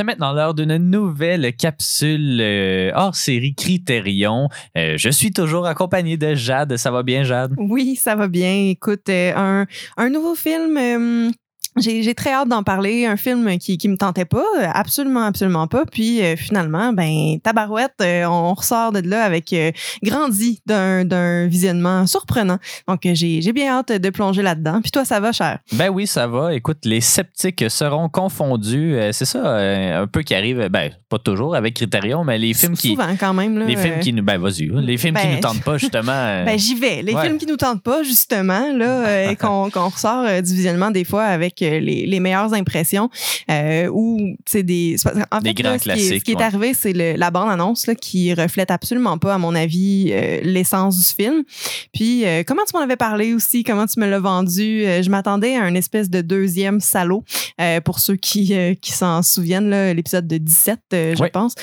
C'est 0.00 0.04
maintenant 0.04 0.32
l'heure 0.32 0.54
d'une 0.54 0.78
nouvelle 0.78 1.54
capsule 1.54 2.38
euh, 2.40 2.90
hors 2.94 3.14
série 3.14 3.54
Criterion. 3.54 4.48
Euh, 4.78 4.94
je 4.96 5.10
suis 5.10 5.30
toujours 5.30 5.66
accompagné 5.66 6.16
de 6.16 6.34
Jade. 6.34 6.78
Ça 6.78 6.90
va 6.90 7.02
bien, 7.02 7.22
Jade? 7.22 7.52
Oui, 7.58 7.96
ça 7.96 8.16
va 8.16 8.26
bien. 8.26 8.70
Écoute, 8.70 9.10
euh, 9.10 9.66
un 9.98 10.08
nouveau 10.08 10.34
film. 10.34 11.34
J'ai 11.76 12.14
très 12.14 12.32
hâte 12.32 12.48
d'en 12.48 12.62
parler. 12.62 13.06
Un 13.06 13.16
film 13.16 13.58
qui, 13.58 13.78
qui 13.78 13.88
me 13.88 13.96
tentait 13.96 14.24
pas, 14.24 14.44
absolument, 14.74 15.22
absolument 15.24 15.66
pas. 15.66 15.84
Puis 15.86 16.22
euh, 16.22 16.36
finalement, 16.36 16.92
ben, 16.92 17.38
tabarouette, 17.42 17.94
euh, 18.02 18.24
on 18.24 18.54
ressort 18.54 18.92
de 18.92 19.00
là 19.08 19.24
avec 19.24 19.52
euh, 19.52 19.70
grandi 20.02 20.60
d'un 20.66 21.04
d'un 21.04 21.46
visionnement 21.46 22.06
surprenant. 22.06 22.58
Donc, 22.88 23.06
euh, 23.06 23.12
j'ai 23.14 23.40
j'ai 23.42 23.52
bien 23.52 23.72
hâte 23.72 23.92
de 23.92 24.10
plonger 24.10 24.42
là-dedans. 24.42 24.80
Puis 24.82 24.90
toi, 24.90 25.04
ça 25.04 25.20
va, 25.20 25.32
cher? 25.32 25.58
Ben 25.72 25.88
oui, 25.90 26.06
ça 26.06 26.26
va. 26.26 26.54
Écoute, 26.54 26.78
les 26.84 27.00
sceptiques 27.00 27.64
seront 27.68 28.08
confondus. 28.08 28.96
C'est 29.12 29.24
ça, 29.24 29.56
un 30.00 30.06
peu 30.06 30.22
qui 30.22 30.34
arrive, 30.34 30.68
ben, 30.70 30.90
pas 31.08 31.18
toujours 31.18 31.54
avec 31.54 31.74
Criterion, 31.74 32.24
mais 32.24 32.38
les 32.38 32.54
films 32.54 32.76
qui. 32.76 32.88
Souvent, 32.90 33.14
quand 33.18 33.34
même. 33.34 33.58
Là, 33.58 33.64
Les 33.66 33.76
films 33.76 34.00
qui 34.00 34.12
nous. 34.12 34.22
Ben, 34.22 34.38
vas-y. 34.38 34.70
hein. 34.74 34.80
Les 34.80 34.96
films 34.96 35.14
qui 35.16 35.26
Ben, 35.26 35.34
nous 35.36 35.40
tentent 35.40 35.62
pas, 35.62 35.78
justement. 35.78 36.10
Ben, 36.44 36.58
j'y 36.58 36.74
vais. 36.74 37.02
Les 37.02 37.14
Ouais. 37.14 37.24
films 37.26 37.38
qui 37.38 37.46
nous 37.46 37.56
tentent 37.56 37.82
pas, 37.82 38.02
justement, 38.02 38.72
là, 38.74 39.34
qu'on 39.40 39.70
qu'on 39.70 39.88
ressort 39.88 40.24
du 40.42 40.54
visionnement 40.54 40.90
des 40.90 41.04
fois 41.04 41.24
avec 41.24 41.59
les, 41.60 42.06
les 42.06 42.20
meilleures 42.20 42.52
impressions 42.54 43.10
euh, 43.50 43.88
ou, 43.92 44.36
c'est 44.46 44.62
des. 44.62 44.96
En 45.30 45.38
Des 45.40 45.50
fait, 45.50 45.54
grands 45.62 45.70
là, 45.72 45.78
ce 45.78 45.84
qui 45.84 45.90
est- 45.90 45.96
Ce 45.96 45.98
classiques, 46.08 46.24
qui 46.24 46.32
est, 46.32 46.40
arrivé, 46.42 46.74
c'est 46.74 46.92
la 46.92 47.30
bande-annonce 47.30 47.86
là, 47.86 47.94
qui 47.94 48.32
reflète 48.34 48.70
absolument 48.70 49.18
pas, 49.18 49.34
à 49.34 49.38
mon 49.38 49.54
avis, 49.54 50.10
euh, 50.12 50.40
l'essence 50.42 50.98
du 50.98 51.04
film. 51.14 51.44
Puis, 51.92 52.24
euh, 52.24 52.42
comment 52.46 52.62
tu 52.68 52.76
m'en 52.76 52.82
avais 52.82 52.96
parlé 52.96 53.34
aussi? 53.34 53.62
Comment 53.64 53.86
tu 53.86 54.00
me 54.00 54.06
l'as 54.08 54.18
vendu? 54.20 54.84
Euh, 54.84 55.02
je 55.02 55.10
m'attendais 55.10 55.56
à 55.56 55.62
un 55.62 55.74
espèce 55.74 56.10
de 56.10 56.20
deuxième 56.20 56.80
salaud, 56.80 57.24
euh, 57.60 57.80
pour 57.80 57.98
ceux 57.98 58.16
qui, 58.16 58.54
qui 58.80 58.92
s'en 58.92 59.22
souviennent, 59.22 59.70
l'épisode 59.92 60.26
de 60.26 60.38
17, 60.38 60.78
euh, 60.94 61.14
je 61.16 61.24
pense. 61.30 61.54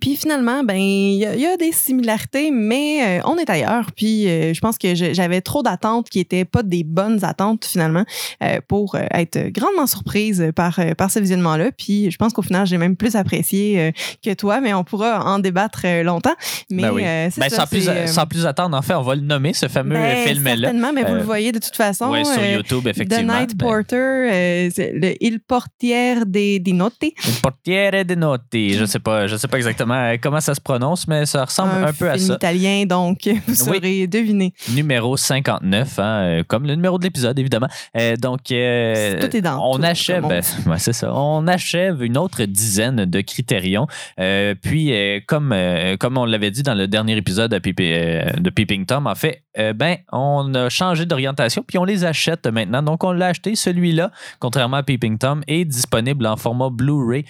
Puis 0.00 0.16
finalement, 0.16 0.62
ben 0.64 0.76
il 0.76 1.16
y, 1.18 1.26
a- 1.26 1.34
il 1.34 1.40
y 1.40 1.46
a 1.46 1.56
des 1.56 1.72
similarités, 1.72 2.50
mais 2.50 3.20
euh, 3.20 3.22
on 3.26 3.36
est 3.36 3.48
ailleurs. 3.50 3.90
Puis 3.96 4.28
euh, 4.28 4.54
je 4.54 4.60
pense 4.60 4.78
que 4.78 4.94
j'avais 4.94 5.40
trop 5.40 5.62
d'attentes 5.62 6.08
qui 6.10 6.20
étaient 6.20 6.44
pas 6.44 6.62
des 6.62 6.84
bonnes 6.84 7.24
attentes 7.24 7.64
finalement 7.64 8.04
euh, 8.42 8.60
pour 8.68 8.96
être 8.96 9.48
grandement 9.50 9.86
surprise 9.86 10.50
par 10.54 10.78
par 10.96 11.10
ce 11.10 11.18
visionnement-là. 11.18 11.70
Puis 11.76 12.10
je 12.10 12.16
pense 12.16 12.32
qu'au 12.32 12.42
final, 12.42 12.66
j'ai 12.66 12.78
même 12.78 12.96
plus 12.96 13.16
apprécié 13.16 13.80
euh, 13.80 13.90
que 14.24 14.32
toi, 14.34 14.60
mais 14.60 14.72
on 14.74 14.84
pourra 14.84 15.24
en 15.24 15.38
débattre 15.38 15.82
longtemps. 16.02 16.34
Mais 16.70 16.82
ben 16.82 16.90
oui. 16.92 17.02
euh, 17.04 17.28
c'est 17.30 17.40
Ben, 17.40 17.48
ça, 17.50 17.56
sans, 17.58 17.66
plus, 17.66 17.88
euh, 17.88 18.06
sans 18.06 18.26
plus 18.26 18.46
attendre, 18.46 18.76
en 18.76 18.82
fait, 18.82 18.94
on 18.94 19.02
va 19.02 19.14
le 19.14 19.20
nommer, 19.22 19.52
ce 19.52 19.68
fameux 19.68 19.94
ben, 19.94 20.16
film-là. 20.28 20.54
Certainement, 20.68 20.92
mais 20.92 21.02
vous 21.02 21.12
Euh, 21.14 21.18
le 21.18 21.22
voyez 21.24 21.52
de 21.52 21.58
toute 21.58 21.76
façon. 21.76 22.10
Ouais, 22.10 22.24
sur 22.24 22.44
YouTube, 22.44 22.84
The 22.84 22.88
effectivement. 22.88 23.38
Night 23.40 23.56
Ben, 23.56 23.66
Porter, 23.66 23.96
euh, 23.96 24.70
le 24.78 25.14
Il 25.20 25.40
Portière 25.40 26.26
des, 26.26 26.58
des 26.58 26.72
Notes. 26.72 26.92
Une 27.02 27.34
portiere 27.42 28.04
de 28.04 28.14
notti. 28.14 28.74
Je 28.74 28.84
sais 28.84 28.98
pas, 28.98 29.26
je 29.26 29.36
sais 29.36 29.48
pas 29.48 29.56
exactement 29.56 29.81
euh, 29.90 30.16
comment 30.20 30.40
ça 30.40 30.54
se 30.54 30.60
prononce, 30.60 31.08
mais 31.08 31.26
ça 31.26 31.44
ressemble 31.44 31.72
un, 31.84 31.92
peu 31.92 32.10
à 32.10 32.18
ça. 32.18 32.34
italien, 32.34 32.84
donc 32.86 33.20
vous 33.26 33.40
Oui. 33.48 33.56
saurez 33.56 34.06
deviner. 34.06 34.52
Numéro 34.74 35.16
59, 35.16 35.98
hein, 35.98 36.02
euh, 36.04 36.42
comme 36.46 36.66
le 36.66 36.74
numéro 36.74 36.98
de 36.98 37.04
l'épisode, 37.04 37.38
évidemment. 37.38 37.68
Euh, 37.96 38.16
donc, 38.16 38.50
euh, 38.50 39.20
Tout 39.20 39.36
est 39.36 39.40
dans 39.40 39.58
on 39.72 39.76
tout, 39.78 39.84
achève, 39.84 40.24
on 40.24 40.28
ouais, 40.70 40.78
c'est 40.78 40.92
ça. 40.92 41.12
On 41.14 41.46
achève 41.46 42.02
une 42.02 42.16
autre 42.18 42.44
dizaine 42.44 43.04
de 43.04 43.20
critérions. 43.20 43.86
Euh, 44.20 44.54
puis, 44.60 44.92
comme, 45.26 45.54
comme 45.98 46.18
on 46.18 46.24
l'avait 46.24 46.50
dit 46.50 46.62
dans 46.62 46.74
le 46.74 46.86
dernier 46.88 47.16
épisode 47.16 47.50
de, 47.50 47.58
Peep- 47.58 48.40
de 48.40 48.50
Peeping 48.50 48.86
Tom, 48.86 49.06
en 49.06 49.14
fait, 49.14 49.42
ben, 49.74 49.96
on 50.12 50.54
a 50.54 50.68
changé 50.68 51.06
d'orientation, 51.06 51.64
puis 51.66 51.78
on 51.78 51.84
les 51.84 52.04
achète 52.04 52.46
maintenant. 52.46 52.82
Donc, 52.82 53.04
on 53.04 53.12
l'a 53.12 53.28
acheté. 53.28 53.54
Celui-là, 53.56 54.10
contrairement 54.38 54.78
à 54.78 54.82
Peeping 54.82 55.18
Tom, 55.18 55.42
est 55.46 55.64
disponible 55.64 56.26
en 56.26 56.36
format 56.36 56.68
Blu-ray. 56.70 57.24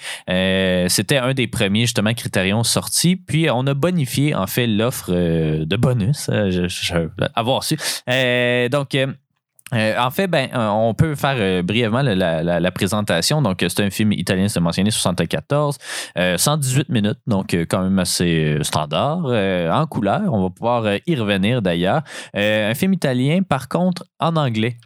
C'était 0.88 1.18
un 1.18 1.34
des 1.34 1.46
premiers, 1.46 1.82
justement, 1.82 2.12
critérions 2.42 2.64
sortis. 2.64 3.16
Puis, 3.16 3.48
on 3.50 3.66
a 3.66 3.74
bonifié, 3.74 4.34
en 4.34 4.46
fait, 4.46 4.66
l'offre 4.66 5.10
euh, 5.10 5.64
de 5.64 5.76
bonus. 5.76 6.28
euh, 6.28 6.50
je, 6.50 6.68
je- 6.68 7.08
avoir 7.34 7.62
su. 7.64 7.76
Euh, 8.08 8.68
donc, 8.68 8.96
euh, 9.74 9.98
en 9.98 10.10
fait, 10.10 10.26
ben, 10.26 10.48
euh, 10.54 10.68
on 10.68 10.94
peut 10.94 11.14
faire 11.14 11.36
euh, 11.38 11.62
brièvement 11.62 12.02
la, 12.02 12.42
la- 12.42 12.70
présentation. 12.72 13.42
Donc, 13.42 13.58
c'est 13.60 13.80
un 13.80 13.90
film 13.90 14.12
italien, 14.12 14.48
c'est 14.48 14.60
mentionné, 14.60 14.90
74, 14.90 15.76
euh, 16.18 16.36
118 16.38 16.88
minutes, 16.88 17.18
donc 17.26 17.54
quand 17.68 17.82
même 17.82 17.98
assez 17.98 18.58
standard, 18.62 19.24
en 19.26 19.86
couleur. 19.86 20.22
On 20.32 20.42
va 20.42 20.50
pouvoir 20.50 20.84
y 21.06 21.14
revenir 21.14 21.60
d'ailleurs. 21.60 22.02
Un 22.34 22.74
film 22.74 22.94
italien, 22.94 23.42
par 23.42 23.68
contre, 23.68 24.04
en 24.18 24.36
anglais. 24.36 24.76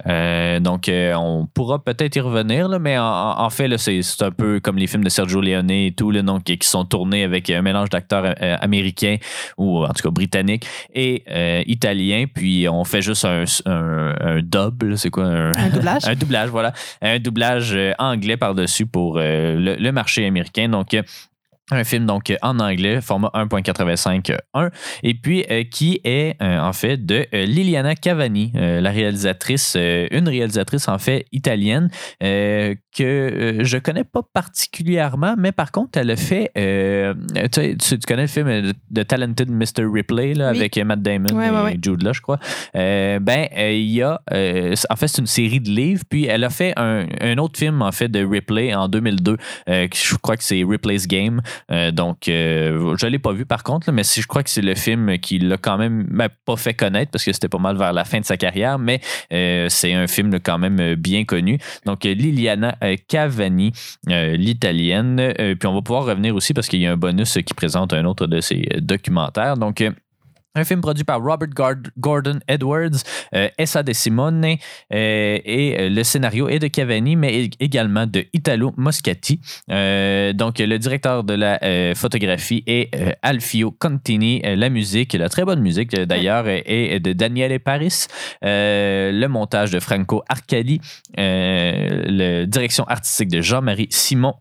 Donc, 0.61 0.91
on 0.91 1.47
pourra 1.53 1.83
peut-être 1.83 2.17
y 2.17 2.21
revenir, 2.21 2.69
mais 2.81 2.99
en, 2.99 3.51
fait, 3.51 3.77
c'est 3.79 4.01
un 4.23 4.31
peu 4.31 4.59
comme 4.61 4.79
les 4.79 4.87
films 4.87 5.05
de 5.05 5.09
Sergio 5.09 5.41
Leone 5.41 5.71
et 5.71 5.95
tout, 5.97 6.13
donc, 6.13 6.43
qui 6.45 6.59
sont 6.63 6.85
tournés 6.85 7.23
avec 7.23 7.49
un 7.51 7.63
mélange 7.63 7.91
d'acteurs 7.91 8.35
américains 8.61 9.17
ou 9.57 9.85
en 9.85 9.89
tout 9.93 10.03
cas 10.03 10.11
britanniques 10.11 10.67
et 10.93 11.23
italiens. 11.71 12.27
Puis, 12.33 12.69
on 12.69 12.85
fait 12.85 13.03
juste 13.03 13.25
un, 13.25 13.45
un 13.67 14.41
dub, 14.43 14.76
c'est 14.97 15.11
quoi? 15.11 15.25
Un, 15.25 15.53
Un 15.53 15.69
doublage? 15.71 16.03
un 16.07 16.15
doublage, 16.15 16.49
voilà. 16.51 16.73
Un 17.03 17.19
doublage 17.19 17.75
euh, 17.75 17.93
anglais 17.99 18.37
par-dessus 18.37 18.87
pour 18.87 19.19
euh, 19.19 19.57
le, 19.57 19.77
le 19.77 19.93
marché 19.93 20.27
américain. 20.27 20.69
Donc, 20.69 20.95
euh, 20.95 21.03
un 21.71 21.85
film 21.85 22.07
donc 22.07 22.33
en 22.43 22.59
anglais, 22.61 23.01
format 23.01 23.31
1.85.1, 23.35 24.71
et 25.03 25.15
puis 25.15 25.45
euh, 25.51 25.65
qui 25.65 26.01
est 26.05 26.41
euh, 26.43 26.61
en 26.61 26.73
fait 26.73 27.05
de 27.05 27.27
euh, 27.35 27.45
Liliana 27.45 27.95
Cavani, 27.95 28.53
la 28.55 28.91
réalisatrice, 28.91 29.77
une 29.77 30.29
réalisatrice 30.29 30.89
en 30.89 30.99
fait 30.99 31.27
italienne 31.33 31.91
que 32.21 33.59
je 33.61 33.79
connais 33.79 34.05
pas 34.05 34.23
particulièrement, 34.23 35.35
mais 35.39 35.53
par 35.53 35.73
contre 35.73 35.99
elle 35.99 36.11
a 36.11 36.17
fait, 36.17 36.51
tu, 36.55 37.99
connais 38.07 38.23
le 38.23 38.29
film 38.29 38.73
de 38.91 39.03
Talented 39.03 39.51
Mr. 39.51 39.85
Ripley 39.93 40.35
là, 40.35 40.53
Oui. 40.53 40.59
avec 40.59 40.77
Matt 40.79 41.03
Damon 41.03 41.35
Ouais, 41.35 41.49
et 41.49 41.51
ouais, 41.51 41.63
ouais. 41.63 41.79
Jude 41.83 42.03
Law, 42.03 42.13
je 42.13 42.21
crois. 42.21 42.39
Ben 42.75 43.49
il 43.57 43.91
y 43.91 44.03
a, 44.03 44.21
en 44.31 44.97
fait 44.97 45.09
c'est 45.09 45.21
une 45.21 45.27
série 45.27 45.61
de 45.61 45.71
livres, 45.71 46.05
puis 46.09 46.27
elle 46.27 46.45
a 46.45 46.51
fait 46.51 46.73
un, 46.77 47.07
un 47.21 47.39
autre 47.39 47.59
film 47.59 47.83
en 47.83 47.93
fait 47.93 48.09
de 48.09 48.25
Ripley 48.25 48.75
en 48.75 48.89
2002, 48.89 49.37
euh, 49.69 49.89
que 49.89 49.97
je 49.97 50.15
crois 50.17 50.37
que 50.37 50.45
c'est 50.45 50.63
Ripley's 50.65 51.07
Game. 51.07 51.41
Euh, 51.71 51.91
donc, 51.91 52.29
euh, 52.29 52.97
je 52.99 53.07
ne 53.07 53.11
l'ai 53.11 53.19
pas 53.19 53.33
vu 53.33 53.47
par 53.47 53.63
contre, 53.63 53.89
là, 53.89 53.93
mais 53.93 54.05
si 54.05 54.21
je 54.21 54.27
crois 54.27 54.43
que 54.43 54.51
c'est 54.51 54.63
le 54.63 54.75
film 54.75 55.19
qui 55.19 55.39
l'a 55.39 55.57
quand 55.57 55.79
même 55.79 56.07
ben, 56.11 56.29
pas 56.45 56.57
fait 56.57 56.75
connaître 56.75 57.11
parce 57.11 57.25
que 57.25 57.33
c'était 57.33 57.49
pas 57.49 57.59
mal 57.59 57.77
vers 57.77 57.93
la 57.93 58.05
fin 58.05 58.21
de 58.21 58.25
sa 58.25 58.37
carrière, 58.37 58.79
mais 58.79 59.01
euh, 59.33 59.69
c'est 59.69 59.93
un 59.93 60.07
film 60.07 60.39
quand 60.41 60.59
même 60.59 60.95
bien 60.95 61.25
connu. 61.25 61.59
Donc, 61.85 62.05
Liliana 62.05 62.77
Cavani, 63.09 63.73
l'italienne. 64.07 65.33
Puis 65.37 65.67
on 65.67 65.75
va 65.75 65.83
pouvoir 65.83 66.05
revenir 66.05 66.35
aussi 66.35 66.55
parce 66.55 66.69
qu'il 66.69 66.81
y 66.81 66.87
a 66.87 66.93
un 66.93 66.97
bonus 66.97 67.39
qui 67.45 67.55
présente 67.55 67.93
un 67.93 68.05
autre 68.05 68.27
de 68.27 68.41
ses 68.41 68.69
documentaires. 68.81 69.57
Donc, 69.57 69.83
un 70.57 70.65
film 70.65 70.81
produit 70.81 71.05
par 71.05 71.21
Robert 71.23 71.49
Gordon 71.99 72.39
Edwards, 72.49 73.03
euh, 73.35 73.49
Essa 73.59 73.83
De 73.83 73.93
Simone, 73.93 74.45
euh, 74.47 75.39
et 75.45 75.77
euh, 75.79 75.89
le 75.91 76.03
scénario 76.03 76.49
est 76.49 76.59
de 76.59 76.69
Cavani, 76.69 77.17
mais 77.17 77.45
ég- 77.47 77.55
également 77.61 78.07
de 78.07 78.25
Italo 78.33 78.73
Moscati. 78.77 79.41
Euh, 79.71 80.33
donc, 80.33 80.59
le 80.59 80.79
directeur 80.79 81.25
de 81.25 81.35
la 81.35 81.59
photographie 81.95 82.63
est 82.67 82.91
Alfio 83.23 83.71
Contini. 83.71 84.41
La 84.45 84.69
musique, 84.71 85.13
la 85.15 85.29
très 85.29 85.45
bonne 85.45 85.61
musique 85.61 85.95
d'ailleurs, 85.95 86.47
est, 86.49 87.01
de 87.01 87.13
Daniele 87.13 87.61
Paris. 87.61 88.07
Le 88.43 89.27
montage 89.27 89.71
de 89.71 89.81
Franco 89.81 90.23
Arcali. 90.29 90.81
La 91.17 92.47
direction 92.47 92.85
artistique 92.85 93.29
de 93.29 93.41
Jean-Marie 93.41 93.89
Simon 93.91 94.35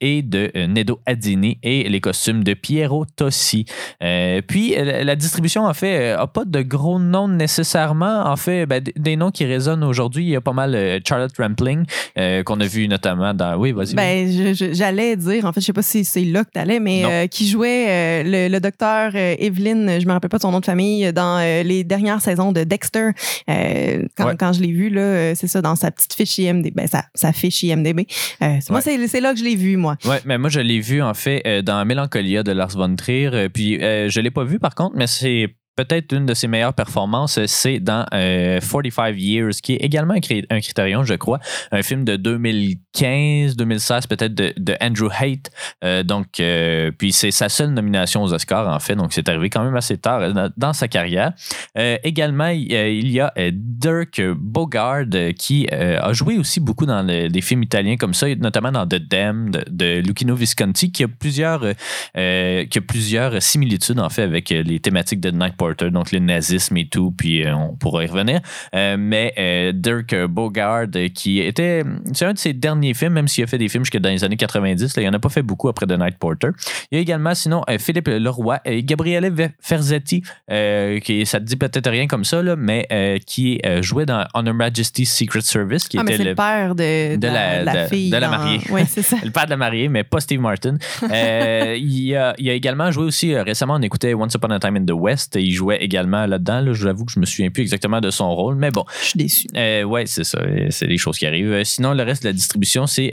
et 0.00 0.22
de 0.22 0.50
Nedo 0.66 1.00
Adini 1.06 1.58
et 1.62 1.88
les 1.88 2.00
costumes 2.00 2.44
de 2.44 2.54
Piero 2.54 3.04
Tossi. 3.16 3.64
Puis, 4.00 4.74
la- 4.76 5.04
la 5.04 5.16
distribution, 5.48 5.64
en 5.64 5.74
fait, 5.74 6.16
n'a 6.16 6.26
pas 6.26 6.44
de 6.44 6.62
gros 6.62 6.98
noms 6.98 7.28
nécessairement. 7.28 8.26
En 8.26 8.36
fait, 8.36 8.66
ben, 8.66 8.82
des 8.96 9.16
noms 9.16 9.30
qui 9.30 9.44
résonnent 9.44 9.84
aujourd'hui, 9.84 10.24
il 10.24 10.30
y 10.30 10.36
a 10.36 10.40
pas 10.40 10.52
mal 10.52 10.74
euh, 10.74 10.98
Charlotte 11.06 11.32
Rampling, 11.38 11.84
euh, 12.18 12.42
qu'on 12.42 12.60
a 12.60 12.66
vu 12.66 12.86
notamment 12.88 13.34
dans. 13.34 13.56
Oui, 13.56 13.72
vas-y. 13.72 13.94
Ben, 13.94 14.54
j'allais 14.72 15.16
dire, 15.16 15.44
en 15.44 15.52
fait, 15.52 15.60
je 15.60 15.66
sais 15.66 15.72
pas 15.72 15.82
si 15.82 16.04
c'est 16.04 16.24
là 16.24 16.44
que 16.44 16.50
t'allais, 16.52 16.80
mais 16.80 17.02
Non. 17.02 17.08
euh, 17.10 17.26
qui 17.26 17.48
jouait 17.48 17.86
euh, 17.88 18.22
le, 18.24 18.52
le 18.52 18.60
docteur 18.60 19.12
euh, 19.14 19.34
Evelyn, 19.38 19.98
je 20.00 20.06
me 20.06 20.12
rappelle 20.12 20.30
pas 20.30 20.38
son 20.38 20.52
nom 20.52 20.60
de 20.60 20.64
famille, 20.66 21.12
dans 21.12 21.38
euh, 21.40 21.62
les 21.62 21.84
dernières 21.84 22.20
saisons 22.20 22.52
de 22.52 22.64
Dexter. 22.64 23.10
Euh, 23.48 24.04
quand, 24.16 24.28
Ouais. 24.28 24.36
quand 24.38 24.52
je 24.52 24.60
l'ai 24.60 24.72
vu, 24.72 24.90
là, 24.90 25.00
euh, 25.00 25.32
c'est 25.34 25.46
ça, 25.46 25.62
dans 25.62 25.74
sa 25.74 25.90
petite 25.90 26.12
fiche 26.12 26.36
IMDB, 26.38 26.72
ben, 26.74 26.86
sa, 26.86 27.04
sa 27.14 27.32
fiche 27.32 27.62
IMDB. 27.62 28.06
Euh, 28.42 28.56
Moi, 28.70 28.80
c'est 28.82 29.20
là 29.20 29.32
que 29.32 29.38
je 29.38 29.44
l'ai 29.44 29.56
vu, 29.56 29.76
moi. 29.78 29.96
Ouais, 30.04 30.20
mais 30.26 30.36
moi, 30.36 30.50
je 30.50 30.60
l'ai 30.60 30.80
vu, 30.80 31.00
en 31.00 31.14
fait, 31.14 31.42
euh, 31.46 31.62
dans 31.62 31.82
Mélancolia 31.86 32.42
de 32.42 32.52
Lars 32.52 32.76
von 32.76 32.94
Trier. 32.94 33.30
Euh, 33.32 33.48
puis, 33.48 33.82
euh, 33.82 34.08
je 34.10 34.20
l'ai 34.20 34.30
pas 34.30 34.44
vu, 34.44 34.58
par 34.58 34.74
contre, 34.74 34.96
mais 34.96 35.06
c'est 35.06 35.37
really 35.46 35.56
peut-être 35.78 36.12
une 36.12 36.26
de 36.26 36.34
ses 36.34 36.48
meilleures 36.48 36.74
performances, 36.74 37.38
c'est 37.46 37.78
dans 37.78 38.04
euh, 38.12 38.58
45 38.58 39.14
Years, 39.16 39.52
qui 39.62 39.74
est 39.74 39.84
également 39.84 40.14
un, 40.14 40.18
cri- 40.18 40.44
un 40.50 40.58
critérium, 40.58 41.04
je 41.04 41.14
crois, 41.14 41.38
un 41.70 41.82
film 41.82 42.04
de 42.04 42.16
2015, 42.16 43.54
2016 43.54 44.08
peut-être 44.08 44.34
de, 44.34 44.74
Andrew 44.80 45.08
Haight. 45.08 45.52
Euh, 45.84 46.02
donc, 46.02 46.40
euh, 46.40 46.90
puis 46.98 47.12
c'est 47.12 47.30
sa 47.30 47.48
seule 47.48 47.70
nomination 47.70 48.24
aux 48.24 48.32
Oscars 48.34 48.68
en 48.68 48.80
fait, 48.80 48.96
donc 48.96 49.12
c'est 49.12 49.28
arrivé 49.28 49.50
quand 49.50 49.62
même 49.62 49.76
assez 49.76 49.98
tard 49.98 50.20
euh, 50.20 50.48
dans, 50.56 50.72
sa 50.72 50.88
carrière. 50.88 51.32
également, 51.76 52.48
il 52.48 53.10
y 53.10 53.20
a 53.20 53.32
Dirk 53.52 54.20
Bogard 54.36 55.06
qui 55.38 55.68
a 55.70 56.12
joué 56.12 56.38
aussi 56.38 56.60
beaucoup 56.60 56.86
dans 56.86 57.04
des 57.04 57.40
films 57.40 57.62
italiens 57.62 57.96
comme 57.96 58.14
ça, 58.14 58.26
notamment 58.34 58.72
dans 58.72 58.86
The 58.86 58.96
Dam 58.96 59.50
de, 59.50 59.64
de 59.70 60.00
Lucchino 60.00 60.34
Visconti, 60.34 60.90
qui 60.90 61.04
a 61.04 61.08
plusieurs 61.08 61.60
qui 61.60 62.78
a 62.78 62.80
plusieurs 62.86 63.40
similitudes 63.42 64.00
en 64.00 64.08
fait 64.08 64.22
avec 64.22 64.50
les 64.50 64.80
thématiques 64.80 65.20
de 65.20 65.30
Night 65.30 65.56
Porter, 65.68 65.90
donc 65.90 66.12
le 66.12 66.18
nazisme 66.18 66.76
et 66.76 66.88
tout, 66.88 67.12
puis 67.16 67.44
on 67.46 67.76
pourra 67.76 68.04
y 68.04 68.06
revenir. 68.06 68.40
mais 68.72 69.72
Dirk 69.74 70.14
Bogard 70.26 70.86
qui 71.14 71.40
était 71.40 71.84
c'est 72.12 72.24
un 72.24 72.32
de 72.32 72.38
ses 72.38 72.52
derniers 72.52 72.94
films, 72.94 73.12
même 73.12 73.28
s'il 73.28 73.44
a 73.44 73.46
fait 73.46 73.58
des 73.58 73.68
films 73.68 73.84
jusque 73.84 73.98
dans 73.98 74.08
les 74.08 74.24
années 74.24 74.36
90. 74.36 74.96
Là, 74.96 75.02
il 75.02 75.06
n'en 75.06 75.14
a 75.14 75.18
pas 75.18 75.28
fait 75.28 75.42
beaucoup 75.42 75.68
après 75.68 75.86
The 75.86 75.98
Night 75.98 76.18
Porter. 76.18 76.48
Il 76.90 76.96
y 76.96 76.98
a 76.98 77.00
également, 77.00 77.34
sinon, 77.34 77.62
euh, 77.68 77.78
Philippe 77.78 78.08
Leroy 78.08 78.60
et 78.64 78.82
Gabriele 78.82 79.32
Ferzetti, 79.60 80.22
euh, 80.50 80.98
qui, 81.00 81.26
ça 81.26 81.40
te 81.40 81.44
dit 81.44 81.56
peut-être 81.56 81.90
rien 81.90 82.06
comme 82.06 82.24
ça, 82.24 82.42
là, 82.42 82.56
mais 82.56 82.86
euh, 82.92 83.18
qui 83.24 83.60
jouait 83.80 84.06
dans 84.06 84.26
On 84.34 84.44
Her 84.46 84.54
Majesty's 84.54 85.12
Secret 85.12 85.42
Service, 85.42 85.88
qui 85.88 85.98
ah, 85.98 86.02
était 86.02 86.24
le, 86.24 86.34
père 86.34 86.74
de, 86.74 87.16
de, 87.16 87.26
la, 87.26 87.88
fille. 87.88 88.10
De 88.10 88.16
la 88.16 88.28
mariée. 88.28 88.60
Oui, 88.70 88.82
c'est 88.88 89.02
ça. 89.02 89.16
le 89.24 89.30
père 89.30 89.44
de 89.46 89.50
la 89.50 89.56
mariée, 89.56 89.88
mais 89.88 90.04
pas 90.04 90.20
Steve 90.20 90.40
Martin. 90.40 90.76
il, 91.02 92.16
a, 92.16 92.34
il, 92.38 92.50
a, 92.50 92.52
également 92.52 92.90
joué 92.90 93.04
aussi, 93.04 93.34
récemment, 93.36 93.74
on 93.74 93.82
écoutait 93.82 94.14
Once 94.14 94.34
Upon 94.34 94.50
a 94.50 94.58
Time 94.58 94.76
in 94.76 94.84
the 94.84 94.92
West. 94.92 95.36
Il 95.40 95.52
jouait 95.58 95.82
également 95.82 96.26
là-dedans. 96.26 96.60
Là, 96.60 96.72
J'avoue 96.72 97.04
que 97.04 97.12
je 97.12 97.20
me 97.20 97.26
souviens 97.26 97.50
plus 97.50 97.62
exactement 97.62 98.00
de 98.00 98.10
son 98.10 98.34
rôle, 98.34 98.54
mais 98.54 98.70
bon. 98.70 98.84
Je 99.02 99.06
suis 99.08 99.18
déçu. 99.18 99.46
ouais, 99.84 100.06
c'est 100.06 100.24
ça. 100.24 100.40
C'est 100.70 100.86
des 100.86 100.98
choses 100.98 101.18
qui 101.18 101.26
arrivent. 101.26 101.62
sinon, 101.64 101.92
le 101.92 102.02
reste 102.02 102.22
de 102.22 102.28
la 102.28 102.32
distribution, 102.32 102.86
c'est 102.86 103.10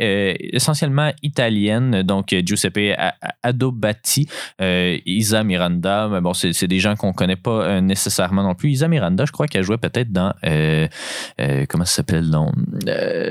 essentiellement 0.53 1.12
italienne. 1.24 2.03
Donc, 2.03 2.33
Giuseppe 2.45 2.95
Adobati, 3.44 4.27
euh, 4.62 4.97
Isa 5.06 5.44
Miranda. 5.44 6.07
Mais 6.12 6.21
bon, 6.21 6.33
c'est 6.33 6.68
des 6.68 6.80
gens 6.80 6.95
qu'on 6.95 7.13
connaît 7.13 7.36
pas 7.36 7.63
euh, 7.63 7.81
nécessairement 7.81 8.44
non 8.44 8.56
plus. 8.56 8.71
Isa 8.71 8.88
Miranda, 8.88 9.25
je 9.25 9.31
crois 9.31 9.47
qu'elle 9.47 9.63
jouait 9.63 9.77
peut-être 9.77 10.12
dans. 10.12 10.33
Euh, 10.45 10.88
comment 11.69 11.86
ça 11.86 11.97
s'appelle 11.97 12.30
non? 12.30 12.51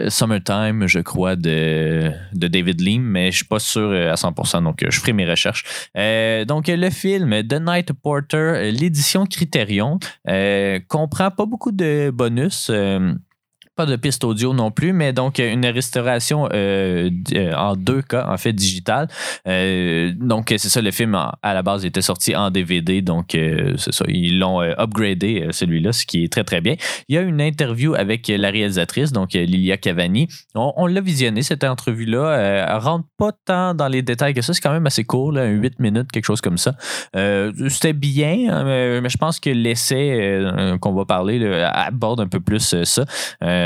Summertime, 0.09 0.87
je 0.87 1.01
crois, 1.01 1.37
de, 1.37 2.11
de 2.33 2.49
David 2.49 2.81
Lean, 2.81 3.01
mais 3.01 3.31
je 3.31 3.39
suis 3.39 3.47
pas 3.47 3.59
sûr 3.59 3.91
à 3.91 4.15
100%. 4.15 4.63
Donc, 4.63 4.85
je 4.89 5.01
ferai 5.01 5.13
mes 5.13 5.29
recherches. 5.29 5.65
donc, 6.47 6.69
le 6.69 6.91
film 6.91 7.47
The 7.47 7.61
Night 7.61 7.93
Porter, 7.93 8.71
l'édition 8.95 9.27
Criterion, 9.27 9.99
comprend 10.87 11.33
pas 11.33 11.47
beaucoup 11.47 11.73
de 11.73 12.13
bonus 12.15 12.71
pas 13.77 13.87
de 13.87 13.97
piste 13.97 14.25
audio 14.25 14.55
non 14.55 14.71
plus, 14.71 14.93
mais 14.93 15.13
donc 15.13 15.39
une 15.39 15.67
restauration 15.67 16.49
euh, 16.53 17.11
euh, 17.35 17.53
en 17.55 17.75
deux 17.75 18.03
cas, 18.03 18.27
en 18.29 18.37
fait, 18.37 18.53
digital. 18.53 19.09
Euh, 19.49 20.13
donc, 20.17 20.47
c'est 20.57 20.69
ça, 20.69 20.81
le 20.81 20.91
film 20.91 21.15
à 21.15 21.55
la 21.55 21.63
base 21.63 21.85
était 21.85 22.03
sorti 22.03 22.37
en 22.37 22.51
DVD, 22.51 23.03
donc 23.03 23.31
c'est 23.31 23.93
ça, 23.93 24.05
ils 24.09 24.39
l'ont 24.39 24.61
upgradé 24.61 25.49
celui-là, 25.51 25.93
ce 25.93 26.07
qui 26.07 26.25
est 26.25 26.33
très 26.33 26.45
très 26.45 26.61
bien. 26.61 26.75
Il 27.09 27.15
y 27.15 27.19
a 27.19 27.23
une 27.23 27.41
interview 27.41 27.95
avec 27.95 28.29
la 28.29 28.51
réalisatrice, 28.51 29.13
donc 29.13 29.33
Lilia 29.33 29.77
Cavani. 29.77 30.29
On, 30.55 30.87
l'a 30.87 31.01
visionné, 31.01 31.43
cette 31.43 31.65
entrevue-là. 31.65 32.37
elle 32.37 32.79
rentre 32.79 33.07
pas 33.19 33.33
tant 33.45 33.75
dans 33.75 33.89
les 33.89 34.03
détails 34.03 34.35
que 34.35 34.43
ça, 34.43 34.53
c'est 34.53 34.61
quand 34.61 34.73
même 34.73 34.87
assez 34.87 35.05
court, 35.05 35.33
là, 35.33 35.47
8 35.47 35.81
minutes, 35.81 36.13
quelque 36.13 36.25
chose 36.25 36.41
comme 36.41 36.59
ça. 36.59 36.75
C'était 37.69 37.93
bien, 37.93 38.47
hein, 38.51 38.65
mais 39.01 39.09
je 39.09 39.19
pense 39.19 39.41
que 39.41 39.51
l'essai 39.51 40.43
qu'on 40.81 40.95
va 40.95 41.05
parler 41.05 41.45
aborde 41.73 42.21
un 42.21 42.29
peu 42.29 42.41
plus 42.41 42.75
ça. 42.85 43.05
Euh, 43.43 43.64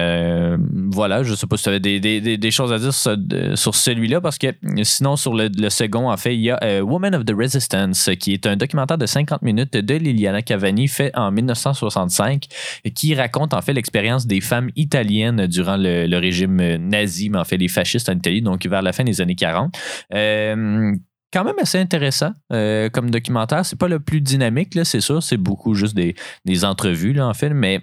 voilà, 0.90 1.22
je 1.22 1.34
sais 1.34 1.46
pas 1.46 1.56
si 1.56 1.64
tu 1.64 1.68
avais 1.68 1.80
des, 1.80 2.50
choses 2.50 2.72
à 2.72 2.78
dire 2.78 2.94
sur, 2.94 3.74
celui-là, 3.74 4.20
parce 4.20 4.38
que 4.38 4.48
sinon, 4.82 5.16
sur 5.16 5.34
le, 5.34 5.48
second, 5.68 6.10
en 6.10 6.16
fait, 6.16 6.34
il 6.34 6.40
y 6.40 6.50
a 6.50 6.58
euh, 6.62 6.80
Woman 6.80 7.14
of 7.14 7.24
the 7.24 7.34
Resistance, 7.36 8.10
qui 8.18 8.32
est 8.32 8.46
un 8.46 8.56
documentaire 8.56 8.98
de 8.98 9.06
50 9.06 9.42
minutes 9.42 9.74
de 9.74 9.94
Liliana 9.94 10.42
Cavani, 10.42 10.88
fait 10.88 11.10
en 11.14 11.30
1965, 11.30 12.46
qui 12.94 13.14
raconte 13.14 13.54
en 13.54 13.62
fait 13.62 13.74
l'expérience 13.74 14.26
des 14.26 14.40
femmes 14.40 14.70
italiennes 14.76 15.46
durant 15.46 15.76
le, 15.78 16.18
régime 16.18 16.76
nazi, 16.76 17.30
mais 17.30 17.38
en 17.38 17.44
fait 17.44 17.58
les 17.58 17.68
fascistes 17.68 18.08
en 18.08 18.14
Italie, 18.14 18.42
donc 18.42 18.66
vers 18.66 18.82
la 18.82 18.92
fin 18.92 19.04
des 19.04 19.20
années 19.20 19.36
40 19.36 19.72
euh, 20.14 20.94
quand 21.32 21.44
même 21.44 21.54
assez 21.60 21.78
intéressant 21.78 22.32
comme 22.50 23.10
documentaire. 23.10 23.64
C'est 23.64 23.78
pas 23.78 23.88
le 23.88 24.00
plus 24.00 24.22
dynamique, 24.22 24.78
c'est 24.84 25.00
sûr. 25.00 25.22
C'est 25.22 25.36
beaucoup 25.36 25.74
juste 25.74 25.94
des, 25.94 26.14
des 26.46 26.64
entrevues, 26.64 27.12
là, 27.12 27.28
en 27.28 27.34
fait, 27.34 27.50
mais 27.50 27.82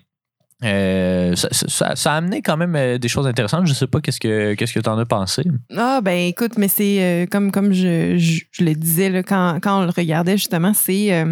euh, 0.63 1.35
ça, 1.35 1.93
a 2.11 2.15
amené 2.15 2.41
quand 2.41 2.55
même 2.55 2.75
euh, 2.75 2.97
des 2.97 3.09
choses 3.09 3.27
intéressantes. 3.27 3.67
Je 3.67 3.73
sais 3.73 3.87
pas 3.87 3.99
qu'est-ce 3.99 4.19
que 4.19 4.53
qu'est-ce 4.53 4.73
que 4.73 4.79
tu 4.79 4.89
en 4.89 4.97
as 4.97 5.05
pensé. 5.05 5.43
Ah 5.75 5.99
ben 6.01 6.27
écoute, 6.27 6.57
mais 6.57 6.69
c'est 6.69 7.01
euh, 7.01 7.25
comme 7.29 7.51
comme 7.51 7.73
je, 7.73 8.17
je, 8.17 8.63
le 8.63 8.73
disais 8.73 9.09
là, 9.09 9.21
quand, 9.21 9.59
quand 9.61 9.81
on 9.81 9.83
le 9.83 9.91
regardait 9.91 10.37
justement, 10.37 10.73
c'est 10.73 11.25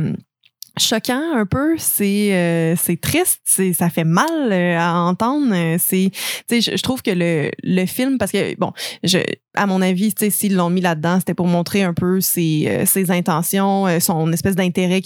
choquant 0.77 1.35
un 1.35 1.45
peu, 1.45 1.75
c'est 1.77 2.33
euh, 2.33 2.75
c'est 2.75 2.99
triste, 2.99 3.41
c'est 3.45 3.73
ça 3.73 3.89
fait 3.89 4.03
mal 4.03 4.51
euh, 4.51 4.77
à 4.77 4.95
entendre, 4.95 5.53
c'est 5.77 6.09
tu 6.49 6.61
sais 6.61 6.75
je, 6.75 6.81
trouve 6.81 7.03
que 7.03 7.11
le, 7.11 7.51
le 7.61 7.85
film 7.85 8.17
parce 8.17 8.31
que 8.31 8.55
bon, 8.57 8.71
je 9.03 9.19
à 9.55 9.67
mon 9.67 9.83
avis, 9.83 10.11
tu 10.15 10.25
sais 10.25 10.31
s'ils 10.31 10.55
l'ont 10.55 10.71
mis 10.71 10.81
là-dedans, 10.81 11.19
c'était 11.19 11.35
pour 11.35 11.45
montrer 11.45 11.83
un 11.83 11.93
peu 11.93 12.21
ses, 12.21 12.65
euh, 12.67 12.85
ses 12.87 13.11
intentions, 13.11 13.85
son 13.99 14.33
espèce 14.33 14.55
d'intérêt 14.55 15.01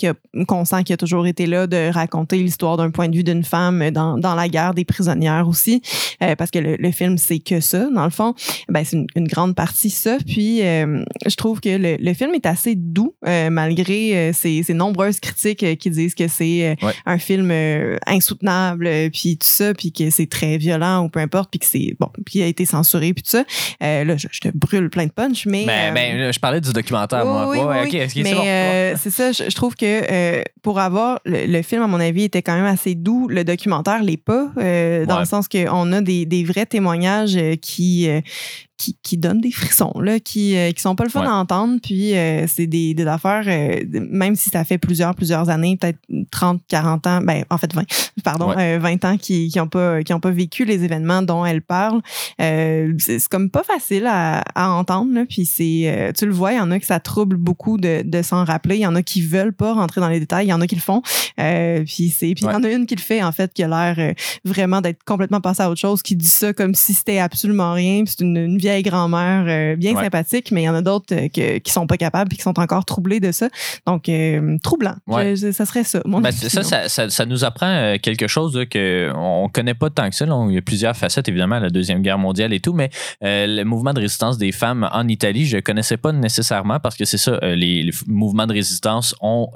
qu'on 0.48 0.64
sent 0.64 0.86
qui 0.86 0.94
a 0.94 0.98
toujours 0.98 1.28
été 1.28 1.48
là 1.48 1.68
de 1.68 1.92
raconter 1.92 2.38
l'histoire 2.38 2.78
d'un 2.78 2.90
point 2.90 3.10
de 3.10 3.18
vue 3.18 3.26
d'une 3.26 3.44
femme 3.44 3.92
dans, 3.92 4.18
dans 4.18 4.36
la 4.36 4.48
guerre 4.48 4.74
des 4.74 4.86
prisonnières 4.86 5.50
aussi 5.50 5.82
parce 6.38 6.50
que 6.50 6.60
le, 6.60 6.78
le 6.78 6.92
film 6.92 7.18
c'est 7.18 7.40
que 7.40 7.60
ça 7.60 7.90
dans 7.94 8.06
le 8.06 8.10
fond, 8.10 8.36
ben 8.70 8.86
c'est 8.86 8.96
une, 8.96 9.08
une, 9.18 9.28
grande 9.28 9.54
partie 9.54 9.90
ça 9.90 10.18
puis 10.26 10.60
je 10.60 11.36
trouve 11.36 11.60
que 11.60 11.70
le, 11.70 11.98
le 12.00 12.14
film 12.14 12.34
est 12.34 12.46
assez 12.46 12.76
doux 12.76 13.16
malgré 13.52 14.32
ses, 14.32 14.64
ses 14.64 14.74
nombreuses 14.74 15.20
critiques 15.20 15.57
qui 15.58 15.90
disent 15.90 16.16
que 16.16 16.28
c'est 16.28 16.76
euh, 16.84 16.92
un 17.06 17.18
film 17.18 17.50
euh, 17.52 17.98
insoutenable, 18.06 18.88
euh, 18.88 19.10
puis 19.10 19.38
tout 19.38 19.48
ça, 19.48 19.74
puis 19.74 19.92
que 19.92 20.10
c'est 20.10 20.30
très 20.30 20.58
violent 20.58 21.04
ou 21.04 21.10
peu 21.10 21.20
importe, 21.20 21.50
puis 21.50 21.60
que 21.60 21.66
c'est 21.66 21.96
bon, 22.00 22.10
puis 22.26 22.40
il 22.40 22.44
a 22.44 22.46
été 22.46 22.66
censuré, 22.66 23.14
puis 23.14 23.24
tout 23.24 23.30
ça. 23.30 23.44
là, 23.82 24.18
je, 24.18 24.40
te 24.40 24.50
brûle 24.54 24.90
plein 24.90 25.06
de 25.06 25.12
punch, 25.12 25.46
mais. 25.46 25.66
Ben, 25.66 25.94
ben 25.94 26.32
je 26.32 26.40
parlais 26.40 26.62
du 26.62 26.72
documentaire, 26.72 27.26
moi. 27.26 27.50
Oui, 27.50 27.60
oui, 27.60 28.24
mais 28.24 28.96
c'est 28.98 29.12
ça, 29.12 29.32
je, 29.32 29.56
trouve 29.56 29.76
que 29.76 30.44
pour 30.62 30.80
avoir 30.80 31.20
le, 31.26 31.62
film, 31.62 31.82
à 31.82 31.88
mon 31.88 32.00
avis, 32.00 32.24
était 32.24 32.42
quand 32.42 32.56
même 32.56 32.66
assez 32.66 32.96
doux. 32.96 33.28
Le 33.28 33.44
documentaire 33.44 34.04
l'est 34.04 34.18
pas, 34.18 34.52
dans 34.56 35.20
le 35.20 35.26
sens 35.26 35.48
qu'on 35.48 35.92
a 35.92 36.02
des, 36.02 36.26
des 36.26 36.44
vrais 36.44 36.66
témoignages 36.66 37.38
qui 37.62 38.10
qui, 38.78 38.96
qui 39.02 39.18
donnent 39.18 39.42
des 39.42 39.52
frissons, 39.52 39.94
là, 40.00 40.20
qui, 40.20 40.56
euh, 40.56 40.72
qui 40.72 40.82
sont 40.82 40.96
pas 40.96 41.04
le 41.04 41.10
fun 41.10 41.24
à 41.24 41.34
entendre. 41.34 41.80
Puis 41.82 42.16
euh, 42.16 42.46
c'est 42.48 42.68
des, 42.68 42.94
des 42.94 43.08
affaires, 43.08 43.44
euh, 43.48 43.84
même 43.92 44.36
si 44.36 44.50
ça 44.50 44.64
fait 44.64 44.78
plusieurs, 44.78 45.16
plusieurs 45.16 45.50
années, 45.50 45.78
peut-être 45.78 46.00
30, 46.30 46.62
40 46.68 47.08
ans, 47.08 47.22
ben 47.22 47.44
en 47.50 47.58
fait 47.58 47.74
20, 47.74 47.84
pardon, 48.24 48.54
20 48.56 49.06
ans 49.06 49.18
qui 49.18 49.50
qui 49.50 49.60
ont 49.60 49.68
pas 49.68 50.04
qui 50.04 50.14
ont 50.14 50.20
pas 50.20 50.30
vécu 50.30 50.64
les 50.64 50.84
événements 50.84 51.24
dont 51.24 51.44
elle 51.46 51.62
parle. 51.62 52.02
c'est 52.38 53.28
comme 53.30 53.50
pas 53.50 53.64
facile 53.64 54.06
à, 54.06 54.44
à 54.54 54.70
entendre. 54.70 55.14
Là, 55.14 55.26
puis 55.28 55.46
c'est, 55.46 56.14
tu 56.18 56.26
le 56.26 56.34
vois, 56.34 56.54
il 56.54 56.58
y 56.58 56.60
en 56.60 56.70
a 56.70 56.80
que 56.80 56.86
ça 56.86 57.00
trouble 57.00 57.38
beaucoup 57.38 57.78
de, 57.78 58.04
de 58.06 58.22
s'en 58.22 58.46
rappeler. 58.46 58.76
Il 58.76 58.82
y 58.82 58.88
en 58.88 58.96
a 58.96 59.02
qui 59.02 59.22
veulent 59.22 59.54
pas 59.54 59.74
rentrer 59.74 60.02
dans 60.02 60.10
les 60.10 60.20
détails. 60.20 60.46
Il 60.46 60.50
y 60.50 60.54
en 60.54 60.62
a 60.62 60.68
qui 60.68 60.76
le 60.76 60.82
font. 60.82 61.02
puis 61.36 62.10
c'est, 62.10 62.34
puis 62.36 62.46
il 62.46 62.52
y 62.52 62.56
en 62.56 62.64
a 62.64 62.70
une 62.70 62.86
qui 62.86 62.96
le 62.96 63.02
fait 63.02 63.24
en 63.24 63.32
fait, 63.32 63.54
qui 63.54 63.64
a 63.64 63.68
l'air 63.68 64.14
vraiment 64.46 64.82
d'être 64.82 65.04
complètement 65.04 65.42
passée 65.42 65.64
à 65.64 65.70
autre 65.72 65.80
chose, 65.82 66.04
qui 66.04 66.16
dit 66.16 66.28
ça 66.28 66.54
comme 66.54 66.76
si 66.76 66.94
c'était 66.94 67.20
absolument 67.20 67.74
rien. 67.74 68.04
c'est 68.06 68.22
une, 68.22 68.38
une 68.38 68.58
vieille 68.68 68.84
grand-mère 68.84 69.46
euh, 69.48 69.76
bien 69.78 69.96
sympathique, 69.96 70.52
mais 70.52 70.64
il 70.64 70.66
y 70.66 70.70
en 70.70 70.76
a 70.76 70.82
d'autres 70.82 71.16
euh, 71.16 71.28
qui 71.30 71.62
qui 71.62 71.72
sont 71.72 71.88
pas 71.88 71.98
capables 71.98 72.34
et 72.34 72.36
qui 72.36 72.42
sont 72.42 72.60
encore 72.60 72.84
troublés 72.84 73.20
de 73.20 73.32
ça. 73.32 73.48
Donc, 73.86 74.10
euh, 74.10 74.58
troublant. 74.62 74.96
ça 75.08 75.66
serait 75.66 75.84
ça. 75.84 76.02
Ben, 76.06 76.32
ça, 76.32 76.64
ça, 76.64 77.10
ça, 77.10 77.26
nous 77.26 77.44
apprend 77.46 77.96
quelque 78.02 78.28
chose 78.28 78.54
qu'on 78.72 79.44
ne 79.44 79.52
connaît 79.52 79.74
pas 79.74 79.90
tant 79.90 80.10
que 80.10 80.16
ça. 80.16 80.26
il 80.26 80.54
y 80.54 80.58
a 80.58 80.62
plusieurs 80.62 80.96
facettes, 80.96 81.30
évidemment, 81.30 81.60
la 81.60 81.70
Deuxième 81.70 82.02
Guerre 82.02 82.18
mondiale 82.18 82.54
et 82.54 82.60
tout, 82.60 82.74
mais 82.74 82.90
le 83.22 83.64
mouvement 83.64 83.94
de 83.94 84.00
résistance 84.00 84.38
des 84.38 84.52
femmes 84.52 84.90
en 84.92 85.08
Italie, 85.08 85.46
je 85.46 85.58
ne 85.58 85.62
connaissais 85.62 85.98
pas 85.98 86.12
nécessairement 86.12 86.80
parce 86.80 86.96
que 86.96 87.06
c'est 87.06 87.18
ça, 87.18 87.40
les, 87.42 87.92
mouvements 88.08 88.48
de 88.48 88.54
résistance 88.54 89.16
ont, 89.22 89.50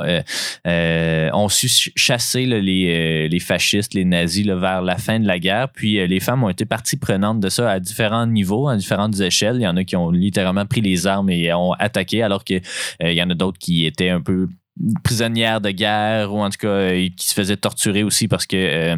ont 0.66 1.50
su 1.50 1.92
chasser 1.96 2.46
les, 2.46 3.28
les 3.30 3.40
fascistes, 3.40 3.94
les 3.94 4.06
nazis 4.06 4.46
vers 4.46 4.82
la 4.82 4.98
fin 4.98 5.20
de 5.20 5.28
la 5.28 5.40
guerre. 5.40 5.70
Puis 5.70 6.06
les 6.08 6.20
femmes 6.20 6.44
ont 6.44 6.50
été 6.50 6.66
partie 6.66 6.98
prenante 6.98 7.40
de 7.40 7.50
ça 7.50 7.70
à 7.70 7.80
différents 7.80 8.28
niveaux, 8.28 8.68
à 8.68 8.76
différents 8.76 9.01
échelles. 9.10 9.58
Il 9.58 9.64
y 9.64 9.68
en 9.68 9.78
a 9.78 9.84
qui 9.84 9.96
ont 9.96 10.12
littéralement 10.12 10.66
pris 10.66 10.82
les 10.82 11.08
armes 11.08 11.30
et 11.30 11.54
ont 11.54 11.74
attaqué, 11.74 12.24
alors 12.24 12.44
qu'il 12.44 12.62
euh, 13.04 13.12
y 13.12 13.22
en 13.22 13.30
a 13.30 13.36
d'autres 13.36 13.60
qui 13.60 13.86
étaient 13.86 14.10
un 14.10 14.22
peu 14.22 14.48
prisonnières 15.04 15.62
de 15.62 15.72
guerre 15.72 16.34
ou 16.34 16.42
en 16.42 16.50
tout 16.50 16.58
cas 16.60 16.68
euh, 16.68 17.10
qui 17.16 17.28
se 17.28 17.34
faisaient 17.34 17.58
torturer 17.58 18.04
aussi 18.04 18.28
parce 18.28 18.46
que 18.46 18.98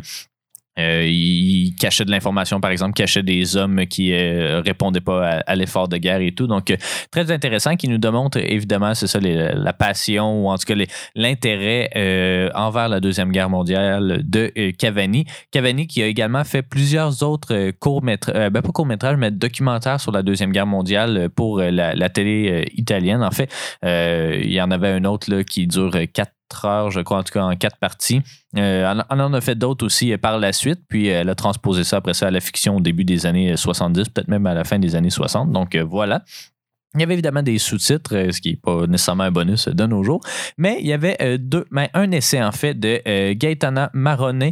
euh, 0.80 0.94
Euh, 0.94 1.06
il 1.06 1.76
cachait 1.80 2.06
de 2.06 2.12
l'information, 2.12 2.60
par 2.60 2.72
exemple, 2.72 2.94
cachait 2.94 3.24
des 3.24 3.58
hommes 3.58 3.86
qui 3.88 4.14
euh, 4.14 4.62
répondaient 4.66 5.02
pas 5.02 5.42
à, 5.46 5.56
l'effort 5.56 5.88
de 5.88 5.98
guerre 5.98 6.22
et 6.22 6.32
tout. 6.32 6.48
Donc, 6.48 6.72
euh, 6.72 6.78
très 7.12 7.32
intéressant, 7.32 7.76
qui 7.76 7.88
nous 7.88 7.98
démontre 7.98 8.38
évidemment, 8.38 8.94
c'est 8.94 9.08
ça, 9.08 9.20
la 9.20 9.74
passion 9.74 10.44
ou 10.44 10.50
en 10.50 10.58
tout 10.58 10.66
cas 10.66 10.76
l'intérêt 11.16 12.52
envers 12.56 12.90
la 12.90 13.00
Deuxième 13.00 13.32
Guerre 13.32 13.50
mondiale 13.50 14.22
de 14.24 14.52
Cavani. 14.72 15.26
Cavani 15.52 15.88
qui 15.88 16.02
a 16.02 16.08
également 16.08 16.44
fait 16.44 16.62
plusieurs 16.62 17.24
autres 17.24 17.72
courts-métrages, 17.80 18.50
ben 18.52 18.62
pas 18.62 18.72
courts-métrages, 18.72 19.18
mais 19.18 19.32
documentaires 19.32 20.00
sur 20.00 20.12
la 20.12 20.24
Deuxième 20.24 20.52
Guerre 20.52 20.68
mondiale 20.68 21.30
pour 21.36 21.60
la, 21.60 22.10
télé 22.10 22.68
italienne. 22.76 23.24
En 23.24 23.32
fait, 23.32 23.52
il 23.84 24.52
y 24.52 24.62
en 24.62 24.72
avait 24.72 24.90
un 24.90 25.06
autre 25.06 25.34
là, 25.34 25.44
qui 25.44 25.68
dure 25.68 25.96
heures, 26.66 26.92
je 26.92 27.02
crois, 27.02 27.18
en 27.18 27.24
tout 27.24 27.34
cas 27.34 27.44
en 27.44 27.56
quatre 27.56 27.78
parties. 27.78 28.22
Euh, 28.58 28.94
on 29.10 29.20
en 29.20 29.34
a 29.34 29.42
fait 29.42 29.56
d'autres 29.56 29.86
aussi 29.86 30.14
euh, 30.14 30.18
par 30.18 30.38
la 30.38 30.54
suite, 30.54 30.82
puis 30.88 31.10
euh, 31.10 31.22
elle 31.22 31.30
a 31.30 31.36
transposé 31.36 31.84
ça 31.84 31.98
après 31.98 32.14
ça 32.14 32.28
à 32.28 32.32
la 32.32 32.40
fiction 32.40 32.78
au 32.78 32.80
début 32.80 33.04
des 33.04 33.26
années 33.26 33.58
70, 33.58 34.10
peut-être 34.10 34.28
même 34.28 34.46
à 34.46 34.54
la 34.54 34.64
fin 34.64 34.80
des 34.80 34.96
années 34.96 35.10
60. 35.10 35.52
Donc 35.52 35.76
voilà. 35.76 36.24
Il 36.96 37.02
y 37.02 37.04
avait 37.04 37.14
évidemment 37.14 37.42
des 37.42 37.58
sous-titres, 37.58 38.16
euh, 38.16 38.32
ce 38.32 38.40
qui 38.40 38.52
n'est 38.52 38.56
pas 38.56 38.86
nécessairement 38.86 39.24
un 39.24 39.32
bonus 39.32 39.68
de 39.68 39.86
nos 39.88 40.04
jours, 40.04 40.22
mais 40.60 40.78
il 40.80 40.86
y 40.86 40.94
avait 40.94 41.18
euh, 41.24 41.40
deux, 41.40 41.66
mais 41.72 41.90
un 41.96 42.12
essai 42.12 42.44
en 42.44 42.52
fait 42.52 42.80
de 42.80 43.02
euh, 43.08 43.34
Gaetana 43.36 43.90
Marone 43.94 44.52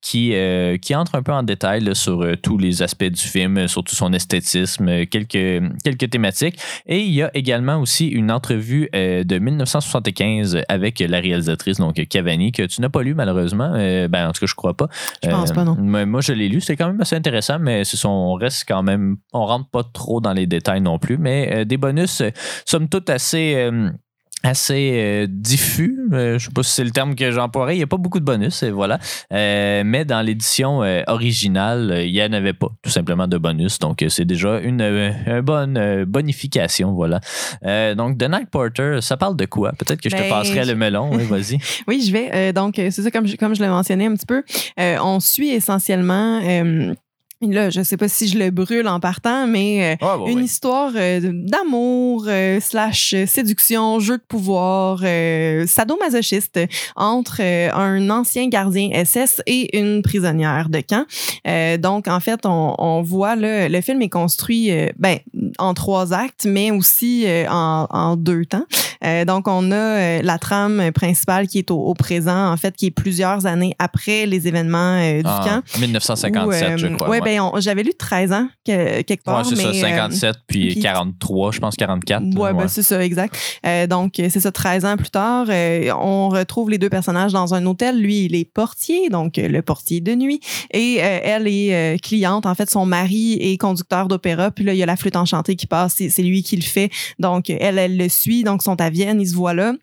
qui, 0.00 0.34
qui 0.80 0.94
entre 0.94 1.14
un 1.14 1.22
peu 1.22 1.32
en 1.32 1.42
détail 1.42 1.94
sur 1.94 2.24
tous 2.42 2.56
les 2.56 2.82
aspects 2.82 3.04
du 3.04 3.20
film, 3.20 3.68
surtout 3.68 3.94
son 3.94 4.12
esthétisme, 4.14 5.04
quelques, 5.06 5.62
quelques 5.84 6.08
thématiques. 6.08 6.58
Et 6.86 7.00
il 7.00 7.12
y 7.12 7.22
a 7.22 7.30
également 7.34 7.78
aussi 7.78 8.08
une 8.08 8.30
entrevue 8.30 8.88
de 8.92 9.38
1975 9.38 10.60
avec 10.68 11.00
la 11.00 11.20
réalisatrice, 11.20 11.78
donc 11.78 11.94
Cavani, 12.08 12.52
que 12.52 12.62
tu 12.62 12.80
n'as 12.80 12.88
pas 12.88 13.02
lu 13.02 13.14
malheureusement. 13.14 13.72
ben, 13.72 14.28
en 14.28 14.32
tout 14.32 14.40
cas, 14.40 14.46
je 14.46 14.54
crois 14.54 14.76
pas. 14.76 14.88
Je 15.22 15.28
pense 15.28 15.52
pas, 15.52 15.64
non. 15.64 15.76
Moi, 16.06 16.20
je 16.20 16.32
l'ai 16.32 16.48
lu, 16.48 16.60
c'était 16.60 16.76
quand 16.76 16.88
même 16.88 17.00
assez 17.00 17.16
intéressant, 17.16 17.58
mais 17.58 17.82
on 18.04 18.34
reste 18.34 18.64
quand 18.66 18.82
même, 18.82 19.16
on 19.32 19.44
rentre 19.44 19.68
pas 19.68 19.84
trop 19.84 20.20
dans 20.20 20.32
les 20.32 20.46
détails 20.46 20.80
non 20.80 20.98
plus, 20.98 21.18
mais 21.18 21.41
euh, 21.50 21.64
des 21.64 21.76
bonus, 21.76 22.20
euh, 22.20 22.30
somme 22.64 22.88
toute, 22.88 23.10
assez 23.10 23.54
euh, 23.56 23.90
assez 24.44 25.24
diffus. 25.28 26.00
je 26.10 26.36
je 26.36 26.44
sais 26.46 26.50
pas 26.52 26.64
si 26.64 26.72
c'est 26.72 26.82
le 26.82 26.90
terme 26.90 27.14
que 27.14 27.30
j'emploierais. 27.30 27.76
Il 27.76 27.78
n'y 27.78 27.84
a 27.84 27.86
pas 27.86 27.96
beaucoup 27.96 28.18
de 28.18 28.24
bonus, 28.24 28.64
et 28.64 28.72
voilà. 28.72 28.98
mais 29.30 30.04
dans 30.04 30.20
l'édition 30.20 30.80
originale, 31.06 32.02
il 32.04 32.12
n'y 32.12 32.20
en 32.20 32.32
avait 32.32 32.52
pas, 32.52 32.66
tout 32.82 32.90
simplement, 32.90 33.28
de 33.28 33.38
bonus. 33.38 33.78
Donc, 33.78 34.04
c'est 34.08 34.24
déjà 34.24 34.58
une, 34.58 35.14
bonne 35.44 36.04
bonification, 36.06 36.92
voilà. 36.92 37.20
donc, 37.94 38.18
The 38.18 38.28
Night 38.28 38.50
Porter, 38.50 38.98
ça 39.00 39.16
parle 39.16 39.36
de 39.36 39.44
quoi? 39.44 39.74
Peut-être 39.78 40.00
que 40.00 40.10
je 40.10 40.16
te 40.16 40.22
ben, 40.22 40.28
passerai 40.28 40.64
le 40.64 40.74
melon. 40.74 41.10
Oui, 41.12 41.22
vas-y. 41.22 41.58
oui, 41.86 42.04
je 42.04 42.12
vais. 42.12 42.52
donc, 42.52 42.74
c'est 42.76 42.90
ça, 42.90 43.12
comme 43.12 43.28
je, 43.28 43.36
comme 43.36 43.54
je 43.54 43.62
l'ai 43.62 43.68
mentionné 43.68 44.06
un 44.06 44.16
petit 44.16 44.26
peu, 44.26 44.42
on 44.76 45.20
suit 45.20 45.50
essentiellement 45.50 46.40
Là, 47.42 47.70
je 47.70 47.82
sais 47.82 47.96
pas 47.96 48.08
si 48.08 48.28
je 48.28 48.38
le 48.38 48.50
brûle 48.50 48.86
en 48.86 49.00
partant, 49.00 49.48
mais 49.48 49.94
euh, 49.94 49.96
ah, 50.00 50.16
bah 50.16 50.30
une 50.30 50.44
histoire 50.44 50.92
euh, 50.94 51.20
d'amour 51.22 52.26
euh, 52.28 52.60
slash 52.60 53.16
séduction, 53.26 53.98
jeu 53.98 54.18
de 54.18 54.22
pouvoir, 54.22 55.00
sadomasochiste 55.66 56.60
entre 56.94 57.40
un 57.40 58.10
ancien 58.10 58.48
gardien 58.48 58.90
SS 59.04 59.42
et 59.46 59.76
une 59.76 60.02
prisonnière 60.02 60.68
de 60.68 60.80
camp. 60.80 61.04
donc, 61.78 62.06
en 62.06 62.20
fait, 62.20 62.46
on, 62.46 62.74
on 62.78 63.02
voit 63.02 63.34
là, 63.34 63.68
le 63.68 63.80
film 63.80 64.02
est 64.02 64.08
construit 64.08 64.70
ben, 64.98 65.18
en 65.58 65.74
trois 65.74 66.12
actes, 66.12 66.46
mais 66.46 66.70
aussi 66.70 67.26
en, 67.48 67.86
en, 67.90 68.16
deux 68.16 68.44
temps. 68.44 68.66
donc, 69.26 69.48
on 69.48 69.72
a 69.72 70.22
la 70.22 70.38
trame 70.38 70.92
principale 70.92 71.48
qui 71.48 71.58
est 71.58 71.70
au, 71.70 71.94
présent, 71.94 72.52
en 72.52 72.56
fait, 72.56 72.76
qui 72.76 72.86
est 72.86 72.90
plusieurs 72.90 73.46
années 73.46 73.74
après 73.78 74.26
les 74.26 74.46
événements 74.46 75.00
du 75.16 75.22
ah, 75.24 75.44
camp. 75.44 75.80
1957, 75.80 76.78
je 76.78 76.86
crois. 76.88 77.08
Ouais, 77.08 77.20
ben, 77.20 77.31
j'avais 77.58 77.82
lu 77.82 77.92
13 77.96 78.32
ans 78.32 78.48
quelque 78.64 79.22
part. 79.22 79.38
Ouais, 79.38 79.44
c'est 79.44 79.56
ça, 79.56 79.72
57 79.72 80.24
euh, 80.24 80.38
puis, 80.46 80.80
43, 80.80 81.52
je 81.52 81.60
pense 81.60 81.76
44. 81.76 82.38
Ouais, 82.38 82.52
ben, 82.52 82.68
c'est 82.68 82.82
ça, 82.82 83.04
exact. 83.04 83.36
Euh, 83.66 83.86
donc, 83.86 84.14
c'est 84.16 84.40
ça, 84.40 84.52
13 84.52 84.84
ans 84.84 84.96
plus 84.96 85.10
tard, 85.10 85.46
euh, 85.48 85.90
on 85.92 86.28
retrouve 86.28 86.70
les 86.70 86.78
deux 86.78 86.90
personnages 86.90 87.32
dans 87.32 87.54
un 87.54 87.64
hôtel. 87.66 88.00
Lui, 88.00 88.24
il 88.26 88.34
est 88.34 88.44
portier, 88.44 89.08
donc 89.10 89.36
le 89.36 89.62
portier 89.62 90.00
de 90.00 90.14
nuit, 90.14 90.40
et 90.72 90.96
elle 90.96 91.46
est 91.48 92.02
cliente. 92.02 92.46
En 92.46 92.54
fait, 92.54 92.70
son 92.70 92.86
mari 92.86 93.34
est 93.34 93.56
conducteur 93.56 94.08
d'opéra, 94.08 94.50
puis 94.50 94.64
là, 94.64 94.74
il 94.74 94.78
y 94.78 94.82
a 94.82 94.86
la 94.86 94.96
flûte 94.96 95.16
enchantée 95.16 95.56
qui 95.56 95.66
passe, 95.66 95.94
c'est 95.94 96.22
lui 96.22 96.42
qui 96.42 96.56
le 96.56 96.62
fait. 96.62 96.90
Donc, 97.18 97.50
elle, 97.50 97.78
elle 97.78 97.96
le 97.96 98.08
suit, 98.08 98.44
donc 98.44 98.62
sont 98.62 98.80
à 98.80 98.90
Vienne, 98.90 99.20
ils 99.20 99.28
se 99.28 99.34
voient 99.34 99.54
là 99.54 99.74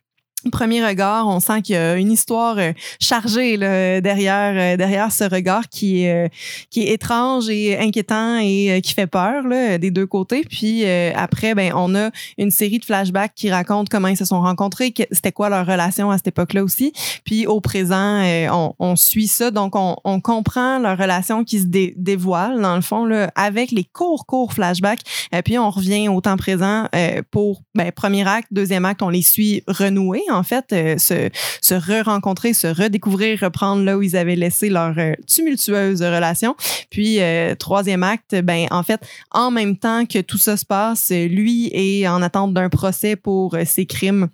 premier 0.51 0.85
regard, 0.85 1.27
on 1.27 1.39
sent 1.39 1.61
qu'il 1.63 1.75
y 1.75 1.77
a 1.77 1.95
une 1.95 2.11
histoire 2.11 2.57
euh, 2.57 2.71
chargée 2.99 3.57
là, 3.57 3.99
derrière 4.01 4.53
euh, 4.55 4.77
derrière 4.77 5.11
ce 5.11 5.23
regard 5.25 5.67
qui 5.69 6.03
est 6.03 6.25
euh, 6.25 6.27
qui 6.69 6.83
est 6.83 6.93
étrange 6.93 7.49
et 7.49 7.77
inquiétant 7.77 8.37
et 8.37 8.81
qui 8.81 8.93
fait 8.93 9.07
peur 9.07 9.47
là, 9.47 9.77
des 9.77 9.91
deux 9.91 10.07
côtés. 10.07 10.43
Puis 10.49 10.85
après, 10.85 11.55
ben 11.55 11.73
on 11.75 11.95
a 11.95 12.11
une 12.37 12.51
série 12.51 12.79
de 12.79 12.85
flashbacks 12.85 13.33
qui 13.35 13.51
racontent 13.51 13.87
comment 13.89 14.07
ils 14.07 14.17
se 14.17 14.25
sont 14.25 14.41
rencontrés, 14.41 14.93
c'était 15.11 15.31
quoi 15.31 15.49
leur 15.49 15.65
relation 15.65 16.11
à 16.11 16.17
cette 16.17 16.27
époque-là 16.27 16.63
aussi. 16.63 16.93
Puis 17.25 17.47
au 17.47 17.59
présent, 17.59 18.21
on, 18.51 18.73
on, 18.79 18.95
suit 18.95 19.27
ça, 19.27 19.51
donc 19.51 19.75
on, 19.75 19.95
on, 20.03 20.19
comprend 20.19 20.79
leur 20.79 20.97
relation 20.97 21.43
qui 21.43 21.59
se 21.59 21.65
dévoile 21.65 22.61
dans 22.61 22.75
le 22.75 22.81
fond 22.81 23.05
là, 23.05 23.31
avec 23.35 23.71
les 23.71 23.83
courts 23.83 24.25
courts 24.25 24.53
flashbacks. 24.53 25.01
Puis 25.43 25.57
on 25.57 25.69
revient 25.69 26.09
au 26.09 26.21
temps 26.21 26.37
présent 26.37 26.87
pour 27.31 27.61
ben, 27.75 27.91
premier 27.91 28.27
acte, 28.27 28.49
deuxième 28.51 28.85
acte, 28.85 29.01
on 29.01 29.09
les 29.09 29.21
suit 29.21 29.63
renouer 29.67 30.23
en 30.31 30.43
fait, 30.43 30.73
euh, 30.73 30.97
se, 30.97 31.73
re-rencontrer, 31.73 32.53
se 32.53 32.67
redécouvrir, 32.67 33.39
reprendre 33.41 33.83
là 33.83 33.97
où 33.97 34.01
ils 34.01 34.15
avaient 34.15 34.35
laissé 34.35 34.69
leur 34.69 34.97
euh, 34.97 35.13
tumultueuse 35.27 36.01
relation. 36.01 36.55
Puis, 36.89 37.19
euh, 37.19 37.55
troisième 37.55 38.03
acte, 38.03 38.35
ben, 38.41 38.67
en 38.71 38.83
fait, 38.83 39.01
en 39.31 39.51
même 39.51 39.77
temps 39.77 40.05
que 40.05 40.19
tout 40.19 40.37
ça 40.37 40.57
se 40.57 40.65
passe, 40.65 41.11
lui 41.11 41.69
est 41.73 42.07
en 42.07 42.21
attente 42.21 42.53
d'un 42.53 42.69
procès 42.69 43.15
pour 43.15 43.55
ses 43.65 43.85
crimes 43.85 44.29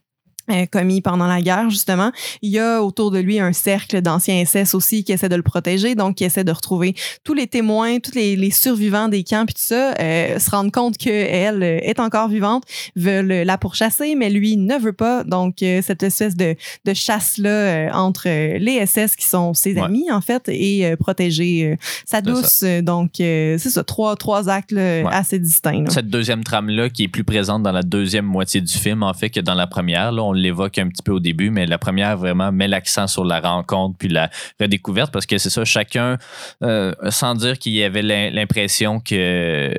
commis 0.72 1.02
pendant 1.02 1.28
la 1.28 1.42
guerre, 1.42 1.70
justement. 1.70 2.12
Il 2.42 2.52
y 2.52 2.60
a 2.60 2.82
autour 2.82 3.12
de 3.12 3.20
lui 3.20 3.40
un 3.40 3.54
cercle 3.54 4.02
d'anciens 4.02 4.44
SS 4.46 4.76
aussi 4.76 5.04
qui 5.04 5.12
essaie 5.12 5.30
de 5.30 5.36
le 5.36 5.42
protéger, 5.42 5.96
donc 5.96 6.16
qui 6.16 6.24
essaie 6.24 6.44
de 6.44 6.52
retrouver 6.52 6.96
tous 7.24 7.34
les 7.34 7.48
témoins, 7.48 8.00
tous 8.00 8.14
les, 8.16 8.36
les 8.36 8.52
survivants 8.52 9.08
des 9.08 9.24
camps, 9.24 9.46
puis 9.46 9.56
tout 9.56 9.62
ça, 9.62 9.94
euh, 10.00 10.40
se 10.40 10.50
rendre 10.50 10.72
compte 10.72 10.98
qu'elle 10.98 11.64
euh, 11.64 11.80
est 11.82 12.00
encore 12.00 12.28
vivante, 12.28 12.64
veulent 12.96 13.44
la 13.44 13.58
pourchasser, 13.58 14.16
mais 14.16 14.30
lui 14.30 14.58
ne 14.58 14.78
veut 14.78 14.94
pas. 14.94 15.24
Donc, 15.24 15.56
cette 15.60 16.04
espèce 16.04 16.36
de, 16.36 16.56
de 16.86 16.94
chasse-là 16.94 17.90
entre 17.96 18.28
les 18.58 18.86
SS 18.86 19.16
qui 19.16 19.26
sont 19.26 19.54
ses 19.54 19.78
amis, 19.78 20.12
en 20.12 20.22
fait, 20.22 20.44
et 20.48 20.96
protéger 20.98 21.78
sa 22.06 22.22
douce. 22.22 22.64
Donc, 22.84 23.12
c'est 23.18 23.58
ça, 23.58 23.84
trois, 23.84 24.16
trois 24.16 24.50
actes 24.50 24.76
assez 25.12 25.40
distincts. 25.40 25.86
Cette 25.90 26.10
deuxième 26.10 26.44
trame-là 26.44 26.90
qui 26.90 27.04
est 27.04 27.08
plus 27.08 27.24
présente 27.24 27.64
dans 27.64 27.72
la 27.72 27.84
deuxième 27.84 28.26
moitié 28.26 28.62
du 28.62 28.74
film, 28.74 29.04
en 29.04 29.14
fait, 29.14 29.30
que 29.30 29.40
dans 29.40 29.56
la 29.56 29.68
première. 29.68 30.12
Là, 30.12 30.24
on 30.24 30.35
l'évoque 30.36 30.78
un 30.78 30.88
petit 30.88 31.04
peu 31.04 31.12
au 31.12 31.20
début, 31.20 31.50
mais 31.50 31.66
la 31.66 31.78
première 31.78 32.18
vraiment 32.18 32.52
met 32.52 32.68
l'accent 32.68 33.08
sur 33.08 33.26
la 33.26 33.40
rencontre 33.40 33.98
puis 33.98 34.10
la 34.10 34.30
redécouverte 34.60 35.12
parce 35.12 35.26
que 35.26 35.38
c'est 35.38 35.50
ça, 35.50 35.66
chacun, 35.66 36.18
euh, 36.64 36.94
sans 37.10 37.36
dire 37.36 37.58
qu'il 37.58 37.82
avait 37.84 38.02
l'impression 38.02 39.00
que, 39.00 39.74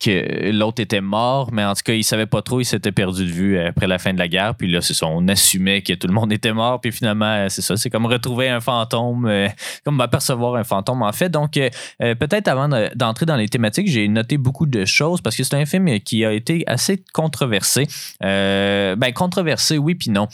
que 0.00 0.50
l'autre 0.50 0.80
était 0.80 1.00
mort, 1.00 1.50
mais 1.52 1.64
en 1.64 1.74
tout 1.74 1.82
cas, 1.84 1.92
il 1.94 2.04
savait 2.04 2.26
pas 2.26 2.42
trop, 2.42 2.60
il 2.60 2.64
s'était 2.64 2.92
perdu 2.92 3.24
de 3.24 3.30
vue 3.30 3.58
après 3.58 3.86
la 3.86 3.98
fin 3.98 4.12
de 4.12 4.18
la 4.18 4.28
guerre. 4.28 4.54
Puis 4.54 4.70
là, 4.70 4.80
c'est 4.80 4.94
ça, 4.94 5.06
on 5.06 5.26
assumait 5.28 5.82
que 5.82 5.92
tout 5.94 6.06
le 6.06 6.12
monde 6.12 6.32
était 6.32 6.52
mort, 6.52 6.80
puis 6.80 6.92
finalement, 6.92 7.48
c'est 7.48 7.62
ça, 7.62 7.76
c'est 7.76 7.90
comme 7.90 8.06
retrouver 8.06 8.48
un 8.48 8.60
fantôme, 8.60 9.26
euh, 9.26 9.48
comme 9.84 10.00
apercevoir 10.00 10.54
un 10.54 10.64
fantôme 10.64 11.02
en 11.02 11.12
fait. 11.12 11.28
Donc, 11.28 11.56
euh, 11.56 12.14
peut-être 12.14 12.48
avant 12.48 12.68
d'entrer 12.94 13.26
dans 13.26 13.36
les 13.36 13.48
thématiques, 13.48 13.88
j'ai 13.88 14.06
noté 14.08 14.36
beaucoup 14.36 14.66
de 14.66 14.84
choses 14.84 15.20
parce 15.20 15.36
que 15.36 15.42
c'est 15.42 15.56
un 15.56 15.66
film 15.66 16.00
qui 16.00 16.24
a 16.24 16.32
été 16.32 16.62
assez 16.66 17.02
controversé. 17.12 17.86
ben, 18.20 19.12
controversé, 19.14 19.78
oui, 19.78 19.94
puis 19.96 20.10
non. 20.10 20.28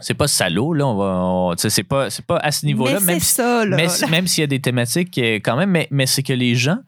C'est 0.00 0.14
pas 0.14 0.28
salaud 0.28 0.74
là 0.74 0.86
on 0.86 0.94
va 0.94 1.54
c'est 1.56 1.82
pas 1.82 2.08
c'est 2.08 2.24
pas 2.24 2.36
à 2.36 2.52
ce 2.52 2.64
niveau 2.64 2.86
là 2.86 3.00
même 3.00 3.18
ça, 3.18 3.64
même 4.06 4.28
s'il 4.28 4.42
y 4.42 4.44
a 4.44 4.46
des 4.46 4.60
thématiques 4.60 5.18
euh, 5.18 5.40
quand 5.42 5.56
même 5.56 5.70
mais, 5.70 5.88
mais 5.90 6.06
c'est 6.06 6.22
que 6.22 6.32
les 6.32 6.54
gens 6.54 6.78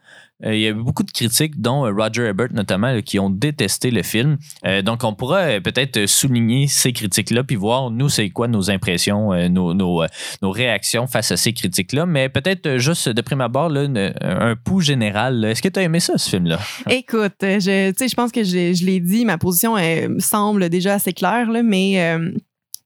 il 0.44 0.59
y 0.59 0.68
a 0.68 0.73
beaucoup 0.73 1.02
de 1.02 1.11
critiques, 1.11 1.61
dont 1.61 1.87
euh, 1.87 1.92
Roger 1.92 2.26
Ebert 2.26 2.52
notamment, 2.52 3.00
qui 3.02 3.18
ont 3.18 3.30
détesté 3.30 3.90
le 3.90 4.02
film. 4.02 4.38
donc, 4.85 5.04
on 5.04 5.14
pourra 5.14 5.61
peut-être 5.61 6.06
souligner 6.06 6.66
ces 6.66 6.92
critiques-là, 6.92 7.44
puis 7.44 7.56
voir, 7.56 7.90
nous, 7.90 8.09
c'est 8.09 8.30
quoi 8.30 8.49
nos 8.49 8.70
impressions, 8.70 9.32
nos, 9.49 10.06
réactions 10.42 11.06
face 11.06 11.30
à 11.32 11.37
ces 11.37 11.52
critiques-là. 11.52 12.06
Mais 12.06 12.28
peut-être 12.28 12.78
juste 12.78 13.09
de 13.09 13.20
prime 13.20 13.40
abord, 13.40 13.70
un 13.70 14.56
pouls 14.56 14.80
général. 14.80 15.44
Est-ce 15.44 15.62
que 15.62 15.68
tu 15.68 15.78
as 15.78 15.82
aimé 15.82 16.00
ça, 16.00 16.18
ce 16.18 16.30
film-là? 16.30 16.59
Écoute, 16.88 17.35
je, 17.40 17.92
je 17.99 18.14
pense 18.14 18.32
que 18.32 18.44
je, 18.44 18.85
l'ai 18.85 19.00
dit, 19.00 19.25
ma 19.25 19.38
position 19.38 19.76
elle, 19.76 20.20
semble 20.20 20.68
déjà 20.68 20.94
assez 20.94 21.12
claire, 21.12 21.49
mais 21.62 22.18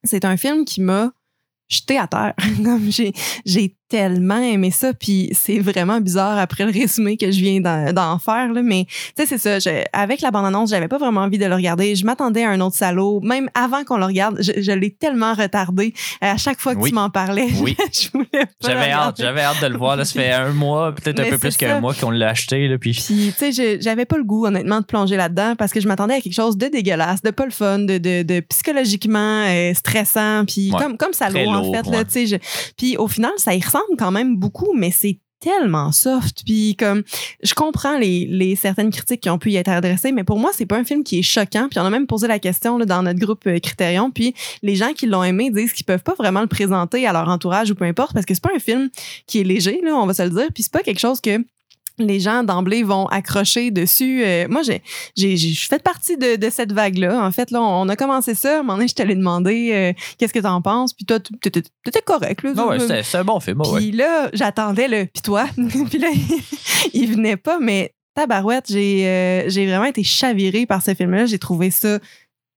c'est 0.05 0.25
un 0.25 0.37
film 0.37 0.65
qui 0.65 0.81
m'a 0.81 1.11
jeté 1.69 1.99
à 1.99 2.07
terre. 2.07 2.35
J'ai 3.45 3.77
tellement 3.89 4.39
aimé 4.39 4.71
ça, 4.71 4.93
puis 4.95 5.31
c'est 5.33 5.59
vraiment 5.59 6.01
bizarre 6.01 6.39
après 6.39 6.65
le 6.65 6.73
résumé 6.73 7.17
que 7.17 7.31
je 7.31 7.41
viens 7.41 7.61
d'en 7.61 8.19
faire, 8.19 8.53
là, 8.53 8.63
mais 8.63 8.87
tu 9.17 9.27
sais, 9.27 9.39
c'est 9.39 9.61
ça. 9.61 9.71
avec 9.93 10.21
la 10.21 10.31
bande-annonce, 10.31 10.71
j'avais 10.71 10.89
pas 10.89 10.99
vraiment 10.99 11.21
envie 11.21 11.39
de 11.39 11.47
le 11.47 11.55
regarder. 11.55 11.95
Je 11.95 12.05
m'attendais 12.05 12.45
à 12.45 12.51
un 12.51 12.61
autre 12.61 12.77
salaud. 12.77 13.21
Même 13.21 13.49
avant 13.55 13.85
qu'on 13.85 13.97
le 13.97 14.07
regarde, 14.07 14.39
je, 14.41 14.73
l'ai 14.73 14.91
tellement 14.91 15.35
retardé. 15.35 15.95
À 16.21 16.37
chaque 16.37 16.61
fois 16.61 16.75
que 16.75 16.87
tu 16.87 16.95
m'en 16.95 17.11
parlais, 17.11 17.49
oui. 17.61 17.77
je 17.93 18.09
voulais 18.13 18.27
pas 18.33 18.69
J'avais 18.69 18.91
hâte, 18.91 19.17
j'avais 19.19 19.43
hâte 19.43 19.63
de 19.63 19.67
le 19.69 19.77
voir. 19.77 19.97
Là, 19.97 20.05
ça 20.05 20.21
fait 20.21 20.33
un 20.33 20.53
mois, 20.53 20.93
peut-être 20.95 21.21
un 21.21 21.31
peu 21.31 21.39
plus 21.39 21.57
qu'un 21.57 21.81
mois 21.81 21.95
qu'on 21.95 22.11
l'a 22.11 22.31
acheté. 22.31 22.69
Là, 22.69 22.79
puis, 22.79 22.93
puis 22.93 23.33
tu 23.37 23.53
sais, 23.53 23.81
j'avais 23.81 24.05
pas 24.05 24.17
le 24.17 24.25
goût, 24.25 24.47
honnêtement, 24.47 24.81
de 24.81 24.87
plonger 24.87 25.17
là-dedans 25.17 25.55
parce 25.57 25.73
que 25.73 25.81
je 25.81 25.89
m'attendais 25.89 26.15
à 26.15 26.21
quelque 26.21 26.35
chose 26.35 26.57
de 26.57 26.67
dégueulasse, 26.67 27.23
de 27.23 27.31
pas 27.31 27.45
le 27.45 27.51
fun, 27.51 27.81
de, 27.81 27.99
de, 27.99 28.41
psychologiquement 28.41 29.45
euh, 29.47 29.73
stressant, 29.75 30.45
puis 30.47 30.73
comme, 30.79 30.97
comme 30.97 31.13
salaud, 31.13 31.49
en 31.51 31.73
fait. 31.73 31.87
Là, 31.91 32.03
je, 32.13 32.37
puis 32.77 32.97
au 32.97 33.09
final, 33.09 33.33
ça 33.37 33.55
y 33.55 33.61
ressemble 33.61 33.84
quand 33.99 34.11
même 34.11 34.37
beaucoup, 34.37 34.73
mais 34.75 34.91
c'est 34.91 35.19
tellement 35.45 35.93
soft. 35.93 36.43
Puis 36.45 36.75
comme, 36.77 37.03
je 37.43 37.55
comprends 37.55 37.99
les, 37.99 38.27
les, 38.27 38.57
certaines 38.57 38.91
critiques 38.91 39.21
qui 39.21 39.31
ont 39.31 39.39
pu 39.39 39.51
y 39.51 39.57
être 39.57 39.69
adressées, 39.69 40.11
mais 40.11 40.25
pour 40.25 40.39
moi, 40.39 40.51
c'est 40.55 40.67
pas 40.67 40.79
un 40.79 40.85
film 40.85 41.05
qui 41.05 41.19
est 41.19 41.23
choquant. 41.23 41.69
Puis 41.71 41.79
on 41.79 41.85
a 41.85 41.91
même 41.91 42.07
posé 42.07 42.27
la 42.27 42.39
question 42.39 42.79
là, 42.79 42.87
dans 42.87 43.03
notre 43.03 43.21
groupe 43.21 43.47
euh, 43.47 43.59
Critérion. 43.59 44.11
Puis 44.11 44.35
les 44.63 44.75
gens 44.75 44.93
qui 44.95 45.07
l'ont 45.07 45.23
aimé 45.23 45.51
disent 45.51 45.73
qu'ils 45.73 45.85
peuvent 45.85 46.03
pas 46.03 46.15
vraiment 46.15 46.41
le 46.41 46.47
présenter 46.47 47.07
à 47.07 47.13
leur 47.13 47.29
entourage 47.29 47.71
ou 47.71 47.75
peu 47.75 47.85
importe, 47.85 48.15
parce 48.15 48.25
que 48.25 48.35
c'est 48.35 48.43
pas 48.43 48.55
un 48.55 48.59
film 48.59 48.89
qui 49.27 49.41
est 49.41 49.45
léger, 49.45 49.81
là, 49.85 49.95
on 49.97 50.07
va 50.07 50.15
se 50.15 50.23
le 50.23 50.31
dire. 50.31 50.49
Puis 50.55 50.63
c'est 50.63 50.73
pas 50.73 50.83
quelque 50.83 51.01
chose 51.01 51.21
que 51.21 51.45
les 51.99 52.21
gens 52.21 52.43
d'emblée 52.43 52.83
vont 52.83 53.07
accrocher 53.07 53.71
dessus. 53.71 54.23
Euh, 54.25 54.47
moi, 54.49 54.63
j'ai, 54.63 54.83
j'ai, 55.17 55.37
je 55.37 55.67
fais 55.67 55.79
partie 55.79 56.17
de, 56.17 56.37
de 56.37 56.51
cette 56.51 56.73
vague-là. 56.73 57.25
En 57.25 57.31
fait, 57.31 57.51
là, 57.51 57.63
on 57.63 57.89
a 57.89 57.97
commencé 57.97 58.35
ça. 58.35 58.57
À 58.57 58.61
un 58.61 58.63
moment 58.63 58.75
donné, 58.75 58.89
je 58.89 58.95
t'allais 58.95 59.15
demander 59.15 59.71
euh, 59.73 59.93
qu'est-ce 60.19 60.33
que 60.33 60.41
t'en 60.41 60.61
penses? 60.61 60.93
Puis 60.93 61.05
toi, 61.05 61.19
t'étais 61.21 62.03
correct. 62.05 62.43
Là, 62.43 62.53
ah 62.57 62.67
ouais, 62.67 63.03
c'est 63.03 63.19
un 63.19 63.25
bon 63.25 63.41
film. 63.41 63.63
Puis 63.77 63.93
là, 63.93 64.31
j'attendais 64.33 64.89
le. 64.89 65.07
Puis 65.07 65.23
toi. 65.23 65.47
puis 65.91 65.99
là, 65.99 66.09
il 66.93 67.11
venait 67.11 67.37
pas. 67.37 67.59
Mais 67.61 67.95
tabarouette, 68.15 68.67
j'ai, 68.69 69.07
euh, 69.07 69.49
j'ai 69.49 69.67
vraiment 69.67 69.85
été 69.85 70.03
chavirée 70.03 70.67
par 70.67 70.83
ce 70.83 70.95
film-là. 70.95 71.27
J'ai 71.27 71.39
trouvé 71.39 71.71
ça 71.71 71.99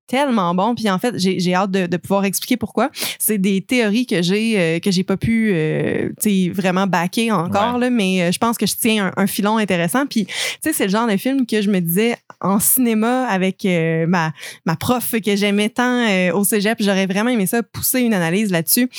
tellement 0.08 0.56
bon. 0.56 0.74
Puis 0.74 0.90
en 0.90 0.98
fait, 0.98 1.14
j'ai 1.18 1.54
hâte 1.54 1.72
de, 1.72 1.86
de, 1.86 1.98
pouvoir 1.98 2.26
expliquer 2.26 2.58
pourquoi. 2.58 2.90
C'est 3.20 3.38
des 3.38 3.62
théories 3.62 4.06
que 4.06 4.22
j'ai 4.22 4.60
euh, 4.60 4.80
que 4.80 4.92
j'ai 4.92 5.04
pas 5.04 5.18
pu 5.18 5.52
euh, 5.54 6.10
vraiment 6.54 6.88
backer 6.88 7.32
encore, 7.32 7.78
là, 7.78 7.90
mais 7.90 8.22
euh, 8.22 8.32
je 8.32 8.38
pense 8.38 8.58
que 8.58 8.66
je 8.66 8.76
tiens 8.76 9.12
un, 9.16 9.28
filon 9.28 9.58
intéressant. 9.58 10.06
Puis 10.06 10.26
tu 10.26 10.34
sais, 10.62 10.74
c'est 10.74 10.86
le 10.86 10.90
genre 10.90 11.08
de 11.08 11.18
film 11.18 11.46
que 11.46 11.62
je 11.62 11.70
me 11.70 11.80
disais 11.80 12.16
en 12.40 12.60
cinéma 12.60 13.28
avec 13.28 13.66
euh, 13.66 14.08
ma, 14.08 14.32
ma 14.66 14.76
prof 14.76 15.16
que 15.24 15.36
j'aimais 15.36 15.70
tant 15.70 16.06
au 16.34 16.44
cégep. 16.44 16.78
J'aurais 16.80 17.06
vraiment 17.06 17.30
aimé 17.30 17.46
ça, 17.46 17.62
pousser 17.64 18.02
une 18.02 18.14
analyse 18.14 18.52
là-dessus. 18.52 18.90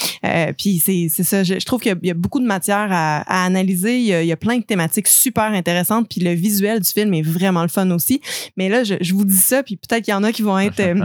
puis 0.58 0.82
c'est 0.84 1.08
ça, 1.08 1.44
je, 1.44 1.64
trouve 1.64 1.80
qu'il 1.80 1.96
y, 2.02 2.10
a 2.10 2.14
beaucoup 2.14 2.40
de 2.40 2.46
matière 2.46 2.88
à, 2.90 3.20
à 3.20 3.44
analyser. 3.44 3.98
Il 3.98 4.04
y, 4.04 4.12
a, 4.12 4.22
il 4.22 4.28
y, 4.28 4.32
a, 4.32 4.36
plein 4.36 4.58
de 4.58 4.64
thématiques 4.64 5.08
super 5.08 5.44
intéressantes. 5.44 6.08
Puis 6.08 6.20
le 6.20 6.32
visuel 6.32 6.80
du 6.80 6.90
film 6.90 7.14
est 7.14 7.22
vraiment 7.22 7.62
le 7.62 7.68
fun 7.68 7.90
aussi. 7.90 8.20
Mais 8.56 8.68
là, 8.68 8.84
je, 8.84 8.94
je 9.00 9.14
vous 9.14 9.24
dis 9.24 9.36
ça, 9.38 9.62
puis 9.62 9.76
peut-être 9.76 10.04
qu'il 10.04 10.12
y 10.12 10.16
en 10.16 10.24
a 10.24 10.32
qui 10.32 10.42
vont 10.42 10.58
être 10.58 10.80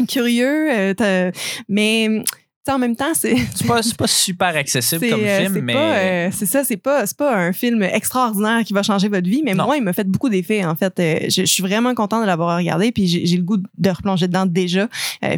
curieux, 0.08 0.70
euh, 1.00 1.32
mais 1.68 2.22
en 2.68 2.78
même 2.78 2.96
temps, 2.96 3.14
c'est. 3.14 3.36
C'est 3.54 3.66
pas, 3.66 3.80
pas, 3.98 4.06
super 4.06 4.56
accessible 4.56 5.08
comme 5.08 5.20
euh, 5.20 5.40
film, 5.40 5.60
mais. 5.60 5.76
Euh, 5.76 6.30
c'est 6.32 6.46
ça, 6.46 6.64
c'est 6.64 6.76
pas, 6.76 7.04
pas 7.16 7.36
un 7.36 7.52
film 7.52 7.82
extraordinaire 7.82 8.64
qui 8.64 8.72
va 8.72 8.82
changer 8.82 9.08
votre 9.08 9.28
vie, 9.28 9.42
mais 9.44 9.54
moi, 9.54 9.76
il 9.76 9.82
m'a 9.82 9.92
fait 9.92 10.06
beaucoup 10.06 10.28
d'effets, 10.28 10.64
en 10.64 10.74
fait. 10.74 10.94
je, 11.28 11.44
suis 11.44 11.62
vraiment 11.62 11.94
contente 11.94 12.22
de 12.22 12.26
l'avoir 12.26 12.56
regardé, 12.56 12.92
puis 12.92 13.06
j'ai 13.06 13.36
le 13.36 13.42
goût 13.42 13.56
de 13.56 13.90
replonger 13.90 14.28
dedans 14.28 14.46
déjà, 14.46 14.88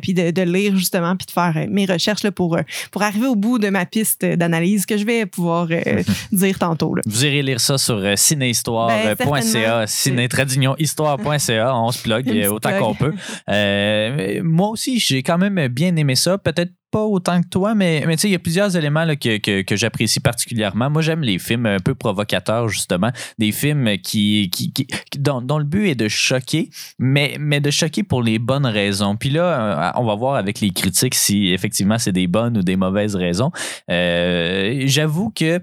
puis 0.00 0.14
de, 0.14 0.31
de, 0.31 0.43
lire 0.43 0.76
justement, 0.76 1.17
puis 1.17 1.26
de 1.26 1.33
faire 1.33 1.67
mes 1.69 1.87
recherches 1.87 2.23
là, 2.23 2.33
pour, 2.33 2.59
pour 2.91 3.02
arriver 3.02 3.26
au 3.26 3.37
bout 3.37 3.59
de 3.59 3.69
ma 3.69 3.87
piste 3.87 4.25
d'analyse 4.25 4.87
que 4.87 4.97
je 4.97 5.05
vais 5.05 5.26
pouvoir 5.26 5.69
dire 6.33 6.59
tantôt. 6.59 6.95
Là. 6.95 7.02
Vous 7.07 7.25
irez 7.25 7.43
lire 7.43 7.61
ça 7.61 7.79
sur 7.79 8.02
cinéhistoire.ca, 8.17 9.14
ben, 9.14 9.87
ciné-histoire.ca, 9.87 11.76
on 11.76 11.93
se 11.93 12.02
plug 12.02 12.49
autant 12.50 12.79
qu'on 12.79 12.95
peut. 12.95 13.14
moi 14.43 14.69
aussi, 14.69 14.99
j'ai 14.99 15.23
quand 15.23 15.38
même 15.38 15.69
bien 15.69 15.97
aimé 15.97 16.14
ça. 16.14 16.38
Peut-être 16.38 16.73
pas 16.93 17.03
autant 17.03 17.41
que 17.41 17.49
toi, 17.49 17.75
mais, 17.75 18.05
mais 18.07 18.17
tu 18.17 18.23
sais, 18.23 18.29
il 18.29 18.33
y 18.33 18.37
a 18.37 18.39
plusieurs 18.39 18.77
éléments 18.77 19.07
que, 19.17 19.63
que, 19.63 19.77
j'apprécie 19.77 20.21
particulièrement. 20.21 20.91
Moi, 20.91 21.01
j'aime 21.01 21.23
les 21.23 21.39
films 21.39 21.67
un 21.67 21.81
peu 21.81 21.95
provocateurs, 21.95 22.69
justement. 22.69 23.11
Des 23.39 23.51
films 23.51 23.97
qui, 23.99 24.51
qui, 24.51 24.75
dont, 25.19 25.59
le 25.59 25.65
but 25.65 25.89
est 25.89 25.95
de 25.95 26.09
choquer, 26.09 26.69
mais, 26.99 27.37
mais 27.41 27.61
de 27.61 27.71
choquer 27.71 28.03
pour 28.03 28.23
les 28.23 28.39
bonnes 28.39 28.67
raisons. 28.67 29.17
Puis 29.17 29.31
là, 29.31 29.89
euh, 29.89 30.01
on 30.01 30.05
va 30.05 30.15
voir 30.15 30.35
avec 30.35 30.61
les 30.61 30.71
critiques 30.71 31.15
si 31.15 31.49
effectivement 31.49 31.99
c'est 31.99 32.13
des 32.13 32.27
bonnes 32.27 32.59
ou 32.59 32.63
des 32.63 32.77
mauvaises 32.77 33.17
raisons. 33.17 33.51
Euh, 33.91 34.83
j'avoue 34.85 35.31
que 35.31 35.61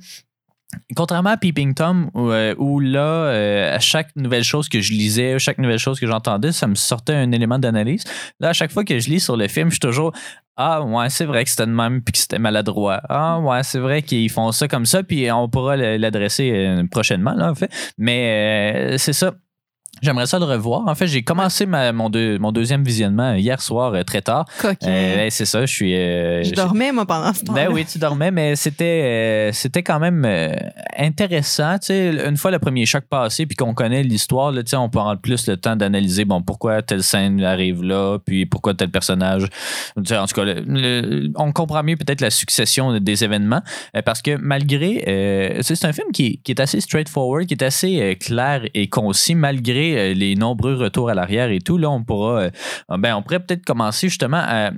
Contrairement 0.95 1.31
à 1.31 1.37
Peeping 1.37 1.73
Tom, 1.73 2.11
où, 2.13 2.29
euh, 2.29 2.53
là, 2.81 2.99
euh, 2.99 3.75
à 3.75 3.79
chaque 3.79 4.15
nouvelle 4.15 4.43
chose 4.43 4.69
que 4.69 4.81
je 4.81 4.93
lisais, 4.93 5.39
chaque 5.39 5.57
nouvelle 5.57 5.79
chose 5.79 5.99
que 5.99 6.05
j'entendais, 6.05 6.51
ça 6.51 6.67
me 6.67 6.75
sortait 6.75 7.13
un 7.13 7.31
élément 7.31 7.57
d'analyse. 7.57 8.03
Là, 8.39 8.49
à 8.49 8.53
chaque 8.53 8.71
fois 8.71 8.83
que 8.83 8.99
je 8.99 9.09
lis 9.09 9.19
sur 9.19 9.35
le 9.35 9.47
film, 9.47 9.69
je 9.69 9.75
suis 9.75 9.79
toujours 9.79 10.11
Ah, 10.57 10.81
ouais, 10.83 11.09
c'est 11.09 11.25
vrai 11.25 11.43
que 11.43 11.49
c'était 11.49 11.65
de 11.65 11.71
même 11.71 12.01
puis 12.01 12.11
que 12.11 12.17
c'était 12.19 12.37
maladroit. 12.37 13.01
Ah, 13.09 13.39
ouais, 13.39 13.63
c'est 13.63 13.79
vrai 13.79 14.03
qu'ils 14.03 14.29
font 14.29 14.51
ça 14.51 14.67
comme 14.67 14.85
ça, 14.85 15.01
puis 15.03 15.31
on 15.31 15.49
pourra 15.49 15.75
l'adresser 15.75 16.51
euh, 16.53 16.83
prochainement, 16.89 17.33
là, 17.33 17.49
en 17.51 17.55
fait. 17.55 17.71
Mais 17.97 18.95
c'est 18.97 19.13
ça. 19.13 19.33
J'aimerais 20.01 20.27
ça 20.27 20.39
le 20.39 20.45
revoir. 20.45 20.87
En 20.87 20.95
fait, 20.95 21.07
j'ai 21.07 21.23
commencé 21.23 21.65
mon, 21.65 22.09
mon 22.39 22.51
deuxième 22.51 22.83
visionnement 22.83 23.33
hier 23.33 23.61
soir 23.61 23.93
euh, 23.93 24.03
très 24.03 24.21
tard. 24.21 24.45
Euh, 24.83 25.27
c'est 25.29 25.45
ça, 25.45 25.65
je 25.65 25.73
suis. 25.73 25.95
Euh, 25.95 26.43
je 26.43 26.53
dormais, 26.53 26.91
moi, 26.91 27.05
pendant 27.05 27.33
ce 27.33 27.43
temps. 27.43 27.53
Ben 27.53 27.69
oui, 27.71 27.85
tu 27.85 27.99
dormais, 27.99 28.31
mais 28.31 28.55
c'était 28.55 29.49
c'était 29.53 29.83
quand 29.83 29.99
même 29.99 30.25
intéressant. 30.97 31.77
Tu 31.79 31.87
sais, 31.87 32.27
une 32.27 32.37
fois 32.37 32.51
le 32.51 32.59
premier 32.59 32.85
choc 32.85 33.03
passé, 33.09 33.45
puis 33.45 33.55
qu'on 33.55 33.73
connaît 33.73 34.03
l'histoire, 34.03 34.53
tu 34.53 34.61
sais, 34.65 34.75
on 34.75 34.89
prendre 34.89 35.19
plus 35.19 35.47
le 35.47 35.57
temps 35.57 35.75
d'analyser 35.75 36.25
bon, 36.25 36.41
pourquoi 36.41 36.81
telle 36.81 37.03
scène 37.03 37.43
arrive 37.43 37.83
là, 37.83 38.17
puis 38.19 38.45
pourquoi 38.45 38.73
tel 38.73 38.89
personnage. 38.89 39.43
en 39.95 40.01
tout 40.01 40.35
cas, 40.35 40.45
on 41.35 41.51
comprend 41.51 41.83
mieux 41.83 41.97
peut-être 41.97 42.21
la 42.21 42.31
succession 42.31 42.99
des 42.99 43.23
événements. 43.23 43.61
parce 44.05 44.21
que 44.21 44.37
malgré. 44.37 45.59
c'est 45.61 45.85
un 45.85 45.93
film 45.93 46.11
qui, 46.11 46.39
qui, 46.43 46.51
est 46.51 46.59
assez 46.59 46.81
straightforward, 46.81 47.45
qui 47.45 47.53
est 47.53 47.63
assez 47.63 48.17
clair 48.19 48.61
et 48.73 48.87
concis, 48.87 49.35
malgré 49.35 49.88
euh, 49.97 50.13
les 50.13 50.35
nombreux 50.35 50.75
retours 50.75 51.09
à 51.09 51.13
l'arrière 51.13 51.49
et 51.51 51.59
tout, 51.59 51.77
là, 51.77 51.89
on 51.89 52.03
pourra. 52.03 52.41
Euh, 52.41 52.49
ben, 52.97 53.15
on 53.15 53.21
pourrait 53.21 53.39
peut-être 53.39 53.65
commencer 53.65 54.09
justement 54.09 54.41
à 54.41 54.71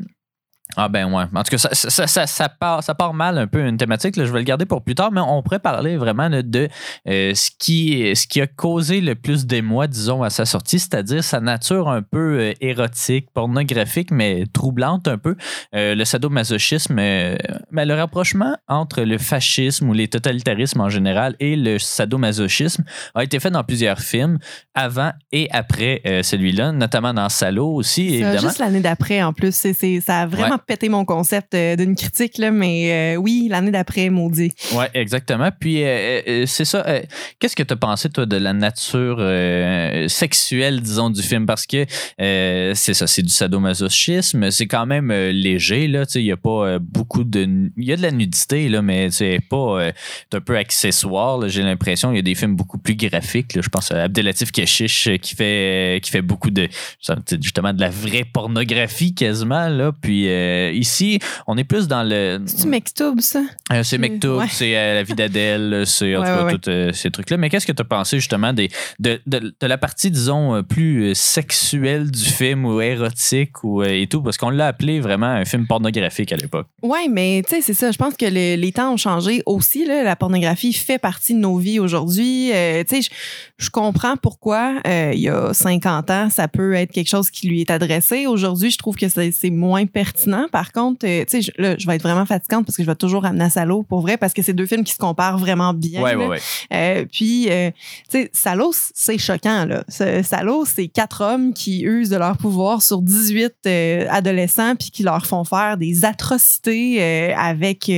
ah 0.77 0.87
ben 0.87 1.11
ouais. 1.11 1.23
En 1.35 1.43
tout 1.43 1.51
cas, 1.51 1.57
ça, 1.57 2.07
ça, 2.07 2.27
ça, 2.27 2.49
part, 2.49 2.83
ça 2.83 2.95
part 2.95 3.13
mal 3.13 3.37
un 3.37 3.47
peu 3.47 3.65
une 3.65 3.77
thématique. 3.77 4.15
Là. 4.15 4.25
Je 4.25 4.31
vais 4.31 4.39
le 4.39 4.45
garder 4.45 4.65
pour 4.65 4.83
plus 4.83 4.95
tard, 4.95 5.11
mais 5.11 5.21
on 5.21 5.41
pourrait 5.43 5.59
parler 5.59 5.97
vraiment 5.97 6.29
de 6.29 6.69
euh, 7.07 7.33
ce, 7.33 7.51
qui, 7.57 8.15
ce 8.15 8.25
qui 8.25 8.39
a 8.41 8.47
causé 8.47 9.01
le 9.01 9.15
plus 9.15 9.45
d'émoi, 9.45 9.87
disons, 9.87 10.23
à 10.23 10.29
sa 10.29 10.45
sortie, 10.45 10.79
c'est-à-dire 10.79 11.23
sa 11.23 11.41
nature 11.41 11.89
un 11.89 12.01
peu 12.01 12.39
euh, 12.39 12.53
érotique, 12.61 13.29
pornographique, 13.33 14.11
mais 14.11 14.45
troublante 14.53 15.07
un 15.07 15.17
peu. 15.17 15.35
Euh, 15.75 15.93
le 15.95 16.05
sadomasochisme, 16.05 16.93
mais 16.93 17.37
le 17.71 17.93
rapprochement 17.93 18.55
entre 18.67 19.01
le 19.01 19.17
fascisme 19.17 19.89
ou 19.89 19.93
les 19.93 20.07
totalitarismes 20.07 20.81
en 20.81 20.89
général 20.89 21.35
et 21.39 21.55
le 21.55 21.79
sadomasochisme 21.79 22.83
a 23.15 23.23
été 23.23 23.39
fait 23.39 23.51
dans 23.51 23.63
plusieurs 23.63 23.99
films, 23.99 24.39
avant 24.73 25.11
et 25.31 25.49
après 25.51 26.01
celui-là, 26.23 26.71
notamment 26.71 27.13
dans 27.13 27.29
Salo 27.29 27.67
aussi, 27.75 28.07
évidemment. 28.07 28.39
Juste 28.39 28.59
l'année 28.59 28.79
d'après, 28.79 29.21
en 29.21 29.33
plus. 29.33 29.53
C'est, 29.53 29.99
ça 30.01 30.21
a 30.21 30.25
vraiment 30.25 30.57
pété 30.65 30.89
mon 30.89 31.05
concept 31.05 31.53
euh, 31.53 31.75
d'une 31.75 31.95
critique, 31.95 32.37
là, 32.37 32.51
mais 32.51 33.15
euh, 33.15 33.17
oui, 33.17 33.47
l'année 33.49 33.71
d'après, 33.71 34.09
maudit. 34.09 34.51
Oui, 34.73 34.85
exactement. 34.93 35.49
Puis, 35.57 35.83
euh, 35.83 36.45
c'est 36.45 36.65
ça. 36.65 36.85
Qu'est-ce 37.39 37.55
que 37.55 37.63
tu 37.63 37.73
as 37.73 37.77
pensé, 37.77 38.09
toi, 38.09 38.25
de 38.25 38.37
la 38.37 38.53
nature 38.53 39.17
sexuelle, 40.09 40.81
disons, 40.81 41.09
du 41.09 41.21
film? 41.21 41.45
Parce 41.45 41.65
que 41.65 41.85
c'est 42.17 42.93
ça, 42.93 43.07
c'est 43.07 43.21
du 43.21 43.29
sadomasochisme. 43.33 44.51
C'est 44.51 44.67
quand 44.67 44.85
même 44.85 45.11
léger, 45.11 45.87
là. 45.87 46.03
Il 46.15 46.23
n'y 46.23 46.31
a 46.31 46.37
pas 46.37 46.79
beaucoup 46.79 47.23
de. 47.23 47.71
Il 47.77 47.85
y 47.85 47.93
a 47.93 47.97
de 47.97 48.01
la 48.01 48.11
nudité, 48.11 48.69
là, 48.69 48.81
mais 48.81 49.11
c'est 49.11 49.39
pas. 49.49 49.91
c'est 50.29 50.37
un 50.37 50.41
peu 50.41 50.57
accessoire, 50.57 51.47
j'ai 51.47 51.63
l'impression. 51.63 52.11
Il 52.11 52.17
y 52.17 52.19
a 52.19 52.23
des 52.23 52.35
films 52.35 52.55
beaucoup 52.55 52.77
plus 52.77 52.95
graphiques. 52.95 53.59
Je 53.61 53.69
pense 53.69 53.91
à 53.91 54.03
Abdelatif 54.03 54.51
Keshish 54.51 55.09
qui 55.21 55.35
fait, 55.35 55.99
qui 56.03 56.11
fait 56.11 56.21
beaucoup 56.21 56.51
de. 56.51 56.67
Justement, 57.41 57.73
de 57.73 57.81
la 57.81 57.89
vraie 57.89 58.25
pornographie 58.25 59.13
quasiment, 59.13 59.67
là. 59.69 59.91
Puis. 59.99 60.27
Euh, 60.51 60.71
ici, 60.71 61.19
on 61.47 61.57
est 61.57 61.63
plus 61.63 61.87
dans 61.87 62.03
le. 62.03 62.41
C'est 62.45 62.67
Mektoub, 62.67 63.19
ça? 63.19 63.43
Euh, 63.71 63.83
c'est 63.83 63.97
Mektoub, 63.97 64.43
c'est 64.49 64.77
euh, 64.77 64.95
La 64.95 65.03
vie 65.03 65.13
d'Adèle, 65.13 65.83
c'est 65.85 66.13
cas 66.13 66.57
tous 66.57 66.93
ces 66.93 67.11
trucs-là. 67.11 67.37
Mais 67.37 67.49
qu'est-ce 67.49 67.65
que 67.65 67.71
tu 67.71 67.81
as 67.81 67.85
pensé 67.85 68.17
justement 68.17 68.53
des, 68.53 68.69
de, 68.99 69.21
de, 69.25 69.53
la 69.61 69.77
partie, 69.77 70.11
disons, 70.11 70.63
plus 70.63 71.15
sexuelle 71.15 72.11
du 72.11 72.25
film 72.25 72.65
ou 72.65 72.81
érotique 72.81 73.63
ou, 73.63 73.83
et 73.83 74.07
tout? 74.07 74.21
Parce 74.21 74.37
qu'on 74.37 74.49
l'a 74.49 74.67
appelé 74.67 74.99
vraiment 74.99 75.27
un 75.27 75.45
film 75.45 75.67
pornographique 75.67 76.31
à 76.31 76.35
l'époque. 76.35 76.67
Oui, 76.81 77.07
mais 77.09 77.43
tu 77.47 77.55
sais, 77.55 77.61
c'est 77.61 77.73
ça. 77.73 77.91
Je 77.91 77.97
pense 77.97 78.15
que 78.15 78.25
les 78.25 78.71
temps 78.71 78.93
ont 78.93 78.97
changé 78.97 79.41
aussi. 79.45 79.85
Là, 79.85 80.03
la 80.03 80.15
pornographie 80.15 80.73
fait 80.73 80.99
partie 80.99 81.33
de 81.33 81.39
nos 81.39 81.57
vies 81.57 81.79
aujourd'hui. 81.79 82.51
tu 82.87 83.01
sais, 83.01 83.09
je 83.57 83.69
comprends 83.69 84.17
pourquoi 84.17 84.81
il 84.85 85.19
y 85.19 85.29
a 85.29 85.53
50 85.53 86.09
ans, 86.09 86.29
ça 86.29 86.47
peut 86.47 86.73
être 86.73 86.91
quelque 86.91 87.09
chose 87.09 87.29
qui 87.29 87.47
lui 87.47 87.61
est 87.61 87.71
adressé. 87.71 88.27
Aujourd'hui, 88.27 88.71
je 88.71 88.77
trouve 88.77 88.95
que 88.95 89.07
c'est 89.09 89.49
moins 89.49 89.85
pertinent 89.85 90.40
pertinent. 90.47 90.61
Par 90.61 90.71
contre, 90.71 91.05
euh, 91.07 91.25
tu 91.27 91.41
sais, 91.41 91.41
je- 91.41 91.61
là, 91.61 91.75
je 91.77 91.87
vais 91.87 91.95
être 91.95 92.01
vraiment 92.03 92.25
fatigante 92.25 92.65
parce 92.65 92.77
que 92.77 92.83
je 92.83 92.87
vais 92.87 92.95
toujours 92.95 93.25
amener 93.25 93.45
à 93.45 93.49
Salo 93.49 93.83
pour 93.83 94.01
vrai 94.01 94.17
parce 94.17 94.33
que 94.33 94.41
c'est 94.41 94.53
deux 94.53 94.65
films 94.65 94.83
qui 94.83 94.93
se 94.93 94.97
comparent 94.97 95.37
vraiment 95.37 95.73
bien. 95.73 96.01
Ouais, 96.01 96.15
ouais, 96.15 96.27
ouais. 96.27 96.39
Euh, 96.73 97.05
puis, 97.11 97.47
euh, 97.49 97.71
tu 98.09 98.21
sais, 98.21 98.29
Salos, 98.33 98.73
c'est 98.93 99.17
choquant, 99.17 99.65
là. 99.65 99.83
Salos, 100.23 100.65
c'est 100.65 100.87
quatre 100.87 101.21
hommes 101.23 101.53
qui 101.53 101.81
usent 101.83 102.09
de 102.09 102.17
leur 102.17 102.37
pouvoir 102.37 102.81
sur 102.81 103.01
18 103.01 103.53
euh, 103.65 104.05
adolescents 104.09 104.75
puis 104.75 104.91
qui 104.91 105.03
leur 105.03 105.25
font 105.25 105.43
faire 105.43 105.77
des 105.77 106.05
atrocités 106.05 107.33
avec, 107.35 107.91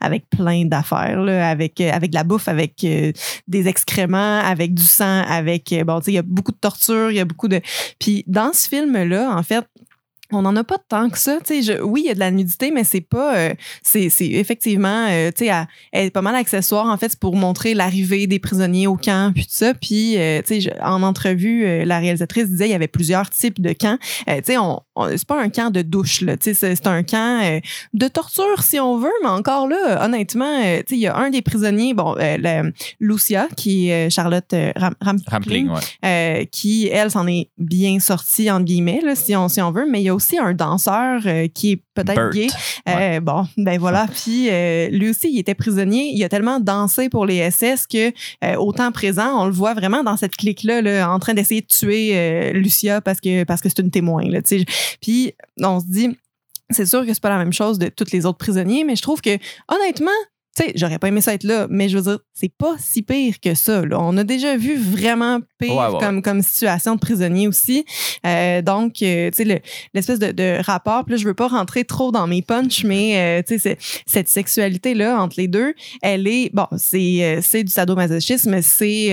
avec 0.00 0.28
plein 0.30 0.64
d'affaires, 0.64 1.20
là, 1.20 1.48
avec, 1.50 1.80
avec 1.80 2.10
de 2.10 2.14
la 2.16 2.24
bouffe, 2.24 2.48
avec 2.48 2.74
des 2.80 3.68
excréments, 3.68 4.40
avec 4.40 4.74
du 4.74 4.82
sang, 4.84 5.22
avec, 5.28 5.74
bon, 5.86 5.98
tu 6.00 6.06
sais, 6.06 6.10
il 6.12 6.14
y 6.14 6.18
a 6.18 6.22
beaucoup 6.22 6.52
de 6.52 6.58
torture, 6.58 7.10
il 7.10 7.16
y 7.16 7.20
a 7.20 7.24
beaucoup 7.24 7.48
de... 7.48 7.60
Puis 7.98 8.24
dans 8.26 8.52
ce 8.52 8.68
film-là, 8.68 9.30
en 9.36 9.42
fait, 9.42 9.64
on 10.32 10.42
n'en 10.42 10.54
a 10.56 10.64
pas 10.64 10.78
tant 10.78 11.08
que 11.10 11.18
ça. 11.18 11.38
Je- 11.48 11.80
oui, 11.82 12.02
il 12.04 12.08
y 12.08 12.10
a 12.10 12.14
de 12.14 12.18
la 12.20 12.30
nudité, 12.30 12.70
mais 12.70 12.84
c'est 12.84 13.00
pas. 13.00 13.36
euh, 13.36 13.54
c'est 13.82 14.08
effectivement, 14.20 15.06
euh, 15.08 15.30
tu 15.36 15.46
sais, 15.46 15.52
elle 15.92 16.06
est 16.06 16.10
pas 16.10 16.22
mal 16.22 16.34
accessoire. 16.34 16.86
En 16.86 16.96
fait, 16.96 17.16
pour 17.18 17.36
montrer 17.36 17.74
l'arrivée 17.74 18.26
des 18.26 18.38
prisonniers 18.38 18.86
au 18.86 18.96
camp, 18.96 19.32
puis 19.34 19.44
tout 19.44 19.50
ça. 19.52 19.74
Puis, 19.74 20.16
euh, 20.18 20.40
tu 20.46 20.60
sais, 20.60 20.72
en 20.82 21.02
entrevue, 21.02 21.64
euh, 21.66 21.84
la 21.84 21.98
réalisatrice 21.98 22.48
disait 22.48 22.68
il 22.68 22.72
y 22.72 22.74
avait 22.74 22.88
plusieurs 22.88 23.30
types 23.30 23.60
de 23.60 23.72
camps. 23.72 23.98
Euh, 24.28 24.36
tu 24.38 24.52
sais, 24.52 24.58
on, 24.58 24.80
on- 24.96 25.08
c'est 25.10 25.26
pas 25.26 25.40
un 25.40 25.48
camp 25.48 25.70
de 25.70 25.82
douche, 25.82 26.20
là. 26.20 26.36
Tu 26.36 26.54
sais, 26.54 26.74
c'est 26.76 26.86
un 26.86 27.02
camp 27.02 27.60
de 27.94 28.08
torture, 28.08 28.62
si 28.62 28.78
on 28.78 28.98
veut, 28.98 29.08
mais 29.22 29.28
encore 29.28 29.66
là, 29.68 30.04
honnêtement, 30.04 30.60
tu 30.60 30.66
sais, 30.66 30.84
il 30.90 30.98
y 30.98 31.06
a 31.06 31.16
un 31.16 31.30
des 31.30 31.42
prisonniers, 31.42 31.94
bon, 31.94 32.14
le- 32.18 32.72
Lucia, 33.00 33.48
qui 33.56 33.88
est 33.90 34.10
Charlotte 34.10 34.54
Ram- 34.76 34.94
Rampling, 35.00 35.28
Rampling, 35.28 35.70
ouais. 36.02 36.48
qui, 36.52 36.88
elle, 36.88 37.10
s'en 37.10 37.26
est 37.26 37.50
bien 37.58 37.98
sortie, 38.00 38.50
entre 38.50 38.64
guillemets, 38.64 39.00
là, 39.04 39.14
si, 39.14 39.34
on, 39.36 39.48
si 39.48 39.60
on 39.60 39.72
veut. 39.72 39.86
Mais 39.90 40.00
il 40.00 40.04
y 40.04 40.08
a 40.08 40.14
aussi 40.14 40.19
un 40.38 40.54
danseur 40.54 41.22
euh, 41.26 41.48
qui 41.48 41.72
est 41.72 41.82
peut-être 41.94 42.30
gay. 42.30 42.48
Euh, 42.88 43.20
Bon, 43.20 43.46
ben 43.56 43.78
voilà. 43.78 44.06
Puis 44.06 44.48
euh, 44.50 44.88
lui 44.88 45.10
aussi, 45.10 45.30
il 45.30 45.38
était 45.38 45.54
prisonnier. 45.54 46.10
Il 46.14 46.24
a 46.24 46.28
tellement 46.28 46.60
dansé 46.60 47.08
pour 47.08 47.26
les 47.26 47.50
SS 47.50 47.86
que, 47.86 48.12
au 48.56 48.72
temps 48.72 48.92
présent, 48.92 49.42
on 49.42 49.46
le 49.46 49.52
voit 49.52 49.74
vraiment 49.74 50.02
dans 50.02 50.16
cette 50.16 50.36
clique-là, 50.36 50.82
là, 50.82 51.10
en 51.10 51.18
train 51.18 51.34
d'essayer 51.34 51.60
de 51.60 51.66
tuer 51.66 52.52
Lucia 52.52 53.00
parce 53.00 53.20
que 53.20 53.44
parce 53.44 53.60
que 53.60 53.68
c'est 53.68 53.80
une 53.80 53.90
témoin. 53.90 54.24
Là. 54.24 54.40
Puis 55.00 55.34
on 55.60 55.80
se 55.80 55.86
dit, 55.86 56.16
c'est 56.70 56.86
sûr 56.86 57.04
que 57.04 57.12
c'est 57.12 57.22
pas 57.22 57.30
la 57.30 57.38
même 57.38 57.52
chose 57.52 57.78
de 57.78 57.88
tous 57.88 58.12
les 58.12 58.26
autres 58.26 58.38
prisonniers, 58.38 58.84
mais 58.84 58.96
je 58.96 59.02
trouve 59.02 59.20
que, 59.20 59.36
honnêtement, 59.68 60.10
tu 60.56 60.64
sais, 60.64 60.72
j'aurais 60.74 60.98
pas 60.98 61.08
aimé 61.08 61.20
ça 61.20 61.32
être 61.34 61.44
là, 61.44 61.66
mais 61.70 61.88
je 61.88 61.96
veux 61.96 62.02
dire, 62.02 62.18
c'est 62.32 62.52
pas 62.52 62.74
si 62.78 63.02
pire 63.02 63.36
que 63.40 63.54
ça. 63.54 63.84
Là. 63.86 63.98
On 64.00 64.16
a 64.16 64.24
déjà 64.24 64.56
vu 64.56 64.76
vraiment 64.76 65.38
pire 65.58 65.74
Ouais, 65.76 65.86
ouais, 65.88 66.00
comme, 66.00 66.22
comme 66.22 66.42
situation 66.42 66.96
de 66.96 67.00
prisonnier 67.00 67.46
aussi. 67.46 67.84
Euh, 68.26 68.60
donc, 68.60 69.00
euh, 69.02 69.30
tu 69.30 69.36
sais, 69.36 69.44
le- 69.44 69.60
l'espèce 69.94 70.18
de, 70.18 70.32
de 70.32 70.58
rapport, 70.64 71.04
puis 71.04 71.12
là, 71.14 71.18
je 71.18 71.24
veux 71.24 71.34
pas 71.34 71.46
rentrer 71.48 71.84
trop 71.84 72.10
dans 72.10 72.26
mes 72.26 72.42
punchs, 72.42 72.82
mais 72.84 73.40
euh, 73.40 73.42
tu 73.46 73.58
sais, 73.60 73.78
cette 74.06 74.28
sexualité-là 74.28 75.20
entre 75.22 75.36
les 75.38 75.46
deux, 75.48 75.74
elle 76.02 76.26
est, 76.26 76.50
bon, 76.52 76.66
c'est 76.76 77.38
c'est 77.42 77.62
du 77.62 77.70
sadomasochisme, 77.70 78.60
c'est, 78.62 79.10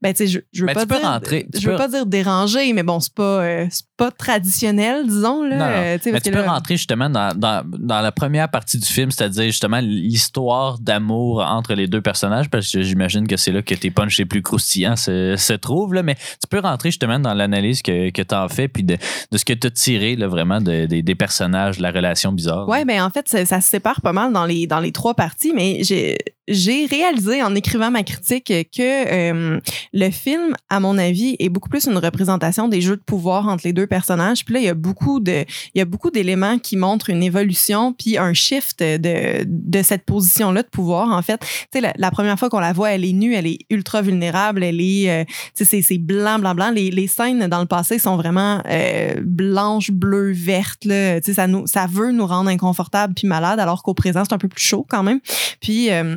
ben, 0.00 0.12
tu 0.14 0.16
sais, 0.16 0.26
je, 0.28 0.40
je 0.52 0.60
veux 0.62 0.66
Ben, 0.66 0.74
pas 0.74 0.86
dire, 0.86 1.00
rentrer, 1.08 1.46
je 1.54 1.60
veux 1.66 1.72
peux- 1.72 1.78
pas 1.78 1.88
dire 1.88 2.06
dérangé, 2.06 2.72
mais 2.72 2.82
bon, 2.82 3.00
c'est 3.00 3.12
pas, 3.14 3.64
pas 3.96 4.10
traditionnel, 4.10 5.06
disons, 5.06 5.42
là. 5.42 5.56
Non, 5.56 5.64
non. 5.66 5.70
Mais 5.70 5.98
parce 6.12 6.22
tu 6.22 6.30
que 6.30 6.36
peux 6.36 6.42
là- 6.42 6.52
rentrer 6.52 6.76
justement 6.76 7.10
dans, 7.10 7.36
dans, 7.36 7.62
dans 7.66 8.00
la 8.00 8.12
première 8.12 8.48
partie 8.50 8.78
du 8.78 8.86
film, 8.86 9.10
c'est-à-dire 9.10 9.44
justement 9.46 9.80
l'histoire 9.80 10.37
d'amour 10.80 11.40
entre 11.40 11.74
les 11.74 11.86
deux 11.86 12.00
personnages, 12.00 12.48
parce 12.50 12.70
que 12.70 12.82
j'imagine 12.82 13.26
que 13.26 13.36
c'est 13.36 13.52
là 13.52 13.62
que 13.62 13.74
tes 13.74 13.90
punchs 13.90 14.18
les 14.18 14.24
plus 14.26 14.42
croustillants 14.42 14.96
se, 14.96 15.36
se 15.36 15.52
trouvent. 15.52 15.94
Là, 15.94 16.02
mais 16.02 16.14
tu 16.14 16.46
peux 16.48 16.60
rentrer 16.60 16.90
justement 16.90 17.18
dans 17.18 17.34
l'analyse 17.34 17.82
que, 17.82 18.10
que 18.10 18.22
tu 18.22 18.34
as 18.34 18.48
fait, 18.48 18.68
puis 18.68 18.82
de, 18.84 18.96
de 19.30 19.38
ce 19.38 19.44
que 19.44 19.52
tu 19.52 19.66
as 19.66 19.70
tiré 19.70 20.16
là, 20.16 20.28
vraiment 20.28 20.60
de- 20.60 20.86
des- 20.86 21.14
personnages, 21.14 21.78
de 21.78 21.82
la 21.82 21.90
relation 21.90 22.32
bizarre. 22.32 22.68
Ouais, 22.68 22.84
ben 22.84 23.02
en 23.02 23.10
fait, 23.10 23.28
ça, 23.28 23.44
ça 23.44 23.60
se 23.60 23.68
sépare 23.68 24.00
pas 24.00 24.12
mal 24.12 24.32
dans 24.32 24.44
les 24.46 24.66
dans 24.66 24.80
les 24.80 24.92
trois 24.92 25.14
parties, 25.14 25.52
mais 25.54 25.82
j'ai 25.82 26.16
j'ai 26.48 26.86
réalisé 26.86 27.42
en 27.42 27.54
écrivant 27.54 27.90
ma 27.90 28.02
critique 28.02 28.46
que 28.46 28.78
euh, 28.78 29.60
le 29.92 30.10
film, 30.10 30.54
à 30.70 30.80
mon 30.80 30.96
avis, 30.96 31.36
est 31.38 31.50
beaucoup 31.50 31.68
plus 31.68 31.86
une 31.86 31.98
représentation 31.98 32.68
des 32.68 32.80
jeux 32.80 32.96
de 32.96 33.02
pouvoir 33.02 33.46
entre 33.48 33.62
les 33.66 33.72
deux 33.72 33.86
personnages. 33.86 34.44
Puis 34.44 34.54
là, 34.54 34.60
il 34.60 34.66
y 34.66 34.68
a 34.68 34.74
beaucoup 34.74 35.20
de 35.20 35.44
il 35.74 35.78
y 35.78 35.80
a 35.80 35.84
beaucoup 35.84 36.10
d'éléments 36.10 36.58
qui 36.58 36.76
montrent 36.76 37.10
une 37.10 37.22
évolution 37.22 37.92
puis 37.92 38.16
un 38.16 38.32
shift 38.32 38.80
de 38.80 39.44
de 39.44 39.82
cette 39.82 40.04
position-là 40.04 40.62
de 40.62 40.68
pouvoir. 40.68 41.10
En 41.10 41.22
fait, 41.22 41.38
tu 41.72 41.80
sais, 41.80 41.92
la, 41.96 42.10
première 42.10 42.38
fois 42.38 42.48
qu'on 42.48 42.60
la 42.60 42.72
voit, 42.72 42.90
elle 42.92 43.04
est 43.04 43.12
nue, 43.12 43.34
elle 43.34 43.46
est 43.46 43.58
ultra 43.70 44.00
vulnérable, 44.00 44.64
elle 44.64 44.80
est, 44.80 45.10
euh, 45.10 45.24
tu 45.56 45.64
sais, 45.64 45.82
c'est 45.82 45.98
blanc, 45.98 46.38
blanc, 46.38 46.54
blanc. 46.54 46.70
Les, 46.70 46.90
les 46.90 47.06
scènes 47.06 47.46
dans 47.48 47.60
le 47.60 47.66
passé 47.66 47.98
sont 47.98 48.16
vraiment 48.16 48.62
euh, 48.68 49.14
blanches, 49.22 49.90
bleues, 49.90 50.32
vertes. 50.32 50.80
Tu 50.80 50.88
sais, 50.88 51.34
ça 51.34 51.46
nous 51.46 51.66
ça 51.66 51.86
veut 51.86 52.12
nous 52.12 52.26
rendre 52.26 52.48
inconfortables 52.48 53.14
puis 53.14 53.26
malades, 53.26 53.60
alors 53.60 53.82
qu'au 53.82 53.94
présent 53.94 54.22
c'est 54.24 54.34
un 54.34 54.38
peu 54.38 54.48
plus 54.48 54.62
chaud 54.62 54.86
quand 54.88 55.02
même. 55.02 55.20
Puis 55.60 55.90
euh, 55.90 56.16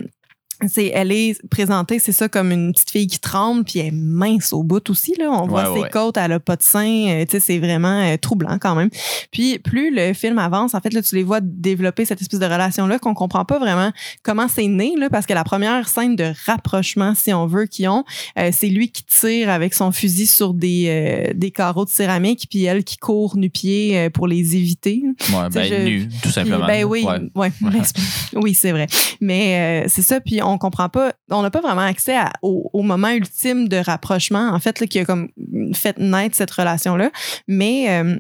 c'est 0.67 0.88
elle 0.93 1.12
est 1.12 1.36
présentée 1.50 2.00
c'est 2.00 2.12
ça 2.12 2.30
comme 2.30 2.52
une 2.52 2.71
petite 2.74 2.91
fille 2.91 3.08
qui 3.08 3.19
tremble 3.19 3.63
puis 3.63 3.80
elle 3.80 3.88
est 3.88 3.91
mince 3.91 4.54
au 4.54 4.63
bout 4.63 4.88
aussi 4.89 5.13
là 5.17 5.30
on 5.32 5.47
voit 5.47 5.71
Ouais, 5.71 5.84
ses 5.84 5.89
côtes 5.89 6.17
elle 6.17 6.32
a 6.34 6.39
pas 6.39 6.56
de 6.56 6.62
sein 6.63 7.08
euh, 7.10 7.26
tu 7.26 7.32
sais 7.32 7.39
c'est 7.39 7.60
vraiment 7.60 8.02
euh, 8.04 8.17
troublant 8.17 8.58
quand 8.60 8.76
même 8.76 8.89
puis 9.32 9.60
plus 9.60 9.93
le 9.93 10.13
film 10.13 10.38
avance 10.39 10.74
en 10.74 10.80
fait 10.82 10.93
là 10.93 11.02
tu 11.02 11.15
les 11.15 11.24
vois 11.24 11.39
développer 11.41 12.06
cette 12.06 12.21
espèce 12.21 12.39
de 12.39 12.45
relation 12.45 12.88
là 12.88 13.00
qu'on 13.00 13.13
comprend 13.13 13.45
pas 13.45 13.60
vraiment 13.60 13.91
comment 14.24 14.47
c'est 14.47 14.67
né 14.67 14.93
là 14.97 15.10
parce 15.10 15.26
que 15.26 15.34
la 15.34 15.43
première 15.43 15.88
scène 15.88 16.15
de 16.15 16.32
rapprochement 16.45 17.13
si 17.15 17.34
on 17.34 17.47
veut 17.47 17.65
qu'ils 17.65 17.88
ont 17.89 18.04
euh, 18.38 18.50
c'est 18.52 18.67
lui 18.67 18.91
qui 18.91 19.04
tire 19.04 19.50
avec 19.50 19.74
son 19.74 19.91
fusil 19.91 20.28
sur 20.28 20.54
des 20.54 20.86
euh, 20.88 21.34
des 21.36 21.52
carreaux 21.52 21.86
de 21.86 21.89
céramique 21.89 22.47
puis 22.50 22.63
elle 22.65 22.84
qui 22.84 22.97
court 22.97 23.36
nu-pied 23.38 23.97
euh, 23.97 24.10
pour 24.10 24.28
les 24.28 24.56
éviter 24.56 25.02
Ouais, 25.34 25.50
ben, 25.52 25.63
je- 25.63 25.84
nu, 25.86 26.10
tout 26.21 26.30
simplement. 26.30 26.65
ben 26.67 26.84
oui, 26.86 27.06
Ouais. 27.36 27.52
oui, 28.34 28.54
c'est 28.54 28.71
vrai. 28.71 28.88
Mais 29.19 29.84
euh, 29.86 29.88
c'est 29.89 30.02
ça, 30.02 30.19
puis 30.19 30.41
on 30.41 30.51
comprend 30.58 30.90
pas, 30.90 31.14
on 31.30 31.42
n'a 31.42 31.52
pas 31.52 31.62
vraiment 31.62 31.82
accès 31.82 32.18
au 32.42 32.82
moment 32.82 33.10
ultime 33.10 33.68
de 33.68 33.78
rapprochement, 33.78 34.50
en 34.50 34.60
fait, 34.60 34.80
là, 34.80 34.88
qui 34.88 35.00
a 35.00 35.06
comme 35.06 35.30
fait 35.74 35.98
naître 35.98 36.36
cette 36.36 36.52
relation-là. 36.52 37.12
Mais 37.48 37.90
euh, 37.90 38.18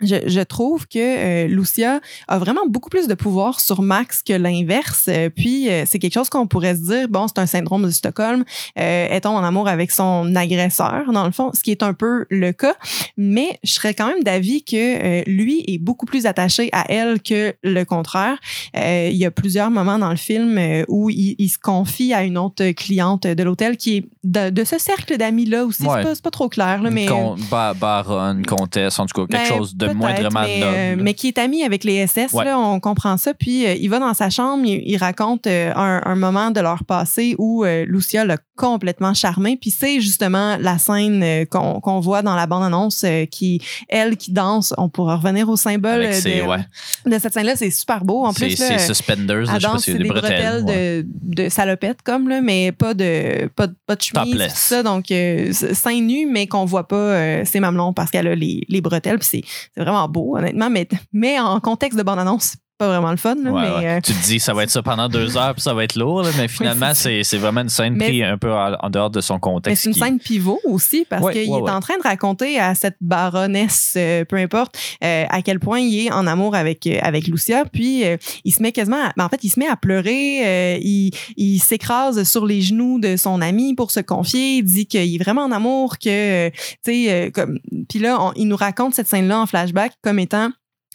je, 0.00 0.16
je 0.26 0.40
trouve 0.40 0.86
que 0.86 0.98
euh, 0.98 1.46
Lucia 1.46 2.00
a 2.28 2.38
vraiment 2.38 2.62
beaucoup 2.68 2.90
plus 2.90 3.06
de 3.06 3.14
pouvoir 3.14 3.60
sur 3.60 3.82
Max 3.82 4.22
que 4.22 4.32
l'inverse. 4.32 5.06
Euh, 5.08 5.30
puis 5.30 5.68
euh, 5.68 5.84
c'est 5.86 5.98
quelque 5.98 6.14
chose 6.14 6.28
qu'on 6.28 6.46
pourrait 6.46 6.74
se 6.74 6.82
dire, 6.82 7.08
bon, 7.08 7.26
c'est 7.28 7.38
un 7.38 7.46
syndrome 7.46 7.84
de 7.84 7.90
Stockholm. 7.90 8.44
Est-on 8.76 9.30
en 9.30 9.44
amour 9.44 9.68
avec 9.68 9.90
son 9.90 10.34
agresseur, 10.34 11.12
dans 11.12 11.24
le 11.24 11.32
fond, 11.32 11.50
ce 11.54 11.62
qui 11.62 11.70
est 11.70 11.82
un 11.82 11.94
peu 11.94 12.26
le 12.30 12.52
cas. 12.52 12.74
Mais 13.16 13.58
je 13.62 13.72
serais 13.72 13.94
quand 13.94 14.06
même 14.06 14.22
d'avis 14.22 14.64
que 14.64 15.28
lui 15.28 15.64
est 15.66 15.78
beaucoup 15.78 16.06
plus 16.06 16.26
attaché 16.26 16.68
à 16.72 16.90
elle 16.90 17.20
que 17.22 17.54
le 17.62 17.84
contraire. 17.84 18.38
Il 18.74 19.16
y 19.16 19.24
a 19.24 19.30
plusieurs 19.30 19.70
moments 19.70 19.98
dans 19.98 20.10
le 20.10 20.16
film 20.16 20.60
où 20.88 21.10
il, 21.10 21.36
il 21.38 21.48
se 21.48 21.58
confie 21.58 22.12
à 22.12 22.24
une 22.24 22.38
autre 22.38 22.70
cliente 22.72 23.26
de 23.26 23.42
l'hôtel 23.42 23.76
qui 23.76 23.96
est 23.96 24.04
de, 24.24 24.50
de 24.50 24.64
ce 24.64 24.78
cercle 24.78 25.16
d'amis-là 25.16 25.64
aussi. 25.64 25.84
Ouais. 25.84 26.02
C'est 26.04 26.22
pas, 26.22 26.30
trop 26.30 26.48
clair, 26.48 26.82
là, 26.82 26.90
mais... 26.90 27.06
Con- 27.06 27.36
ba- 27.50 27.74
baronne, 27.74 28.44
comtesse, 28.44 28.98
en 28.98 29.06
tout 29.06 29.26
cas, 29.26 29.38
quelque 29.38 29.50
Ben, 29.50 29.58
chose 29.58 29.76
de 29.76 29.83
peut-être, 29.86 29.96
moindrement 29.98 30.40
mais, 30.42 30.60
noble. 30.60 30.74
euh, 30.76 30.96
mais 30.98 31.14
qui 31.14 31.28
est 31.28 31.38
ami 31.38 31.62
avec 31.64 31.84
les 31.84 32.06
SS, 32.06 32.32
Ouais. 32.32 32.44
là, 32.44 32.58
on 32.58 32.80
comprend 32.80 33.16
ça. 33.16 33.34
Puis 33.34 33.66
euh, 33.66 33.74
il 33.74 33.88
va 33.88 33.98
dans 33.98 34.14
sa 34.14 34.30
chambre, 34.30 34.64
il, 34.66 34.82
il 34.86 34.96
raconte 34.96 35.46
euh, 35.46 35.72
un, 35.74 36.00
un 36.04 36.14
moment 36.16 36.50
de 36.50 36.60
leur 36.60 36.84
passé 36.84 37.34
où 37.38 37.64
Lucia 37.86 38.24
l'a 38.24 38.36
complètement 38.56 39.14
charmé. 39.14 39.56
Puis 39.60 39.70
c'est 39.70 40.00
justement 40.00 40.56
la 40.58 40.78
scène 40.78 41.22
euh, 41.22 41.44
qu'on 41.44 41.80
qu'on 41.80 42.00
voit 42.00 42.22
dans 42.22 42.36
la 42.36 42.46
bande-annonce 42.46 43.02
euh, 43.04 43.24
qui, 43.26 43.60
elle 43.88 44.16
qui 44.16 44.32
danse. 44.32 44.72
On 44.78 44.88
pourra 44.88 45.16
revenir 45.16 45.48
au 45.48 45.56
symbole 45.56 46.00
euh, 46.02 46.12
ses- 46.12 46.40
de, 46.40 46.46
ouais. 46.46 46.64
de 47.06 47.18
cette 47.18 47.34
scène-là. 47.34 47.56
C'est 47.56 47.70
super 47.70 48.04
beau. 48.04 48.24
En 48.24 48.32
plus, 48.32 48.56
c'est 48.56 48.78
suspenders, 48.78 49.52
elle 49.54 49.60
danse, 49.62 49.84
c'est 49.84 49.94
des 49.94 50.04
des 50.04 50.08
bretelles, 50.08 50.64
ouais. 50.64 51.02
de, 51.02 51.06
de 51.44 51.48
salopette 51.48 52.02
comme 52.02 52.28
là, 52.28 52.40
mais 52.40 52.72
pas 52.72 52.94
de 52.94 53.48
pas, 53.56 53.66
de- 53.66 53.74
pas 53.86 53.96
de 53.96 54.02
chemise 54.02 54.34
tout 54.36 54.50
ça 54.54 54.82
donc 54.82 55.10
euh, 55.10 55.52
seins 55.52 56.00
nus 56.00 56.26
mais 56.30 56.46
qu'on 56.46 56.64
voit 56.64 56.86
pas 56.88 56.96
euh, 56.96 57.44
ses 57.44 57.60
mamelons 57.60 57.92
parce 57.92 58.10
qu'elle 58.10 58.26
a 58.26 58.34
les, 58.34 58.64
les 58.68 58.80
bretelles 58.80 59.18
puis 59.18 59.28
c'est 59.30 59.42
c'est 59.74 59.80
vraiment 59.82 60.08
beau 60.08 60.36
honnêtement 60.36 60.70
mais 60.70 60.86
mais 61.12 61.38
en 61.40 61.60
contexte 61.60 61.98
de 61.98 62.02
bande 62.02 62.18
annonce 62.18 62.44
c'est 62.44 62.58
pas 62.84 62.88
vraiment 62.88 63.10
le 63.10 63.16
fun 63.16 63.34
là, 63.42 63.50
Ouais, 63.52 63.62
mais 63.62 63.70
ouais. 63.76 63.86
euh, 63.96 64.00
Tu 64.02 64.12
te 64.12 64.24
dis, 64.24 64.40
ça 64.40 64.52
va 64.54 64.62
être 64.64 64.70
ça 64.70 64.82
pendant 64.82 65.08
deux 65.08 65.36
heures, 65.36 65.54
puis 65.54 65.62
ça 65.62 65.74
va 65.74 65.84
être 65.84 65.96
lourd, 65.96 66.22
là, 66.22 66.30
mais 66.36 66.48
finalement, 66.48 66.92
c'est 66.94 67.22
c'est 67.24 67.38
vraiment 67.38 67.62
une 67.62 67.68
scène 67.68 67.94
Mais- 67.96 68.06
prise 68.08 68.22
un 68.22 68.38
peu 68.38 68.52
en, 68.52 68.90
dehors 68.90 69.10
de 69.10 69.20
son 69.20 69.38
contexte. 69.38 69.82
c'est 69.82 69.88
une 69.88 69.94
qui- 69.94 70.00
scène 70.00 70.18
pivot 70.18 70.60
aussi 70.64 71.06
parce 71.08 71.22
Ouais, 71.22 71.32
qu'il 71.32 71.42
est 71.50 71.70
en 71.70 71.80
train 71.80 71.96
de 71.96 72.02
raconter 72.02 72.58
à 72.58 72.74
cette 72.74 72.96
baronesse, 73.00 73.94
euh, 73.96 74.24
peu 74.24 74.36
importe, 74.36 74.76
euh, 75.02 75.24
à 75.28 75.42
quel 75.42 75.58
point 75.60 75.80
il 75.80 76.06
est 76.06 76.12
en 76.12 76.26
amour 76.26 76.54
avec 76.54 76.86
avec 76.86 77.26
Lucia. 77.26 77.64
Puis 77.72 78.04
il 78.44 78.52
se 78.52 78.62
met 78.62 78.72
quasiment, 78.72 79.02
à- 79.06 79.12
ben, 79.16 79.24
en 79.24 79.28
fait, 79.28 79.40
il 79.42 79.48
se 79.50 79.58
met 79.58 79.66
à 79.68 79.76
pleurer. 79.76 80.78
il 80.82 81.10
il 81.36 81.58
s'écrase 81.60 82.22
sur 82.24 82.46
les 82.46 82.60
genoux 82.60 82.98
de 83.00 83.16
son 83.16 83.40
ami 83.40 83.74
pour 83.74 83.90
se 83.90 84.00
confier. 84.00 84.56
Il 84.58 84.62
dit 84.64 84.86
qu'il 84.86 85.14
est 85.14 85.18
vraiment 85.22 85.42
en 85.42 85.52
amour, 85.52 85.98
que 85.98 86.48
tu 86.50 86.54
sais, 86.84 87.30
comme. 87.34 87.58
Puis 87.88 87.98
là, 87.98 88.18
on- 88.20 88.32
il 88.36 88.46
nous 88.48 88.56
raconte 88.56 88.94
cette 88.94 89.08
scène-là 89.08 89.40
en 89.40 89.46
flashback 89.46 89.92
comme 90.02 90.18
étant 90.18 90.50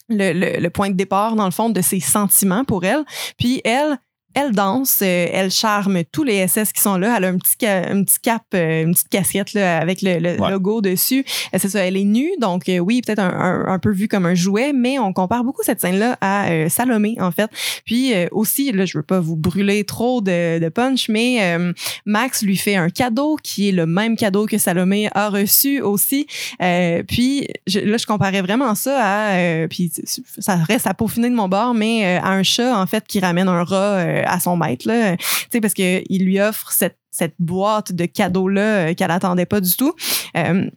le, 0.10 0.60
le, 0.60 0.70
point 0.70 0.90
de 0.90 0.96
départ, 0.96 1.36
dans 1.36 1.46
le 1.46 1.52
fond, 1.52 1.70
de 1.70 1.82
ses 1.82 2.00
sentiments 2.00 2.66
pour 2.66 2.84
elle. 2.84 3.04
Puis 3.38 3.62
elle, 3.64 3.98
elle 4.36 4.52
danse, 4.52 5.00
euh, 5.02 5.28
elle 5.32 5.50
charme 5.50 6.04
tous 6.12 6.24
les 6.24 6.48
SS 6.48 6.72
qui 6.72 6.82
sont 6.82 6.98
là. 6.98 7.16
Elle 7.18 7.26
a 7.26 7.28
un 7.30 7.38
petit, 7.38 7.66
un 7.66 8.04
petit 8.04 8.20
cap, 8.22 8.44
euh, 8.54 8.84
une 8.84 8.94
petite 8.94 9.10
casquette 9.10 9.54
là, 9.54 9.80
avec 9.80 10.02
le, 10.04 10.38
logo 10.38 10.82
dessus. 10.82 11.26
Euh, 11.54 11.58
c'est 11.60 11.70
ça, 11.70 11.84
elle 11.84 11.98
est 11.98 12.04
nue, 12.04 12.32
donc 12.40 12.70
oui, 12.82 13.02
peut-être 13.02 13.20
un, 13.20 13.66
un, 13.68 13.80
peu 13.80 13.92
vue 13.92 14.08
comme 14.08 14.26
un 14.26 14.36
jouet, 14.36 14.72
mais 14.72 15.00
on 15.00 15.14
compare 15.14 15.44
beaucoup 15.44 15.64
cette 15.64 15.82
scène-là 15.82 16.18
à 16.22 16.70
Salomé, 16.70 17.16
en 17.20 17.32
fait. 17.32 17.50
Puis 17.86 18.14
aussi, 18.32 18.72
là, 18.72 18.86
je 18.86 18.98
veux 18.98 19.04
pas 19.04 19.20
vous 19.20 19.36
brûler 19.36 19.84
trop 19.84 20.22
de, 20.22 20.60
de 20.60 20.70
punch, 20.70 21.10
mais 21.10 21.58
Max 22.06 22.44
lui 22.44 22.58
fait 22.58 22.76
un 22.76 22.90
cadeau 22.90 23.38
qui 23.42 23.70
est 23.70 23.72
le 23.72 23.86
même 23.86 24.16
cadeau 24.16 24.46
que 24.46 24.58
Salomé 24.58 25.10
a 25.14 25.30
reçu 25.30 25.82
aussi. 25.82 26.28
puis 27.08 27.48
là, 27.68 27.98
je 27.98 28.06
comparais 28.06 28.42
vraiment 28.42 28.76
ça 28.76 29.00
à, 29.02 29.68
puis 29.68 29.92
ça 30.38 30.56
reste 30.56 30.88
à 30.88 30.94
peaufiner 30.94 31.30
de 31.30 31.36
mon 31.36 31.48
bord, 31.48 31.74
mais 31.74 32.18
à 32.18 32.30
un 32.30 32.44
chat, 32.44 32.80
en 32.80 32.86
fait, 32.86 33.06
qui 33.08 33.20
ramène 33.20 33.48
un 33.48 33.64
rat 33.64 34.19
à 34.26 34.40
son 34.40 34.58
maître, 34.58 34.88
là, 34.88 35.16
parce 35.62 35.74
qu'il 35.74 36.24
lui 36.26 36.40
offre 36.40 36.72
cette, 36.72 36.98
cette 37.12 37.36
boîte 37.40 37.94
de 37.94 38.06
cadeaux-là 38.06 38.90
euh, 38.90 38.94
qu'elle 38.94 39.10
n'attendait 39.10 39.46
pas 39.46 39.62
du 39.62 39.76
tout. 39.76 39.94
Euh, 40.38 40.70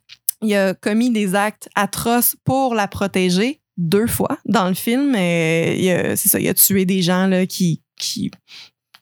il 0.42 0.54
a 0.54 0.74
commis 0.74 1.10
des 1.10 1.34
actes 1.34 1.68
atroces 1.74 2.36
pour 2.44 2.74
la 2.74 2.88
protéger 2.88 3.60
deux 3.76 4.06
fois 4.06 4.38
dans 4.44 4.68
le 4.68 4.74
film. 4.74 5.14
Euh, 5.16 6.16
c'est 6.16 6.28
ça, 6.28 6.40
il 6.40 6.48
a 6.48 6.54
tué 6.54 6.84
des 6.84 7.02
gens 7.02 7.26
là, 7.26 7.46
qui, 7.46 7.82
qui 7.98 8.30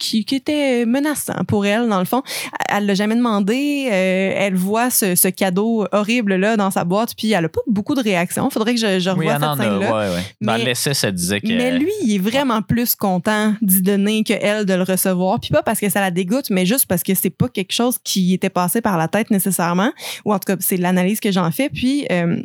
qui, 0.01 0.25
était 0.33 0.87
menaçant 0.87 1.45
pour 1.47 1.67
elle, 1.67 1.89
dans 1.89 1.99
le 1.99 2.05
fond. 2.05 2.23
Elle 2.69 2.87
l'a 2.87 2.95
jamais 2.95 3.15
demandé. 3.15 3.89
Euh, 3.91 4.33
elle 4.37 4.55
voit 4.55 4.91
ce, 4.91 5.29
cadeau 5.29 5.87
horrible-là 5.93 6.57
dans 6.57 6.71
sa 6.71 6.85
boîte, 6.85 7.15
puis 7.17 7.33
elle 7.33 7.45
a 7.45 7.49
pas 7.49 7.61
beaucoup 7.67 7.95
de 7.95 8.03
réactions. 8.03 8.51
Faudrait 8.51 8.75
que 8.75 8.81
je, 8.81 8.99
je 8.99 9.11
revoie 9.11 9.39
cette 9.39 9.63
scène-là. 9.63 9.99
Ouais, 9.99 10.15
ouais. 10.15 10.23
Dans 10.41 10.57
l'essai, 10.57 10.95
ça 10.95 11.13
disait 11.13 11.41
que... 11.41 11.49
Mais 11.49 11.79
lui, 11.79 11.93
il 12.03 12.15
est 12.15 12.19
vraiment 12.19 12.63
plus 12.63 12.97
content 12.97 13.55
d'y 13.63 13.83
donner 13.83 14.25
que 14.25 14.33
elle 14.33 14.65
de 14.65 14.75
le 14.75 14.83
recevoir. 14.83 15.39
Puis 15.39 15.51
pas 15.51 15.63
parce 15.63 15.79
que 15.79 15.89
ça 15.89 16.01
la 16.01 16.11
dégoûte, 16.11 16.51
mais 16.51 16.67
juste 16.67 16.87
parce 16.87 17.03
que 17.03 17.15
c'est 17.15 17.31
pas 17.31 17.49
quelque 17.49 17.73
chose 17.73 17.99
qui 18.03 18.33
était 18.33 18.51
passé 18.51 18.81
par 18.81 18.97
la 18.99 19.09
tête 19.09 19.31
nécessairement. 19.31 19.93
Ou 20.25 20.33
en 20.33 20.39
tout 20.39 20.53
cas, 20.53 20.57
c'est 20.61 20.79
l'analyse 20.79 21.21
que 21.21 21.31
j'en 21.31 21.51
fais. 21.51 21.69
Puis... 21.69 22.07
Euh, 22.11 22.43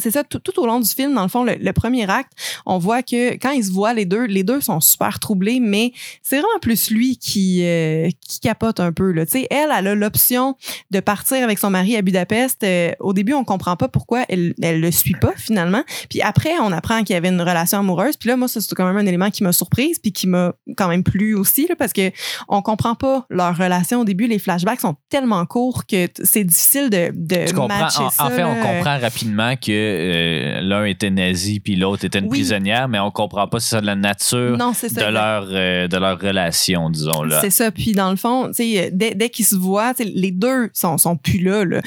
c'est 0.00 0.10
ça, 0.10 0.24
tout, 0.24 0.60
au 0.60 0.66
long 0.66 0.80
du 0.80 0.88
film, 0.88 1.14
dans 1.14 1.22
le 1.22 1.28
fond, 1.28 1.44
le, 1.44 1.72
premier 1.72 2.08
acte, 2.08 2.32
on 2.66 2.78
voit 2.78 3.02
que 3.02 3.34
quand 3.34 3.50
ils 3.50 3.64
se 3.64 3.72
voient 3.72 3.94
les 3.94 4.04
deux, 4.04 4.24
les 4.24 4.42
deux 4.42 4.60
sont 4.60 4.80
super 4.80 5.18
troublés, 5.18 5.60
mais 5.60 5.92
c'est 6.22 6.36
vraiment 6.36 6.58
plus 6.60 6.90
lui 6.90 7.16
qui, 7.16 7.64
euh, 7.64 8.08
qui 8.20 8.40
capote 8.40 8.80
un 8.80 8.92
peu. 8.92 9.12
Là. 9.12 9.26
sais, 9.26 9.46
elle, 9.50 9.70
elle 9.76 9.86
a 9.86 9.94
l'option 9.94 10.56
de 10.90 11.00
partir 11.00 11.42
avec 11.42 11.58
son 11.58 11.70
mari 11.70 11.96
à 11.96 12.02
Budapest. 12.02 12.62
Euh, 12.64 12.92
au 13.00 13.12
début, 13.12 13.34
on 13.34 13.44
comprend 13.44 13.76
pas 13.76 13.88
pourquoi 13.88 14.24
elle, 14.28 14.54
elle 14.62 14.80
le 14.80 14.90
suit 14.90 15.16
pas 15.20 15.32
finalement. 15.36 15.82
Puis 16.08 16.22
après, 16.22 16.58
on 16.60 16.72
apprend 16.72 17.02
qu'il 17.02 17.14
y 17.14 17.16
avait 17.16 17.28
une 17.28 17.40
relation 17.40 17.78
amoureuse. 17.78 18.16
Puis 18.16 18.28
là, 18.28 18.36
moi, 18.36 18.48
c'est 18.48 18.60
quand 18.74 18.86
même 18.86 18.96
un 18.96 19.06
élément 19.06 19.30
qui 19.30 19.42
m'a 19.42 19.52
surprise, 19.52 19.98
puis 19.98 20.12
qui 20.12 20.26
m'a 20.26 20.52
quand 20.76 20.88
même 20.88 21.02
plu 21.02 21.34
aussi, 21.34 21.66
là, 21.66 21.76
parce 21.76 21.92
que 21.92 22.10
on 22.48 22.62
comprend 22.62 22.94
pas 22.94 23.26
leur 23.30 23.56
relation 23.56 24.00
au 24.00 24.04
début. 24.04 24.26
Les 24.26 24.38
flashbacks 24.38 24.80
sont 24.80 24.96
tellement 25.08 25.44
courts 25.46 25.86
que 25.86 26.08
c'est 26.22 26.44
difficile 26.44 26.90
de, 26.90 27.10
de 27.14 27.46
tu 27.46 27.54
comprends, 27.54 27.86
en, 27.86 28.30
fait, 28.30 28.44
on 28.44 28.54
comprend 28.54 28.98
rapidement 28.98 29.56
que 29.56 29.81
euh, 29.82 30.60
l'un 30.60 30.84
était 30.84 31.10
nazi 31.10 31.60
puis 31.60 31.76
l'autre 31.76 32.04
était 32.04 32.18
une 32.18 32.28
prisonnière, 32.28 32.88
mais 32.88 32.98
on 32.98 33.10
comprend 33.10 33.46
pas 33.46 33.60
si 33.60 33.68
c'est 33.68 33.80
la 33.80 33.94
nature 33.94 34.56
de, 34.56 35.12
leur, 35.12 35.46
euh, 35.50 35.88
de 35.88 35.96
leur 35.96 36.20
relation, 36.20 36.90
disons. 36.90 37.22
là. 37.22 37.40
C'est 37.40 37.50
ça. 37.50 37.70
Puis 37.70 37.92
dans 37.92 38.10
le 38.10 38.16
fond, 38.16 38.50
dès, 38.56 38.90
dès 38.90 39.30
qu'ils 39.30 39.46
se 39.46 39.56
voient, 39.56 39.92
les 39.98 40.30
deux 40.30 40.70
sont, 40.72 40.98
sont 40.98 41.16
plus 41.16 41.38
là. 41.38 41.64
là 41.64 41.80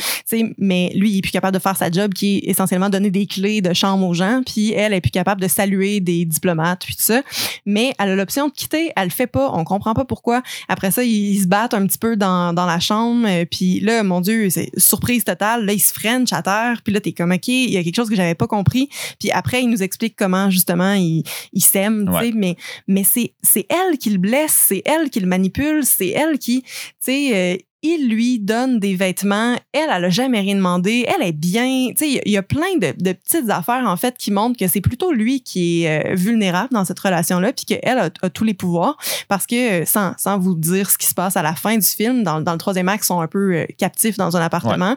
mais 0.57 0.91
lui, 0.95 1.11
il 1.11 1.17
est 1.19 1.21
plus 1.21 1.31
capable 1.31 1.55
de 1.55 1.61
faire 1.61 1.77
sa 1.77 1.89
job 1.89 2.13
qui 2.13 2.37
est 2.37 2.49
essentiellement 2.49 2.89
donner 2.89 3.11
des 3.11 3.25
clés 3.25 3.61
de 3.61 3.73
chambre 3.73 4.05
aux 4.07 4.13
gens. 4.13 4.41
Puis 4.45 4.71
elle 4.73 4.93
est 4.93 5.01
plus 5.01 5.11
capable 5.11 5.41
de 5.41 5.47
saluer 5.47 5.99
des 5.99 6.25
diplomates, 6.25 6.83
puis 6.85 6.95
tout 6.95 7.03
ça. 7.03 7.21
Mais 7.65 7.93
elle 7.99 8.09
a 8.09 8.15
l'option 8.15 8.47
de 8.47 8.53
quitter. 8.53 8.91
Elle 8.95 9.05
le 9.05 9.11
fait 9.11 9.27
pas. 9.27 9.51
On 9.53 9.63
comprend 9.63 9.93
pas 9.93 10.05
pourquoi. 10.05 10.41
Après 10.67 10.91
ça, 10.91 11.03
ils, 11.03 11.41
se 11.41 11.47
battent 11.47 11.73
un 11.73 11.85
petit 11.85 11.97
peu 11.97 12.15
dans, 12.15 12.53
dans 12.53 12.65
la 12.65 12.79
chambre. 12.79 13.27
Euh, 13.27 13.45
puis 13.49 13.79
là, 13.79 14.03
mon 14.03 14.21
Dieu, 14.21 14.49
c'est 14.49 14.71
surprise 14.77 15.23
totale. 15.23 15.65
Là, 15.65 15.73
ils 15.73 15.79
se 15.79 15.93
freinent 15.93 16.25
à 16.31 16.41
terre. 16.41 16.81
Puis 16.83 16.93
là, 16.93 16.99
t'es 16.99 17.11
comme, 17.11 17.31
OK, 17.31 17.47
il 17.47 17.71
y 17.71 17.77
a 17.77 17.83
quelque 17.85 17.95
chose 17.95 18.09
que 18.09 18.15
j'avais 18.15 18.35
pas 18.35 18.47
compris. 18.47 18.89
Puis 19.19 19.31
après, 19.31 19.61
il 19.61 19.69
nous 19.69 19.83
explique 19.83 20.15
comment 20.17 20.49
justement 20.49 20.93
il, 20.93 21.23
il 21.53 21.63
s'aime, 21.63 22.09
tu 22.11 22.25
sais, 22.25 22.31
mais 22.35 22.55
mais 22.87 23.03
c'est 23.03 23.33
c'est 23.41 23.65
elle 23.69 23.97
qui 23.97 24.09
le 24.09 24.17
blesse, 24.17 24.65
c'est 24.67 24.81
elle 24.85 25.09
qui 25.09 25.19
le 25.19 25.27
manipule, 25.27 25.85
c'est 25.85 26.09
elle 26.09 26.37
qui, 26.39 26.63
tu 26.63 26.69
sais. 26.99 27.31
Euh, 27.33 27.57
il 27.85 28.09
lui 28.09 28.39
donne 28.39 28.79
des 28.79 28.95
vêtements. 28.95 29.55
Elle, 29.71 29.89
elle 29.91 30.05
a 30.05 30.09
jamais 30.09 30.39
rien 30.39 30.55
demandé. 30.55 31.05
Elle 31.07 31.27
est 31.27 31.31
bien. 31.31 31.89
Tu 31.89 31.97
sais, 31.97 32.21
il 32.25 32.31
y 32.31 32.37
a 32.37 32.43
plein 32.43 32.75
de, 32.77 32.93
de, 32.97 33.13
petites 33.13 33.49
affaires, 33.49 33.83
en 33.85 33.95
fait, 33.95 34.17
qui 34.17 34.31
montrent 34.31 34.57
que 34.57 34.67
c'est 34.67 34.81
plutôt 34.81 35.11
lui 35.11 35.41
qui 35.41 35.83
est 35.83 36.11
euh, 36.11 36.15
vulnérable 36.15 36.69
dans 36.71 36.83
cette 36.83 36.99
relation-là, 36.99 37.53
puis 37.53 37.65
qu'elle 37.65 37.97
a, 37.99 38.09
a, 38.21 38.29
tous 38.29 38.43
les 38.43 38.55
pouvoirs. 38.55 38.97
Parce 39.27 39.45
que, 39.45 39.81
euh, 39.81 39.85
sans, 39.85 40.13
sans 40.17 40.39
vous 40.39 40.55
dire 40.55 40.89
ce 40.89 40.97
qui 40.97 41.05
se 41.05 41.13
passe 41.13 41.37
à 41.37 41.43
la 41.43 41.53
fin 41.53 41.77
du 41.77 41.85
film, 41.85 42.23
dans, 42.23 42.41
dans 42.41 42.53
le 42.53 42.57
troisième 42.57 42.89
acte, 42.89 43.03
ils 43.03 43.07
sont 43.07 43.21
un 43.21 43.27
peu 43.27 43.67
captifs 43.77 44.17
dans 44.17 44.35
un 44.35 44.41
appartement. 44.41 44.95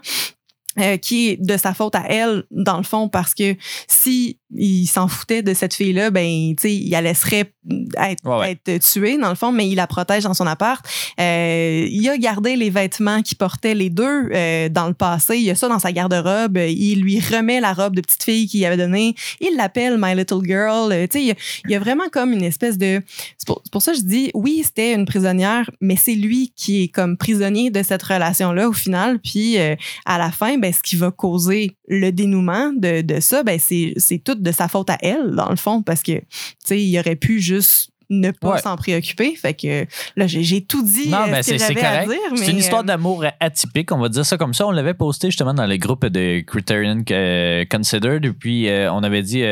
Euh, 0.81 0.97
qui 0.97 1.31
est 1.31 1.37
de 1.41 1.57
sa 1.57 1.75
faute 1.75 1.95
à 1.95 2.05
elle 2.09 2.45
dans 2.51 2.77
le 2.77 2.83
fond 2.83 3.09
parce 3.09 3.35
que 3.35 3.57
si 3.89 4.39
il 4.55 4.87
s'en 4.87 5.09
foutait 5.09 5.43
de 5.43 5.53
cette 5.53 5.75
fille 5.75 5.93
là 5.93 6.11
ben 6.11 6.55
tu 6.57 6.63
sais 6.63 6.75
il 6.75 6.91
la 6.91 7.03
laisserait 7.03 7.53
être, 8.01 8.45
être 8.45 8.79
tué 8.79 9.19
dans 9.19 9.29
le 9.29 9.35
fond 9.35 9.53
mais 9.53 9.69
il 9.69 9.77
la 9.77 9.87
protège 9.87 10.25
dans 10.25 10.35
son 10.35 10.47
appart. 10.47 10.85
Euh, 11.21 11.87
il 11.91 12.09
a 12.09 12.19
gardé 12.19 12.57
les 12.57 12.71
vêtements 12.71 13.23
qu'il 13.23 13.37
portait 13.37 13.75
les 13.75 13.91
deux 13.91 14.31
euh, 14.33 14.69
dans 14.69 14.89
le 14.89 14.95
passé. 14.95 15.39
Il 15.39 15.51
a 15.51 15.55
ça 15.55 15.69
dans 15.69 15.79
sa 15.79 15.93
garde-robe. 15.93 16.59
Il 16.59 17.01
lui 17.01 17.21
remet 17.21 17.61
la 17.61 17.73
robe 17.73 17.95
de 17.95 18.01
petite 18.01 18.23
fille 18.23 18.47
qu'il 18.47 18.65
avait 18.65 18.77
donnée. 18.77 19.15
Il 19.41 19.57
l'appelle 19.57 19.97
my 19.99 20.15
little 20.15 20.45
girl. 20.45 20.91
Tu 21.09 21.19
sais 21.19 21.37
il, 21.65 21.71
y 21.71 21.75
a 21.75 21.79
vraiment 21.79 22.09
comme 22.11 22.33
une 22.33 22.45
espèce 22.45 22.79
de 22.79 23.03
c'est 23.37 23.47
pour, 23.47 23.63
pour, 23.71 23.83
ça 23.83 23.93
que 23.93 23.99
je 23.99 24.05
dis 24.05 24.31
oui 24.35 24.63
c'était 24.65 24.95
une 24.95 25.07
prisonnière 25.07 25.71
mais 25.81 25.97
c'est 25.97 26.15
lui 26.15 26.53
qui 26.57 26.85
est 26.85 26.89
comme 26.89 27.17
prisonnier 27.17 27.71
de 27.71 27.83
cette 27.83 28.03
relation 28.03 28.53
là 28.53 28.69
au 28.69 28.73
final. 28.73 29.19
Puis 29.21 29.59
à 29.59 30.19
la 30.19 30.31
fin 30.31 30.59
ben, 30.59 30.68
ce 30.73 30.83
qui 30.83 30.97
va 30.97 31.11
causer 31.11 31.77
le 31.87 32.11
dénouement 32.11 32.73
de, 32.73 33.03
de 33.03 33.21
ça, 33.21 33.43
ben, 33.43 33.59
c'est, 33.59 33.93
c'est 33.97 34.19
tout 34.19 34.35
de 34.35 34.53
sa 34.53 34.69
faute 34.69 34.91
à 34.91 34.99
elle, 35.01 35.35
dans 35.35 35.51
le 35.51 35.57
fond, 35.57 35.83
parce 35.83 36.03
que, 36.03 36.13
tu 36.13 36.27
sais, 36.65 36.83
il 36.83 36.99
aurait 36.99 37.17
pu 37.17 37.41
juste 37.41 37.91
ne 38.11 38.31
pas 38.31 38.59
s'en 38.59 38.77
préoccuper. 38.77 39.35
Fait 39.35 39.55
que 39.55 39.87
là, 40.17 40.27
j'ai 40.27 40.63
tout 40.63 40.83
dit. 40.83 41.09
Non, 41.09 41.19
euh, 41.19 41.31
mais 41.31 41.43
c'est 41.43 41.59
correct. 41.75 42.11
C'est 42.37 42.51
une 42.51 42.59
histoire 42.59 42.83
euh, 42.83 42.87
d'amour 42.87 43.25
atypique, 43.41 43.93
on 43.93 43.99
va 43.99 44.09
dire 44.09 44.25
ça 44.25 44.37
comme 44.37 44.55
ça. 44.55 44.67
On 44.67 44.71
l'avait 44.71 44.95
posté 44.95 45.29
justement 45.29 45.55
dans 45.55 45.67
le 45.67 45.77
groupe 45.77 46.07
de 46.07 46.41
Criterion 46.41 47.03
euh, 47.11 47.65
Considered. 47.71 48.33
Puis 48.39 48.69
on 48.91 49.03
avait 49.03 49.23
dit, 49.23 49.43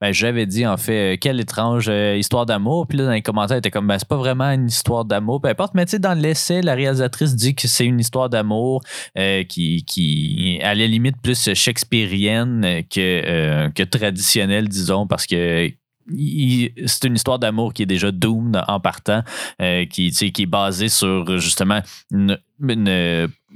ben, 0.00 0.12
j'avais 0.12 0.46
dit 0.46 0.66
en 0.66 0.76
fait, 0.76 1.18
quelle 1.20 1.40
étrange 1.40 1.88
histoire 1.88 2.46
d'amour. 2.46 2.86
Puis 2.86 2.98
là, 2.98 3.04
dans 3.04 3.12
les 3.12 3.22
commentaires, 3.22 3.58
était 3.58 3.70
comme, 3.70 3.86
ben, 3.86 3.98
c'est 3.98 4.08
pas 4.08 4.16
vraiment 4.16 4.50
une 4.50 4.66
histoire 4.66 5.04
d'amour. 5.04 5.40
Peu 5.40 5.48
importe, 5.48 5.74
mais 5.74 5.84
tu 5.84 5.92
sais, 5.92 5.98
dans 5.98 6.14
l'essai, 6.14 6.62
la 6.62 6.74
réalisatrice 6.74 7.34
dit 7.34 7.54
que 7.54 7.68
c'est 7.68 7.86
une 7.86 8.00
histoire 8.00 8.28
d'amour 8.28 8.82
qui, 9.48 9.84
qui, 9.86 10.60
à 10.62 10.74
la 10.74 10.86
limite, 10.86 11.16
plus 11.22 11.54
shakespearienne 11.54 12.82
que, 12.90 13.68
que 13.68 13.82
traditionnelle, 13.82 14.68
disons, 14.68 15.06
parce 15.06 15.26
que 15.26 15.70
c'est 16.08 17.04
une 17.04 17.14
histoire 17.14 17.38
d'amour 17.38 17.72
qui 17.72 17.82
est 17.82 17.86
déjà 17.86 18.10
doomed 18.10 18.62
en 18.66 18.80
partant, 18.80 19.22
euh, 19.60 19.84
qui, 19.86 20.10
qui 20.10 20.42
est 20.42 20.46
basée 20.46 20.88
sur 20.88 21.38
justement 21.38 21.80
une, 22.10 22.38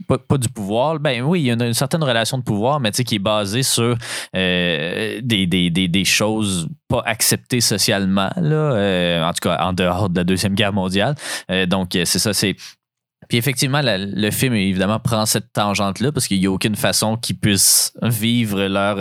pas, 0.08 0.38
du 0.38 0.48
pouvoir. 0.48 0.98
Ben 0.98 1.22
oui, 1.22 1.40
il 1.40 1.46
y 1.46 1.50
a 1.50 1.54
une, 1.54 1.74
certaine 1.74 2.02
relation 2.02 2.38
de 2.38 2.42
pouvoir, 2.42 2.80
mais 2.80 2.90
qui 2.90 3.16
est 3.16 3.18
basée 3.18 3.62
sur 3.62 3.96
euh, 4.36 5.20
des, 5.22 5.46
des, 5.46 6.04
choses 6.04 6.68
pas 6.88 7.02
acceptées 7.06 7.60
socialement, 7.60 8.30
là, 8.36 8.72
euh, 8.72 9.24
en 9.24 9.32
tout 9.32 9.48
cas 9.48 9.64
en 9.64 9.72
dehors 9.72 10.10
de 10.10 10.20
la 10.20 10.24
Deuxième 10.24 10.54
Guerre 10.54 10.72
mondiale. 10.72 11.14
donc, 11.66 11.90
c'est 11.92 12.18
ça, 12.18 12.32
c'est 12.32 12.56
puis 13.28 13.38
effectivement, 13.38 13.80
le 13.82 14.30
film, 14.30 14.54
évidemment, 14.54 14.98
prend 15.00 15.26
cette 15.26 15.52
tangente-là 15.52 16.12
parce 16.12 16.26
qu'il 16.26 16.40
n'y 16.40 16.46
a 16.46 16.50
aucune 16.50 16.76
façon 16.76 17.16
qu'ils 17.16 17.36
puissent 17.36 17.92
vivre 18.02 18.66
leur. 18.66 18.98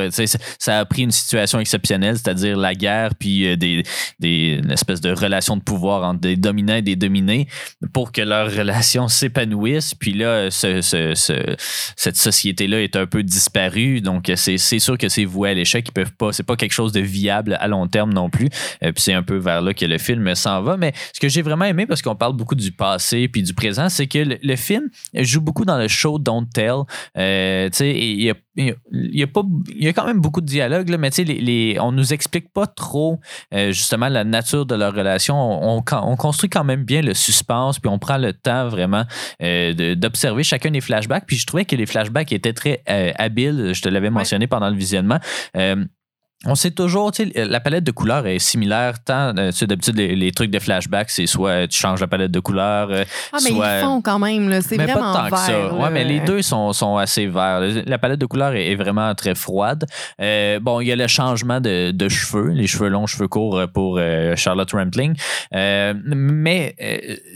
Ça 0.59 0.79
a 0.79 0.86
pris 0.86 1.03
une 1.03 1.12
situation 1.12 1.59
exceptionnelle, 1.59 2.17
c'est-à-dire 2.17 2.57
la 2.57 2.75
guerre, 2.75 3.15
puis 3.15 3.47
euh, 3.47 3.55
des, 3.55 3.83
des, 4.19 4.62
une 4.63 4.71
espèce 4.71 5.01
de 5.01 5.12
relation 5.12 5.57
de 5.57 5.62
pouvoir 5.62 6.03
entre 6.03 6.21
des 6.21 6.36
dominants 6.36 6.75
et 6.75 6.81
des 6.81 6.95
dominés 6.95 7.47
pour 7.93 8.12
que 8.12 8.21
leur 8.21 8.51
relation 8.51 9.07
s'épanouisse. 9.07 9.93
Puis 9.95 10.13
là, 10.13 10.49
ce, 10.51 10.81
ce, 10.81 11.13
cette 11.95 12.17
société-là 12.17 12.81
est 12.81 12.95
un 12.95 13.05
peu 13.05 13.23
disparue. 13.23 14.01
Donc, 14.01 14.31
c'est 14.36 14.57
sûr 14.57 14.97
que 14.97 15.09
c'est 15.09 15.25
voué 15.25 15.49
à 15.49 15.53
l'échec. 15.53 15.86
Ils 15.88 15.91
peuvent 15.91 16.13
pas. 16.13 16.29
Pas 16.45 16.55
quelque 16.57 16.73
chose 16.73 16.91
de 16.91 16.99
viable 16.99 17.57
à 17.62 17.67
long 17.67 17.88
terme 17.88 18.13
non 18.13 18.29
plus. 18.29 18.49
Euh, 18.83 18.91
puis 18.91 19.01
c'est 19.01 19.13
un 19.13 19.23
peu 19.23 19.38
vers 19.38 19.62
là 19.62 19.73
que 19.73 19.86
le 19.86 19.97
film 19.97 20.36
s'en 20.36 20.62
va. 20.62 20.77
Mais 20.77 20.93
ce 21.13 21.19
que 21.19 21.29
j'ai 21.29 21.41
vraiment 21.41 21.65
aimé, 21.65 21.86
parce 21.86 22.01
qu'on 22.01 22.15
parle 22.15 22.33
beaucoup 22.33 22.55
du 22.55 22.71
passé 22.71 23.27
puis 23.27 23.43
du 23.43 23.53
présent, 23.53 23.89
c'est 23.89 24.07
que 24.13 24.38
le, 24.41 24.56
film 24.56 24.89
joue 25.15 25.41
beaucoup 25.41 25.65
dans 25.65 25.78
le 25.78 25.88
show 25.88 26.19
Don't 26.19 26.47
Tell. 26.54 26.84
Euh, 27.17 27.69
il 27.80 28.21
y 28.21 28.30
a, 28.30 28.36
y, 28.56 29.23
a, 29.23 29.28
pas, 29.28 29.43
y 29.76 29.88
a 29.88 29.93
quand 29.93 30.06
même 30.06 30.19
beaucoup 30.19 30.41
de 30.41 30.45
dialogue, 30.45 30.89
là, 30.89 30.97
mais 30.97 31.10
les, 31.17 31.23
les, 31.23 31.78
on 31.80 31.91
nous 31.91 32.13
explique 32.13 32.54
pas 32.54 32.67
trop 32.67 33.19
euh, 33.54 33.71
justement 33.71 34.10
la 34.10 34.23
nature 34.23 34.65
de 34.65 34.76
leur 34.76 34.93
relation. 34.93 35.36
On, 35.36 35.84
on, 35.91 36.15
construit 36.15 36.49
quand 36.49 36.63
même 36.63 36.84
bien 36.84 37.02
le 37.02 37.13
suspense, 37.13 37.80
puis 37.80 37.89
on 37.89 37.99
prend 37.99 38.17
le 38.17 38.34
temps 38.34 38.69
vraiment 38.69 39.04
euh, 39.41 39.95
d'observer 39.95 40.43
chacun 40.43 40.71
des 40.71 40.82
flashbacks. 40.82 41.26
Puis 41.26 41.38
je 41.38 41.47
trouvais 41.47 41.65
que 41.65 41.76
les 41.76 41.86
flashbacks 41.86 42.32
étaient 42.32 42.54
très 42.54 42.84
habiles. 42.86 43.71
Je 43.73 43.82
te 43.82 43.89
l'avais 43.89 44.10
mentionné 44.10 44.47
pendant 44.47 44.69
le 44.69 44.76
visionnement 44.76 45.19
on 46.45 46.56
sait 46.56 46.71
toujours, 46.71 47.12
tu 47.12 47.32
sais, 47.32 47.45
la 47.45 47.60
palette 47.60 47.84
de 47.84 47.91
couleurs 47.91 48.27
est 48.27 48.39
similaire. 48.39 49.01
Tant, 49.03 49.36
euh, 49.38 49.51
tu 49.51 49.60
sais, 49.60 49.67
d'habitude, 49.67 49.95
les, 49.95 50.32
trucs 50.32 50.51
de 50.51 50.60
flashback, 50.60 51.10
c'est 51.10 51.25
soit 51.25 51.67
tu 51.67 51.79
changes 51.79 52.01
la 52.01 52.08
palette 52.08 52.32
de 52.32 52.39
couleurs. 52.39 52.89
Euh, 52.91 53.06
ah, 53.32 53.38
mais 53.43 53.51
ils 53.51 53.82
font 53.82 54.01
quand 54.01 54.19
même, 54.19 54.49
là. 54.49 54.62
C'est 54.62 54.75
vraiment 54.75 55.13
pas 55.13 55.29
tant 55.29 55.36
vert. 55.36 55.45
Que 55.45 55.69
ça. 55.69 55.73
Ouais, 55.73 55.89
mais 55.89 56.03
les 56.03 56.19
deux 56.19 56.41
sont, 56.41 56.73
sont 56.73 56.97
assez 56.97 57.27
verts. 57.27 57.62
La 57.86 57.97
palette 57.97 58.19
de 58.19 58.25
couleurs 58.25 58.56
est, 58.56 58.75
vraiment 58.75 59.13
très 59.15 59.36
froide. 59.36 59.86
Euh, 60.19 60.60
bon, 60.60 60.82
il 60.82 60.88
y 60.88 60.91
a 60.91 60.95
le 60.95 61.08
changement 61.08 61.62
de, 61.62 61.91
de, 61.91 62.10
cheveux, 62.10 62.49
les 62.49 62.67
cheveux 62.67 62.89
longs, 62.89 63.06
cheveux 63.06 63.27
courts 63.27 63.62
pour 63.73 63.99
Charlotte 64.36 64.71
Rampling. 64.71 65.15
mais 65.53 66.75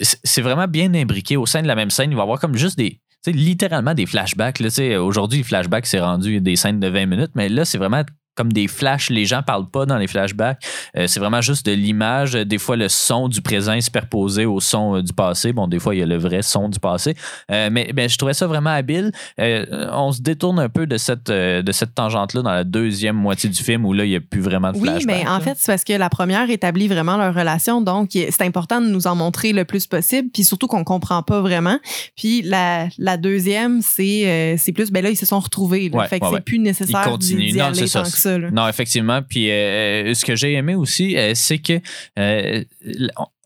c'est 0.01 0.41
vraiment 0.41 0.67
bien 0.67 0.93
imbriqué 0.93 1.37
au 1.37 1.45
sein 1.45 1.61
de 1.61 1.67
la 1.67 1.75
même 1.75 1.91
scène. 1.91 2.11
Il 2.11 2.15
va 2.15 2.21
y 2.21 2.23
avoir 2.23 2.39
comme 2.39 2.55
juste 2.55 2.77
des, 2.77 2.99
littéralement 3.25 3.93
des 3.93 4.05
flashbacks. 4.05 4.61
Aujourd'hui, 4.99 5.39
le 5.39 5.45
flashback, 5.45 5.85
c'est 5.85 5.99
rendu 5.99 6.41
des 6.41 6.55
scènes 6.55 6.79
de 6.79 6.87
20 6.87 7.05
minutes, 7.05 7.31
mais 7.35 7.49
là, 7.49 7.65
c'est 7.65 7.77
vraiment 7.77 8.03
comme 8.37 8.53
des 8.53 8.67
flashs. 8.67 9.09
Les 9.09 9.25
gens 9.25 9.41
parlent 9.41 9.69
pas 9.69 9.85
dans 9.85 9.97
les 9.97 10.07
flashbacks. 10.07 10.63
Euh, 10.95 11.07
c'est 11.07 11.19
vraiment 11.19 11.41
juste 11.41 11.65
de 11.65 11.71
l'image. 11.71 12.33
Des 12.33 12.59
fois, 12.59 12.77
le 12.77 12.87
son 12.87 13.27
du 13.27 13.41
présent 13.41 13.73
est 13.73 13.81
superposé 13.81 14.45
au 14.45 14.59
son 14.59 14.97
euh, 14.97 15.01
du 15.01 15.11
passé. 15.11 15.51
Bon, 15.51 15.67
des 15.67 15.79
fois, 15.79 15.95
il 15.95 15.99
y 15.99 16.03
a 16.03 16.05
le 16.05 16.17
vrai 16.17 16.43
son 16.43 16.69
du 16.69 16.79
passé. 16.79 17.15
Euh, 17.51 17.69
mais 17.71 17.91
ben, 17.93 18.07
je 18.07 18.17
trouvais 18.17 18.35
ça 18.35 18.47
vraiment 18.47 18.69
habile. 18.69 19.11
on 19.37 20.11
se 20.11 20.21
détourne 20.21 20.59
un 20.59 20.69
peu 20.69 20.85
de 20.85 20.97
cette, 20.97 21.29
de 21.29 21.71
cette 21.71 21.95
tangente-là 21.95 22.43
dans 22.43 22.51
la 22.51 22.63
deuxième 22.63 23.15
moitié 23.15 23.49
du 23.49 23.61
film 23.61 23.85
où 23.85 23.93
là, 23.93 24.05
il 24.05 24.09
n'y 24.09 24.15
a 24.15 24.21
plus 24.21 24.41
vraiment 24.41 24.71
de 24.71 24.77
flashbacks. 24.77 24.99
Oui, 24.99 25.05
mais 25.07 25.27
en 25.27 25.39
fait, 25.39 25.55
c'est 25.57 25.71
parce 25.71 25.83
que 25.83 25.93
la 25.93 26.09
première 26.09 26.49
établit 26.49 26.87
vraiment 26.87 27.17
leur 27.17 27.33
relation. 27.33 27.81
Donc, 27.81 28.09
c'est 28.11 28.41
important 28.43 28.79
de 28.79 28.87
nous 28.87 29.07
en 29.07 29.15
montrer 29.15 29.51
le 29.51 29.65
plus 29.65 29.87
possible. 29.87 30.29
Puis 30.31 30.43
surtout 30.43 30.67
qu'on 30.67 30.83
comprend 30.83 31.23
pas 31.23 31.41
vraiment. 31.41 31.79
Puis 32.15 32.43
la, 32.43 32.87
la 32.99 33.17
deuxième, 33.17 33.81
c'est 33.81 34.55
c'est 34.59 34.71
plus, 34.71 34.91
ben 34.91 35.03
là, 35.03 35.09
ils 35.09 35.17
se 35.17 35.25
sont 35.25 35.39
retrouvés. 35.39 35.91
fait 36.07 36.19
que 36.19 36.25
c'est 36.31 36.43
plus 36.43 36.59
nécessaire 36.59 37.17
d'y 37.17 37.59
aller 37.59 37.89
tant 37.89 38.03
que 38.03 38.09
ça. 38.09 38.26
Non, 38.51 38.67
effectivement. 38.67 39.21
Puis 39.21 39.49
euh, 39.51 40.13
ce 40.13 40.25
que 40.25 40.35
j'ai 40.35 40.53
aimé 40.53 40.75
aussi, 40.75 41.17
euh, 41.17 41.31
c'est 41.35 41.59
que 41.59 41.79
euh, 42.19 42.63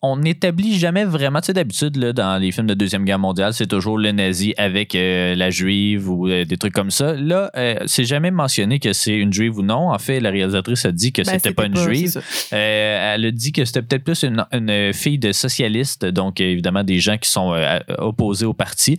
on 0.02 0.18
n'établit 0.18 0.80
jamais 0.80 1.06
vraiment, 1.06 1.42
tu 1.42 1.48
sais, 1.48 1.54
d'habitude, 1.54 1.96
dans 1.98 2.42
les 2.42 2.52
films 2.52 2.66
de 2.66 2.74
Deuxième 2.74 3.06
Guerre 3.06 3.20
mondiale, 3.20 3.54
c'est 3.54 3.68
toujours 3.68 4.00
le 4.00 4.12
nazi 4.12 4.56
avec 4.58 4.94
la 4.94 5.52
juive 5.52 6.10
ou 6.10 6.28
des 6.28 6.58
trucs 6.58 6.74
comme 6.74 6.90
ça. 6.90 7.14
Là, 7.14 7.52
c'est 7.86 8.06
jamais 8.06 8.32
mentionné 8.32 8.80
que 8.80 8.94
c'est 8.94 9.16
une 9.16 9.32
juive 9.32 9.60
ou 9.60 9.62
non. 9.62 9.92
En 9.92 10.00
fait, 10.00 10.20
la 10.20 10.32
réalisatrice 10.32 10.86
a 10.86 10.92
dit 10.92 11.12
que 11.12 11.22
ben, 11.22 11.34
c'était 11.34 11.54
pas 11.54 11.68
une 11.68 11.78
juive. 11.78 12.20
elle 12.50 13.26
a 13.26 13.32
dit 13.32 13.52
que 13.52 13.64
c'était 13.64 13.84
peut-être 13.84 14.04
plus 14.04 14.24
une, 14.24 14.92
fille 14.92 15.20
de 15.20 15.32
socialiste, 15.34 16.04
donc 16.06 16.42
évidemment 16.42 16.84
des 16.84 16.98
gens 16.98 17.20
qui 17.20 17.30
sont 17.30 17.56
opposés 18.00 18.48
au 18.48 18.56
parti. 18.56 18.98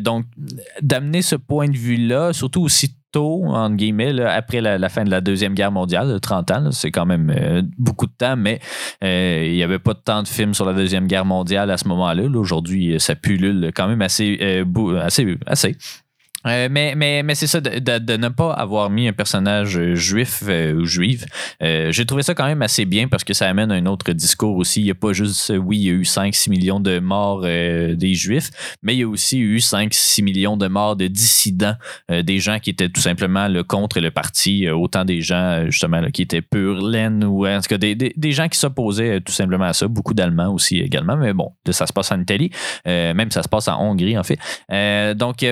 donc, 0.00 0.24
d'amener 0.80 1.22
ce 1.22 1.36
point 1.36 1.68
de 1.68 1.78
vue-là, 1.78 2.32
surtout 2.32 2.62
aussi 2.62 2.96
tôt, 3.12 3.44
entre 3.46 3.76
guillemets, 3.76 4.18
après 4.20 4.60
la, 4.60 4.88
fin 4.88 5.04
de 5.04 5.10
la 5.10 5.20
Deuxième 5.20 5.54
Guerre 5.54 5.70
mondiale, 5.70 6.18
30 6.20 6.50
ans, 6.50 6.70
c'est 6.72 6.90
quand 6.90 7.06
même 7.06 7.32
euh, 7.36 7.62
beaucoup 7.78 8.06
de 8.06 8.12
temps, 8.12 8.36
mais 8.36 8.60
euh, 9.04 9.44
il 9.46 9.52
n'y 9.52 9.62
avait 9.62 9.78
pas 9.78 9.94
tant 9.94 10.22
de 10.22 10.28
films 10.28 10.54
sur 10.54 10.64
la 10.64 10.72
Deuxième 10.72 11.06
Guerre 11.06 11.24
mondiale 11.24 11.70
à 11.70 11.76
ce 11.76 11.86
moment-là. 11.88 12.22
Aujourd'hui, 12.34 12.98
ça 12.98 13.14
pullule 13.14 13.70
quand 13.74 13.86
même 13.86 14.02
assez, 14.02 14.38
euh, 14.40 14.64
assez, 15.00 15.36
assez. 15.46 15.76
Euh, 16.46 16.68
mais 16.70 16.94
mais, 16.96 17.22
mais 17.22 17.34
c'est 17.34 17.46
ça, 17.46 17.60
de, 17.60 17.98
de, 17.98 18.16
ne 18.16 18.28
pas 18.28 18.52
avoir 18.52 18.90
mis 18.90 19.08
un 19.08 19.12
personnage 19.12 19.94
juif 19.94 20.42
euh, 20.46 20.74
ou 20.74 20.84
juive. 20.84 21.26
Euh, 21.62 21.92
j'ai 21.92 22.04
trouvé 22.04 22.22
ça 22.22 22.34
quand 22.34 22.46
même 22.46 22.62
assez 22.62 22.84
bien 22.84 23.08
parce 23.08 23.24
que 23.24 23.34
ça 23.34 23.48
amène 23.48 23.70
un 23.70 23.86
autre 23.86 24.12
discours 24.12 24.56
aussi. 24.56 24.80
Il 24.80 24.84
n'y 24.84 24.90
a 24.90 24.94
pas 24.94 25.12
juste, 25.12 25.52
oui, 25.56 25.78
il 25.78 25.84
y 25.84 25.90
a 25.90 25.92
eu 25.92 26.02
5-6 26.02 26.50
millions 26.50 26.80
de 26.80 26.98
morts 26.98 27.42
des 27.42 28.14
juifs, 28.14 28.50
mais 28.82 28.94
il 28.94 29.00
y 29.00 29.02
a 29.02 29.08
aussi 29.08 29.38
eu 29.38 29.58
5-6 29.58 30.22
millions 30.22 30.56
de 30.56 30.66
morts 30.68 30.96
de 30.96 31.06
dissidents, 31.06 31.74
des 32.08 32.38
gens 32.38 32.58
qui 32.58 32.70
étaient 32.70 32.88
tout 32.88 33.00
simplement 33.00 33.48
le 33.48 33.62
contre 33.62 34.00
le 34.00 34.10
parti, 34.10 34.68
autant 34.68 35.04
des 35.04 35.20
gens 35.20 35.64
justement 35.66 36.02
qui 36.10 36.22
étaient 36.22 36.42
pure 36.42 36.86
laine 36.86 37.24
ou 37.24 37.46
en 37.46 37.60
tout 37.60 37.68
cas 37.68 37.78
des, 37.78 37.94
des, 37.94 38.12
des 38.16 38.32
gens 38.32 38.48
qui 38.48 38.58
s'opposaient 38.58 39.20
tout 39.20 39.32
simplement 39.32 39.64
à 39.64 39.72
ça. 39.72 39.88
Beaucoup 39.88 40.14
d'Allemands 40.14 40.52
aussi 40.52 40.78
également, 40.78 41.16
mais 41.16 41.32
bon, 41.32 41.52
ça 41.70 41.86
se 41.86 41.92
passe 41.92 42.12
en 42.12 42.20
Italie, 42.20 42.50
même 42.86 43.30
ça 43.30 43.42
se 43.42 43.48
passe 43.48 43.68
en 43.68 43.80
Hongrie 43.80 44.18
en 44.18 44.24
fait. 44.24 44.38
donc, 45.14 45.44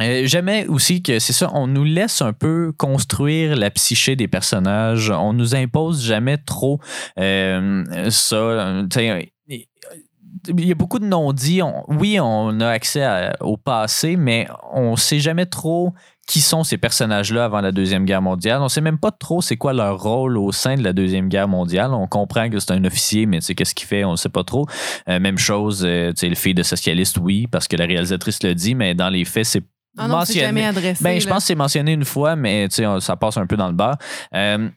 euh, 0.00 0.22
J'aimais 0.24 0.66
aussi 0.66 1.02
que 1.02 1.18
c'est 1.18 1.32
ça, 1.32 1.50
on 1.54 1.66
nous 1.66 1.84
laisse 1.84 2.22
un 2.22 2.32
peu 2.32 2.72
construire 2.76 3.56
la 3.56 3.70
psyché 3.70 4.16
des 4.16 4.28
personnages. 4.28 5.10
On 5.10 5.32
nous 5.32 5.54
impose 5.54 6.04
jamais 6.04 6.38
trop 6.38 6.80
euh, 7.18 8.10
ça. 8.10 8.82
Il 10.48 10.66
y 10.66 10.72
a 10.72 10.74
beaucoup 10.74 10.98
de 10.98 11.06
non-dits. 11.06 11.62
Oui, 11.88 12.18
on 12.20 12.60
a 12.60 12.68
accès 12.68 13.30
au 13.40 13.56
passé, 13.56 14.16
mais 14.16 14.46
on 14.72 14.96
sait 14.96 15.20
jamais 15.20 15.46
trop 15.46 15.94
qui 16.26 16.40
sont 16.40 16.64
ces 16.64 16.78
personnages-là 16.78 17.44
avant 17.44 17.60
la 17.60 17.72
Deuxième 17.72 18.04
Guerre 18.04 18.22
mondiale. 18.22 18.62
On 18.62 18.68
sait 18.68 18.80
même 18.80 18.98
pas 18.98 19.10
trop 19.10 19.42
c'est 19.42 19.56
quoi 19.56 19.72
leur 19.72 20.02
rôle 20.02 20.38
au 20.38 20.52
sein 20.52 20.76
de 20.76 20.82
la 20.82 20.92
Deuxième 20.92 21.28
Guerre 21.28 21.48
mondiale. 21.48 21.92
On 21.92 22.06
comprend 22.06 22.48
que 22.48 22.58
c'est 22.58 22.72
un 22.72 22.84
officier, 22.84 23.26
mais 23.26 23.40
qu'est-ce 23.40 23.74
qu'il 23.74 23.86
fait, 23.86 24.04
on 24.04 24.12
ne 24.12 24.16
sait 24.16 24.28
pas 24.28 24.44
trop. 24.44 24.66
Euh, 25.08 25.20
même 25.20 25.38
chose, 25.38 25.84
euh, 25.84 26.12
le 26.22 26.34
fils 26.34 26.54
de 26.54 26.62
socialiste, 26.62 27.18
oui, 27.18 27.46
parce 27.46 27.68
que 27.68 27.76
la 27.76 27.86
réalisatrice 27.86 28.42
le 28.42 28.54
dit, 28.54 28.74
mais 28.74 28.94
dans 28.94 29.10
les 29.10 29.24
faits, 29.24 29.44
c'est 29.44 29.62
ah 29.96 30.08
non, 30.08 30.16
mentionné. 30.16 30.40
Jamais 30.40 30.66
adressé, 30.66 31.02
ben, 31.02 31.20
je 31.20 31.28
pense 31.28 31.38
que 31.44 31.46
c'est 31.48 31.54
mentionné 31.54 31.92
une 31.92 32.04
fois, 32.04 32.36
mais 32.36 32.68
ça 32.70 33.16
passe 33.16 33.36
un 33.36 33.46
peu 33.46 33.56
dans 33.56 33.68
le 33.68 33.74
bas. 33.74 33.96
Euh, 34.34 34.68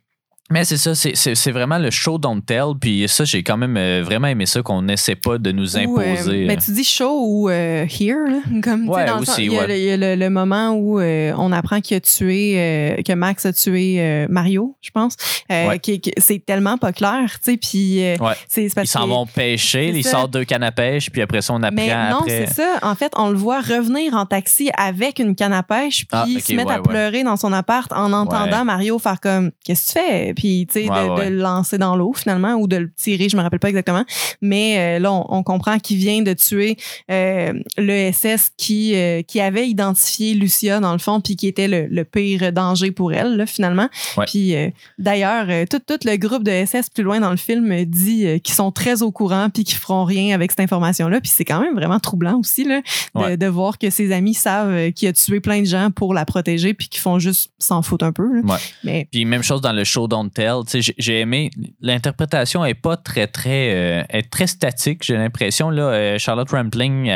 mais 0.49 0.63
c'est 0.63 0.77
ça, 0.77 0.95
c'est 0.95 1.51
vraiment 1.51 1.77
le 1.77 1.91
show 1.91 2.17
don't 2.17 2.41
tell. 2.41 2.73
Puis 2.79 3.07
ça, 3.10 3.25
j'ai 3.25 3.43
quand 3.43 3.57
même 3.57 3.75
euh, 3.75 4.01
vraiment 4.03 4.27
aimé 4.27 4.45
ça 4.45 4.62
qu'on 4.62 4.81
n'essaie 4.81 5.15
pas 5.15 5.38
de 5.38 5.51
nous 5.51 5.77
imposer. 5.77 6.05
mais 6.05 6.43
euh. 6.43 6.47
ben, 6.47 6.57
tu 6.57 6.71
dis 6.71 6.86
show 6.86 7.19
ou 7.21 7.49
euh, 7.49 7.86
here, 7.86 8.29
là, 8.29 8.39
comme 8.63 8.88
ouais, 8.88 9.05
dans 9.05 9.19
aussi, 9.19 9.45
il, 9.47 9.51
y 9.51 9.60
a, 9.60 10.15
le, 10.15 10.29
moment 10.29 10.71
où 10.71 11.01
on 11.01 11.51
apprent 11.51 11.81
qu'il 11.81 11.97
a 11.97 11.99
tué, 11.99 13.03
que 13.05 13.13
Max 13.13 13.45
a 13.45 13.51
tué 13.51 14.25
Mario, 14.29 14.77
je 14.81 14.91
pense. 14.91 15.15
c'est 15.49 16.45
tellement 16.45 16.77
pas 16.77 16.93
clair, 16.93 17.39
tu 17.43 17.51
sais. 17.51 17.57
Puis 17.57 18.01
c'est 18.47 18.67
ils 18.77 18.88
s'en 18.88 19.07
vont 19.07 19.25
pêcher, 19.25 19.89
ils 19.89 20.05
sortent 20.05 20.31
deux 20.31 20.45
cannes 20.45 20.63
à 20.63 20.71
pêche, 20.71 21.10
puis 21.10 21.21
après 21.21 21.41
ça, 21.41 21.53
on 21.53 21.63
apprend. 21.63 21.75
Mais 21.75 22.10
non, 22.10 22.21
c'est 22.25 22.47
ça. 22.47 22.79
En 22.83 22.95
fait, 22.95 23.12
on 23.17 23.29
le 23.29 23.38
voit 23.38 23.60
revenir 23.60 24.13
en 24.13 24.25
taxi 24.25 24.69
avec 24.77 25.19
une 25.19 25.36
canne 25.36 25.53
à 25.53 25.63
pêche, 25.63 26.05
puis 26.07 26.38
ah, 26.38 26.39
se 26.39 26.53
mettre 26.53 26.71
à 26.71 26.81
pleurer 26.81 27.23
dans 27.23 27.36
son 27.36 27.51
appart 27.51 27.91
en 27.91 28.13
entendant 28.13 28.63
Mario 28.63 28.97
faire 28.97 29.19
comme 29.19 29.51
Qu'est-ce 29.63 29.93
que 29.93 29.99
tu 29.99 30.05
fais? 30.05 30.33
Puis 30.38 30.67
tu 30.71 30.82
sais, 30.82 30.86
de, 30.86 31.30
le 31.30 31.38
lancer 31.38 31.80
dans 31.80 31.95
l'eau 31.95 32.13
finalement 32.13 32.54
ou 32.54 32.67
de 32.67 32.78
le 32.78 32.91
tirer, 32.95 33.28
je 33.28 33.36
me 33.36 33.41
rappelle 33.41 33.60
pas 33.60 33.69
exactement. 33.69 34.06
Mais 34.39 34.97
euh, 34.97 35.00
là, 35.00 35.12
on, 35.12 35.41
comprend 35.41 35.80
qu'il 35.80 35.97
vient 35.97 36.21
de 36.21 36.32
tuer 36.34 36.78
euh, 37.10 37.54
le 37.78 38.12
SS 38.12 38.52
qui 38.56 38.95
euh, 38.95 39.23
qui 39.23 39.41
avait 39.41 39.67
identifié 39.67 40.36
Lucia 40.36 40.80
dans 40.80 40.91
le 40.91 41.00
fond, 41.00 41.21
puis 41.21 41.36
qui 41.36 41.47
était 41.47 41.67
le, 41.67 42.04
pire 42.04 42.54
danger 42.54 42.91
pour 42.91 43.13
elle 43.13 43.36
là, 43.36 43.47
finalement. 43.47 43.89
Puis 44.28 44.54
d'ailleurs, 45.00 45.47
tout, 45.69 45.80
tout 45.80 45.97
le 46.06 46.15
groupe 46.17 46.43
de 46.43 46.65
SS 46.65 46.91
plus 46.91 47.04
loin 47.04 47.19
dans 47.19 47.32
le 47.32 47.38
film 47.38 47.84
dit 47.86 48.39
qu'ils 48.41 48.54
sont 48.54 48.71
très 48.71 49.02
au 49.02 49.12
courant 49.12 49.50
puis 49.50 49.63
qu'ils 49.63 49.78
feront 49.78 50.06
rien 50.06 50.36
avec 50.36 50.52
cette 50.52 50.60
information-là. 50.60 51.19
Puis 51.19 51.32
c'est 51.34 51.45
quand 51.45 51.60
même 51.60 51.73
vraiment 51.73 52.00
troublant 52.00 52.38
aussi 52.38 52.63
là, 52.63 52.82
de, 53.15 53.36
de, 53.36 53.47
voir 53.47 53.80
que 53.80 53.89
ses 53.89 54.12
amis 54.12 54.36
savent 54.36 54.91
qu'il 54.91 55.08
a 55.08 55.13
tué 55.13 55.39
plein 55.39 55.62
de 55.62 55.65
gens 55.65 55.89
pour 55.89 56.13
la 56.13 56.26
protéger 56.26 56.76
puis 56.76 56.88
qu'ils 56.88 57.02
font 57.02 57.17
juste 57.17 57.52
s'en 57.58 57.82
foutre 57.82 58.06
un 58.06 58.12
peu. 58.12 58.43
Mais 58.84 59.08
puis 59.12 59.26
même 59.26 59.43
chose 59.43 59.62
dans 59.62 59.73
le 59.73 59.84
show 59.84 60.08
Don't 60.08 60.26
Tell 60.29 60.61
j'ai 60.97 61.19
aimé. 61.19 61.49
L'interprétation 61.81 62.65
est 62.65 62.73
pas 62.73 62.97
très, 62.97 63.27
très, 63.27 63.73
euh, 63.73 64.03
est 64.09 64.29
très 64.29 64.47
statique, 64.47 65.03
j'ai 65.03 65.15
l'impression. 65.15 65.69
Là, 65.69 65.83
euh, 65.83 66.17
Charlotte 66.17 66.49
Rampling, 66.49 67.11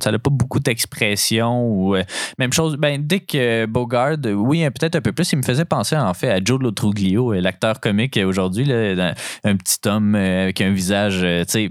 ça 0.00 0.10
n'a 0.10 0.18
pas 0.18 0.30
beaucoup 0.30 0.60
d'expression. 0.60 1.66
ou 1.66 1.96
euh, 1.96 2.02
Même 2.38 2.52
chose, 2.52 2.76
ben, 2.76 3.02
Dick 3.02 3.36
Bogard, 3.68 4.16
oui, 4.24 4.68
peut-être 4.70 4.96
un 4.96 5.00
peu 5.00 5.12
plus. 5.12 5.32
Il 5.32 5.36
me 5.36 5.42
faisait 5.42 5.64
penser 5.64 5.96
en 5.96 6.14
fait 6.14 6.30
à 6.30 6.40
Joe 6.42 6.60
Lotruglio, 6.60 7.32
l'acteur 7.32 7.80
comique 7.80 8.18
aujourd'hui, 8.24 8.70
un 8.72 9.56
petit 9.56 9.78
homme 9.86 10.14
avec 10.14 10.60
un 10.60 10.70
visage, 10.70 11.26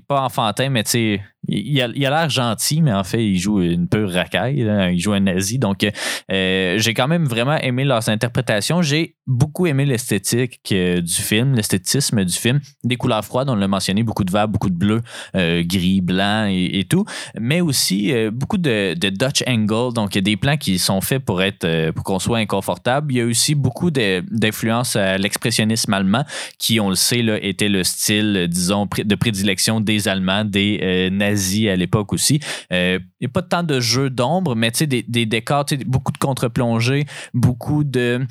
pas 0.08 0.22
enfantin, 0.22 0.70
mais 0.70 0.84
tu 0.84 0.92
sais 0.92 1.22
il 1.48 1.80
a 1.82 1.88
l'air 1.88 2.30
gentil, 2.30 2.82
mais 2.82 2.94
en 2.94 3.04
fait, 3.04 3.24
il 3.24 3.38
joue 3.38 3.62
une 3.62 3.88
pure 3.88 4.12
racaille. 4.12 4.68
Il 4.92 5.00
joue 5.00 5.14
un 5.14 5.22
nazi. 5.22 5.60
Donc, 5.60 5.88
euh, 6.32 6.76
j'ai 6.78 6.94
quand 6.94 7.08
même 7.08 7.26
vraiment 7.26 7.58
aimé 7.58 7.86
leurs 7.86 8.10
interprétations. 8.10 8.82
J'ai 8.82 9.16
beaucoup 9.26 9.66
aimé 9.66 9.86
l'esthétique 9.86 10.60
euh, 10.72 11.02
du 11.02 11.14
film, 11.14 11.56
l'esthétisme 11.56 12.24
du 12.24 12.34
film. 12.34 12.60
Des 12.84 12.98
couleurs 12.98 13.24
froides, 13.24 13.50
on 13.50 13.56
l'a 13.56 13.68
mentionné, 13.68 14.04
beaucoup 14.04 14.24
de 14.24 14.32
vert, 14.32 14.48
beaucoup 14.48 14.70
de 14.70 14.76
bleu, 14.76 15.02
euh, 15.36 15.64
gris, 15.66 16.02
blanc 16.02 16.48
et, 16.50 16.86
tout. 16.90 17.06
Mais 17.40 17.62
aussi 17.62 18.14
beaucoup 18.32 18.58
de, 18.58 18.94
Dutch 18.94 19.44
angle. 19.48 19.94
Donc, 19.94 20.18
des 20.18 20.38
plans 20.38 20.58
qui 20.58 20.80
sont 20.80 21.02
faits 21.02 21.24
pour 21.24 21.42
être 21.42 21.92
pour 21.92 22.04
qu'on 22.04 22.20
soit 22.20 22.40
inconfortable. 22.40 23.14
Il 23.14 23.18
y 23.18 23.22
a 23.22 23.26
aussi 23.26 23.56
beaucoup 23.56 23.90
d'influence 23.92 24.96
à 24.96 25.18
l'expressionnisme 25.18 25.94
allemand, 25.94 26.24
qui, 26.60 26.80
on 26.80 26.90
le 26.90 26.96
sait, 26.96 27.24
était 27.42 27.70
le 27.70 27.84
style, 27.84 28.48
disons, 28.50 28.88
de 28.98 29.16
prédilection 29.16 29.82
des 29.82 30.08
Allemands, 30.08 30.46
des 30.46 31.10
nazis 31.12 31.37
à 31.70 31.76
l'époque 31.76 32.14
aussi. 32.14 32.40
Euh, 32.72 33.00
il 33.20 33.28
n'y 33.28 33.28
a 33.28 33.34
pas 33.34 33.42
tant 33.42 33.64
de 33.64 33.80
jeux 33.80 34.10
d'ombre, 34.10 34.56
mais 34.56 34.72
tu 34.72 34.80
sais, 34.80 34.88
des, 34.88 35.26
décors, 35.26 35.66
beaucoup 35.86 36.12
de 36.12 36.18
contre-plongées, 36.18 37.06
beaucoup 37.34 37.84
de, 37.84 38.26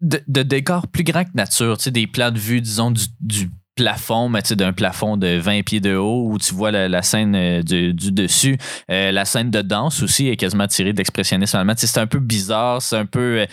décors 0.00 0.88
plus 0.88 1.04
grands 1.04 1.24
que 1.24 1.30
nature, 1.34 1.76
des 1.76 2.06
plans 2.06 2.30
de 2.30 2.38
vue, 2.38 2.60
disons, 2.60 2.90
du, 2.90 3.04
du 3.20 3.50
plafond, 3.80 4.28
mais 4.28 4.42
d'un 4.50 4.74
plafond 4.74 5.16
de 5.16 5.38
20 5.38 5.62
pieds 5.62 5.80
de 5.80 5.96
haut 5.96 6.26
où 6.28 6.38
tu 6.38 6.52
vois 6.54 6.70
la, 6.70 7.02
scène 7.02 7.34
euh, 7.34 7.62
du, 7.62 7.94
dessus. 7.94 8.58
Euh, 8.90 9.10
la 9.10 9.24
scène 9.24 9.50
de 9.50 9.62
danse 9.62 10.02
aussi 10.02 10.28
est 10.28 10.36
quasiment 10.36 10.66
tirée 10.66 10.92
d'expressionnisme 10.92 11.56
allemand. 11.56 11.72
C'est 11.76 11.98
un 11.98 12.06
peu 12.06 12.18
bizarre, 12.18 12.82
c'est 12.82 12.96
un 12.96 13.06
peu. 13.06 13.46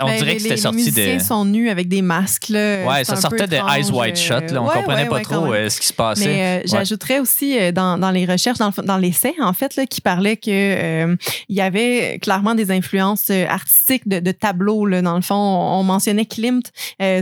on 0.00 0.06
ben, 0.06 0.18
dirait 0.18 0.36
que 0.36 0.42
c'était 0.42 0.58
sorti 0.58 0.92
de. 0.92 0.96
Les 0.96 1.18
sont 1.18 1.46
nus 1.46 1.70
avec 1.70 1.88
des 1.88 2.02
masques. 2.02 2.50
Là. 2.50 2.84
Ouais, 2.84 3.04
ça 3.04 3.16
sortait 3.16 3.46
de 3.46 3.56
Eyes 3.56 3.90
White 3.90 4.18
Shut. 4.18 4.50
Là. 4.50 4.62
On 4.62 4.68
comprenait 4.68 5.06
pas 5.06 5.20
trop 5.20 5.54
ce 5.54 5.80
qui 5.80 5.86
se 5.86 5.92
passait. 5.94 6.26
Mais 6.26 6.62
j'ajouterais 6.66 7.20
aussi 7.20 7.72
dans, 7.72 7.96
dans, 7.96 8.10
les 8.10 8.26
recherches, 8.26 8.58
dans, 8.58 8.72
dans 8.84 8.98
l'essai, 8.98 9.34
en 9.40 9.54
fait, 9.54 9.76
là, 9.76 9.86
qui 9.86 10.02
parlait 10.02 10.36
qu'il 10.36 10.52
il 10.52 11.56
y 11.56 11.62
avait 11.62 12.18
clairement 12.20 12.54
des 12.54 12.70
influences 12.70 13.30
artistiques 13.30 14.06
de, 14.08 14.20
de 14.20 14.32
tableaux. 14.32 14.84
Là, 14.84 15.00
dans 15.00 15.16
le 15.16 15.22
fond, 15.22 15.34
on, 15.34 15.82
mentionnait 15.84 16.26
Klimt 16.26 16.70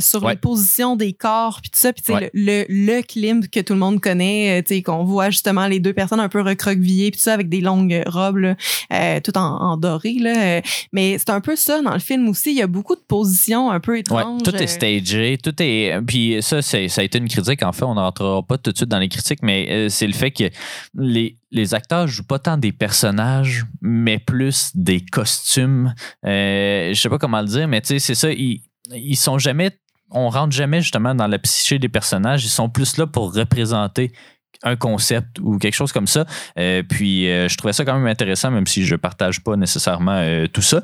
sur 0.00 0.28
les 0.28 0.36
positions 0.36 0.96
des 0.96 1.12
corps, 1.12 1.60
puis 1.62 1.70
tout 1.70 1.78
ça. 1.78 1.92
Puis 1.92 2.02
le, 2.32 2.64
le, 2.68 3.02
que 3.02 3.60
tout 3.60 3.72
le 3.72 3.78
monde 3.78 4.00
connaît, 4.00 4.58
euh, 4.58 4.62
tu 4.62 4.76
sais, 4.76 4.82
qu'on 4.82 5.04
voit 5.04 5.30
justement 5.30 5.66
les 5.66 5.80
deux 5.80 5.92
personnes 5.92 6.20
un 6.20 6.28
peu 6.28 6.40
recroquevillées, 6.40 7.10
puis 7.10 7.18
tout 7.18 7.24
ça 7.24 7.34
avec 7.34 7.48
des 7.48 7.60
longues 7.60 8.02
robes, 8.06 8.54
euh, 8.92 9.20
tout 9.20 9.36
en, 9.36 9.76
doré. 9.76 10.14
Là. 10.18 10.60
Mais 10.92 11.16
c'est 11.18 11.30
un 11.30 11.40
peu 11.40 11.56
ça 11.56 11.80
dans 11.82 11.94
le 11.94 12.00
film 12.00 12.28
aussi. 12.28 12.50
Il 12.50 12.58
y 12.58 12.62
a 12.62 12.66
beaucoup 12.66 12.94
de 12.94 13.00
positions 13.00 13.70
un 13.70 13.80
peu 13.80 13.98
étranges. 13.98 14.42
tout 14.42 14.54
est 14.54 14.66
stagé, 14.66 15.38
tout 15.42 15.54
est. 15.60 16.00
Puis 16.06 16.36
ça, 16.40 16.62
ça 16.62 16.78
a 16.78 17.02
été 17.02 17.18
une 17.18 17.28
critique. 17.28 17.62
En 17.62 17.72
fait, 17.72 17.84
on 17.84 17.94
n'entrera 17.94 18.42
pas 18.42 18.58
tout 18.58 18.72
de 18.72 18.76
suite 18.76 18.88
dans 18.88 18.98
les 18.98 19.08
critiques, 19.08 19.42
mais 19.42 19.66
euh, 19.70 19.88
c'est 19.88 20.06
le 20.06 20.12
fait 20.12 20.30
que 20.30 20.44
les, 20.94 21.36
les 21.50 21.74
acteurs 21.74 22.06
jouent 22.06 22.26
pas 22.26 22.38
tant 22.38 22.56
des 22.56 22.72
personnages, 22.72 23.64
mais 23.80 24.18
plus 24.18 24.70
des 24.74 25.00
costumes. 25.00 25.94
Euh, 26.26 26.92
je 26.94 27.00
sais 27.00 27.08
pas 27.08 27.18
comment 27.18 27.40
le 27.40 27.48
dire, 27.48 27.68
mais 27.68 27.80
tu 27.80 27.88
sais, 27.88 27.98
c'est 27.98 28.14
ça. 28.14 28.30
Ils, 28.32 28.62
ils 28.90 29.16
sont 29.16 29.38
jamais 29.38 29.70
on 30.12 30.28
rentre 30.28 30.54
jamais 30.54 30.80
justement 30.80 31.14
dans 31.14 31.26
la 31.26 31.38
psyché 31.38 31.78
des 31.78 31.88
personnages. 31.88 32.44
Ils 32.44 32.50
sont 32.50 32.68
plus 32.68 32.96
là 32.96 33.06
pour 33.06 33.34
représenter 33.34 34.12
un 34.62 34.76
concept 34.76 35.38
ou 35.40 35.58
quelque 35.58 35.74
chose 35.74 35.92
comme 35.92 36.06
ça. 36.06 36.26
Euh, 36.58 36.82
puis 36.82 37.30
euh, 37.30 37.48
je 37.48 37.56
trouvais 37.56 37.72
ça 37.72 37.84
quand 37.84 37.94
même 37.94 38.06
intéressant, 38.06 38.50
même 38.50 38.66
si 38.66 38.84
je 38.84 38.96
partage 38.96 39.42
pas 39.42 39.56
nécessairement 39.56 40.18
euh, 40.18 40.46
tout 40.46 40.62
ça. 40.62 40.82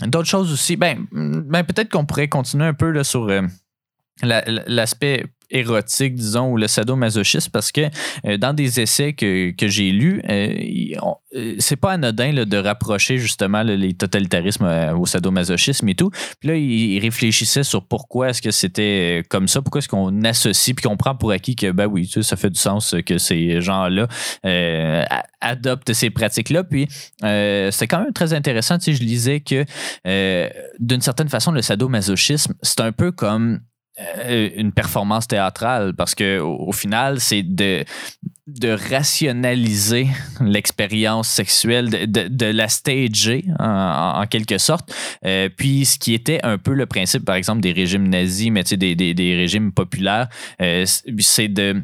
D'autres 0.00 0.28
choses 0.28 0.52
aussi, 0.52 0.76
ben, 0.76 1.06
ben 1.10 1.64
peut-être 1.64 1.90
qu'on 1.90 2.06
pourrait 2.06 2.28
continuer 2.28 2.66
un 2.66 2.74
peu 2.74 3.02
sur 3.02 3.28
l'aspect 4.22 5.26
érotique, 5.50 6.14
disons, 6.14 6.52
ou 6.52 6.56
le 6.56 6.66
sadomasochisme, 6.66 7.50
parce 7.50 7.72
que 7.72 7.82
euh, 8.26 8.36
dans 8.36 8.52
des 8.52 8.80
essais 8.80 9.12
que, 9.12 9.50
que 9.52 9.68
j'ai 9.68 9.90
lus, 9.90 10.22
euh, 10.28 10.54
euh, 11.34 11.54
c'est 11.58 11.76
pas 11.76 11.92
anodin 11.92 12.32
là, 12.32 12.44
de 12.44 12.56
rapprocher 12.56 13.18
justement 13.18 13.62
les 13.62 13.94
totalitarismes 13.94 14.66
au 14.98 15.06
sadomasochisme 15.06 15.88
et 15.88 15.94
tout. 15.94 16.10
Puis 16.40 16.48
là, 16.48 16.56
il, 16.56 16.98
réfléchissait 16.98 17.62
sur 17.62 17.86
pourquoi 17.86 18.30
est-ce 18.30 18.42
que 18.42 18.50
c'était 18.50 19.22
comme 19.28 19.46
ça, 19.46 19.62
pourquoi 19.62 19.78
est-ce 19.78 19.88
qu'on 19.88 20.24
associe, 20.24 20.74
puis 20.74 20.88
qu'on 20.88 20.96
prend 20.96 21.14
pour 21.14 21.30
acquis 21.30 21.54
que, 21.54 21.70
ben 21.70 21.86
oui, 21.86 22.10
ça 22.22 22.36
fait 22.36 22.50
du 22.50 22.58
sens 22.58 22.94
que 23.06 23.18
ces 23.18 23.60
gens-là 23.60 24.08
adoptent 25.40 25.92
ces 25.92 26.10
pratiques-là. 26.10 26.64
Puis 26.64 26.88
c'est 27.20 27.86
quand 27.86 28.02
même 28.02 28.12
très 28.12 28.32
intéressant, 28.32 28.78
tu 28.78 28.86
sais, 28.86 28.94
je 28.94 29.02
lisais 29.02 29.40
que 29.40 29.64
d'une 30.78 31.00
certaine 31.00 31.28
façon, 31.28 31.52
le 31.52 31.62
sadomasochisme, 31.62 32.54
c'est 32.62 32.80
un 32.80 32.92
peu 32.92 33.12
comme 33.12 33.60
une 34.28 34.72
performance 34.72 35.26
théâtrale 35.26 35.94
parce 35.94 36.14
que 36.14 36.38
au, 36.38 36.72
final, 36.72 37.20
c'est 37.20 37.42
de, 37.42 37.84
de 38.46 38.68
rationaliser 38.68 40.08
l'expérience 40.40 41.28
sexuelle, 41.28 41.90
de, 41.90 42.28
de, 42.28 42.46
la 42.46 42.68
stager 42.68 43.44
en, 43.58 44.24
quelque 44.30 44.58
sorte. 44.58 44.94
Euh, 45.24 45.48
puis 45.54 45.84
ce 45.84 45.98
qui 45.98 46.14
était 46.14 46.40
un 46.44 46.58
peu 46.58 46.74
le 46.74 46.86
principe, 46.86 47.24
par 47.24 47.34
exemple, 47.34 47.60
des 47.60 47.72
régimes 47.72 48.08
nazis, 48.08 48.50
mais 48.50 48.62
des, 48.62 48.94
des, 48.94 49.14
des 49.14 49.34
régimes 49.34 49.72
populaires, 49.72 50.28
euh, 50.62 50.84
c'est 51.18 51.48
de 51.48 51.82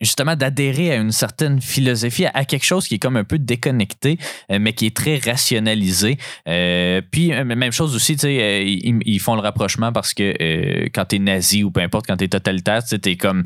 justement 0.00 0.36
d'adhérer 0.36 0.92
à 0.92 0.96
une 0.96 1.12
certaine 1.12 1.60
philosophie, 1.60 2.26
à 2.26 2.44
quelque 2.44 2.64
chose 2.64 2.86
qui 2.86 2.96
est 2.96 2.98
comme 2.98 3.16
un 3.16 3.24
peu 3.24 3.38
déconnecté, 3.38 4.18
euh, 4.50 4.58
mais 4.60 4.72
qui 4.72 4.86
est 4.86 4.96
très 4.96 5.16
rationalisé. 5.16 6.18
Euh, 6.48 7.00
puis, 7.10 7.32
euh, 7.32 7.44
même 7.44 7.72
chose 7.72 7.94
aussi, 7.94 8.16
tu 8.16 8.28
ils, 8.28 9.18
font 9.20 9.34
le 9.34 9.40
rapprochement 9.40 9.92
parce 9.92 10.14
que 10.14 10.88
quand 10.90 11.06
tu 11.06 11.16
es 11.16 11.18
nazi 11.18 11.64
ou 11.64 11.70
peu 11.70 11.80
importe, 11.80 12.06
quand 12.06 12.16
tu 12.16 12.24
es 12.24 12.28
totalitaire, 12.28 12.84
tu 12.84 12.96
es 13.04 13.16
comme, 13.16 13.42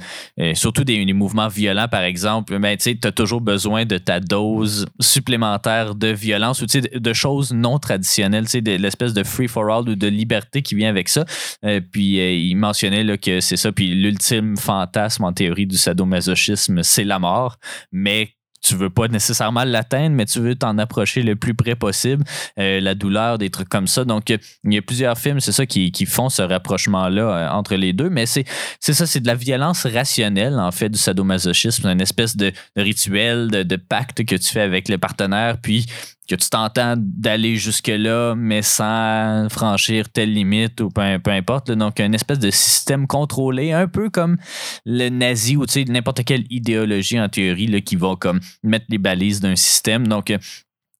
surtout 0.54 0.84
des, 0.84 1.12
mouvements 1.12 1.48
violents, 1.48 1.88
par 1.88 2.02
exemple, 2.02 2.58
ben, 2.58 2.76
tu 2.76 2.98
as 3.02 3.12
toujours 3.12 3.40
besoin 3.40 3.84
de 3.84 3.98
ta 3.98 4.20
dose 4.20 4.86
supplémentaire 5.00 5.94
de 5.94 6.08
violence 6.08 6.62
ou 6.62 6.66
de, 6.66 7.12
choses 7.12 7.52
non 7.52 7.78
traditionnelles, 7.78 8.44
de 8.44 8.76
l'espèce 8.76 9.12
de 9.12 9.22
free-for-all 9.22 9.88
ou 9.88 9.94
de 9.94 10.06
liberté 10.06 10.62
qui 10.62 10.74
vient 10.74 10.88
avec 10.88 11.08
ça. 11.08 11.24
puis, 11.90 12.16
il 12.48 12.54
mentionnait 12.56 13.04
là, 13.04 13.16
que 13.16 13.40
c'est 13.40 13.56
ça, 13.56 13.72
puis 13.72 13.88
l'ultime 13.94 14.56
fantasme 14.56 15.24
en 15.24 15.32
théorie 15.32 15.66
du 15.66 15.76
sadomasochisme 15.76 16.41
c'est 16.82 17.04
la 17.04 17.18
mort, 17.18 17.56
mais 17.90 18.34
tu 18.62 18.76
veux 18.76 18.90
pas 18.90 19.08
nécessairement 19.08 19.64
l'atteindre, 19.64 20.14
mais 20.14 20.24
tu 20.24 20.40
veux 20.40 20.54
t'en 20.54 20.78
approcher 20.78 21.22
le 21.22 21.36
plus 21.36 21.54
près 21.54 21.74
possible, 21.74 22.24
euh, 22.58 22.80
la 22.80 22.94
douleur, 22.94 23.36
des 23.38 23.50
trucs 23.50 23.68
comme 23.68 23.88
ça. 23.88 24.04
Donc, 24.04 24.30
il 24.30 24.72
y 24.72 24.78
a 24.78 24.82
plusieurs 24.82 25.18
films, 25.18 25.40
c'est 25.40 25.52
ça, 25.52 25.66
qui, 25.66 25.90
font 26.06 26.28
ce 26.28 26.42
rapprochement-là 26.42 27.22
euh, 27.22 27.48
entre 27.50 27.74
les 27.74 27.92
deux, 27.92 28.08
mais 28.08 28.26
c'est 28.26 28.44
ça, 28.80 29.06
c'est 29.06 29.20
de 29.20 29.26
la 29.26 29.34
violence 29.34 29.86
rationnelle, 29.86 30.58
en 30.58 30.70
fait, 30.70 30.88
du 30.88 30.98
sadomasochisme, 30.98 31.88
une 31.88 32.00
espèce 32.00 32.36
de, 32.36 32.52
rituel, 32.76 33.50
de, 33.50 33.62
de, 33.62 33.76
pacte 33.76 34.24
que 34.24 34.36
tu 34.36 34.52
fais 34.52 34.60
avec 34.60 34.88
le 34.88 34.98
partenaire, 34.98 35.58
puis 35.60 35.86
que 36.36 36.42
tu 36.42 36.48
t'entends 36.48 36.94
d'aller 36.96 37.56
jusque-là, 37.56 38.34
mais 38.34 38.62
sans 38.62 39.48
franchir 39.50 40.08
telle 40.08 40.32
limite 40.32 40.80
ou 40.80 40.88
peu, 40.88 41.18
peu 41.18 41.30
importe. 41.30 41.70
Donc, 41.70 42.00
une 42.00 42.14
espèce 42.14 42.38
de 42.38 42.50
système 42.50 43.06
contrôlé, 43.06 43.72
un 43.72 43.86
peu 43.86 44.08
comme 44.08 44.38
le 44.86 45.10
nazi 45.10 45.56
ou 45.56 45.64
n'importe 45.88 46.24
quelle 46.24 46.44
idéologie 46.48 47.20
en 47.20 47.28
théorie 47.28 47.66
là, 47.66 47.80
qui 47.80 47.96
va 47.96 48.16
comme 48.16 48.40
mettre 48.62 48.86
les 48.88 48.98
balises 48.98 49.40
d'un 49.40 49.56
système. 49.56 50.06
Donc, 50.06 50.32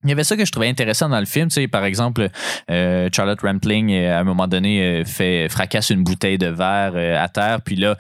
il 0.05 0.11
y 0.11 0.13
avait 0.13 0.25
ça 0.25 0.37
que 0.37 0.45
je 0.45 0.51
trouvais 0.51 0.69
intéressant 0.69 1.09
dans 1.09 1.21
le 1.21 1.27
film. 1.27 1.49
Tu 1.49 1.55
sais, 1.55 1.69
par 1.69 1.85
exemple, 1.85 2.29
euh, 2.71 3.09
Charlotte 3.15 3.41
Rampling, 3.41 3.93
euh, 3.93 4.17
à 4.17 4.21
un 4.21 4.25
moment 4.25 4.49
donné, 4.49 4.83
euh, 4.83 5.05
fait 5.05 5.49
fracasse 5.49 5.91
une 5.91 6.03
bouteille 6.03 6.39
de 6.39 6.49
verre 6.49 6.95
à 6.97 7.29
terre. 7.29 7.61
Puis 7.63 7.77
là, 7.77 7.97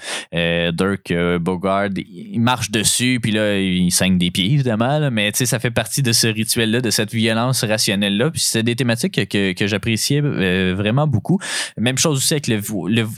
Dirk 0.72 1.12
Bogard, 1.40 1.90
il 1.96 2.40
marche 2.40 2.70
dessus. 2.70 3.20
Puis 3.22 3.30
là, 3.30 3.58
il 3.58 3.90
saigne 3.92 4.18
des 4.18 4.30
pieds, 4.30 4.52
évidemment. 4.52 5.10
mais 5.10 5.30
tu 5.32 5.38
sais, 5.38 5.46
ça 5.46 5.58
fait 5.58 5.70
partie 5.70 6.02
de 6.02 6.12
ce 6.12 6.26
rituel-là, 6.26 6.80
de 6.80 6.90
cette 6.90 7.12
violence 7.12 7.64
rationnelle-là. 7.64 8.30
Puis 8.30 8.40
c'est 8.40 8.62
des 8.62 8.74
thématiques 8.74 9.28
que, 9.28 9.52
que 9.52 9.66
j'appréciais 9.66 10.20
vraiment 10.20 11.06
beaucoup. 11.06 11.38
Même 11.76 11.98
chose 11.98 12.18
aussi 12.18 12.34
avec 12.34 12.48
le, 12.48 12.60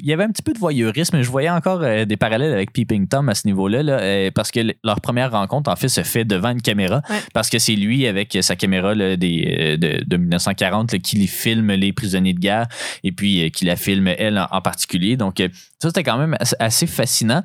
Il 0.01 0.07
y 0.07 0.13
avait 0.13 0.25
un 0.25 0.31
petit 0.31 0.43
peu 0.43 0.53
de 0.53 0.59
voyeurisme. 0.59 1.23
Je 1.23 1.31
voyais 1.31 1.51
encore 1.51 1.81
des 1.81 2.17
parallèles 2.17 2.53
avec 2.53 2.73
Peeping 2.73 3.09
Tom 3.09 3.29
à 3.29 3.35
ce 3.35 3.47
niveau-là. 3.47 3.83
Là, 3.83 4.31
parce 4.33 4.51
que 4.51 4.61
leur 4.83 5.01
première 5.01 5.31
rencontre, 5.31 5.71
en 5.71 5.77
fait, 5.77 5.89
se 5.89 6.03
fait 6.03 6.25
devant 6.25 6.51
une 6.51 6.63
caméra. 6.63 7.03
Parce 7.33 7.49
que 7.49 7.59
c'est 7.59 7.77
lui 7.77 8.07
avec 8.07 8.37
sa 8.43 8.57
caméra 8.57 8.74
des, 9.17 9.79
euh, 9.83 10.05
de, 10.05 10.17
1940 10.17 10.99
qui 10.99 11.17
les 11.17 11.27
filme 11.27 11.73
les 11.73 11.93
prisonniers 11.93 12.35
de 12.35 12.41
guerre 12.41 12.67
et 13.03 13.13
puis 13.13 13.45
euh, 13.45 13.49
qui 13.49 13.65
la 13.65 13.77
filme 13.77 14.09
elle 14.09 14.39
en, 14.51 14.61
particulier. 14.61 15.17
Donc, 15.17 15.41
euh, 15.41 15.49
ça, 15.81 15.89
c'était 15.89 16.03
quand 16.03 16.19
même 16.19 16.37
assez 16.59 16.87
fascinant. 16.87 17.43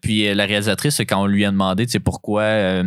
puis 0.00 0.32
la 0.34 0.44
réalisatrice, 0.44 1.00
quand 1.08 1.22
on 1.22 1.26
lui 1.26 1.44
a 1.44 1.50
demandé 1.50 1.86
pourquoi 2.04 2.82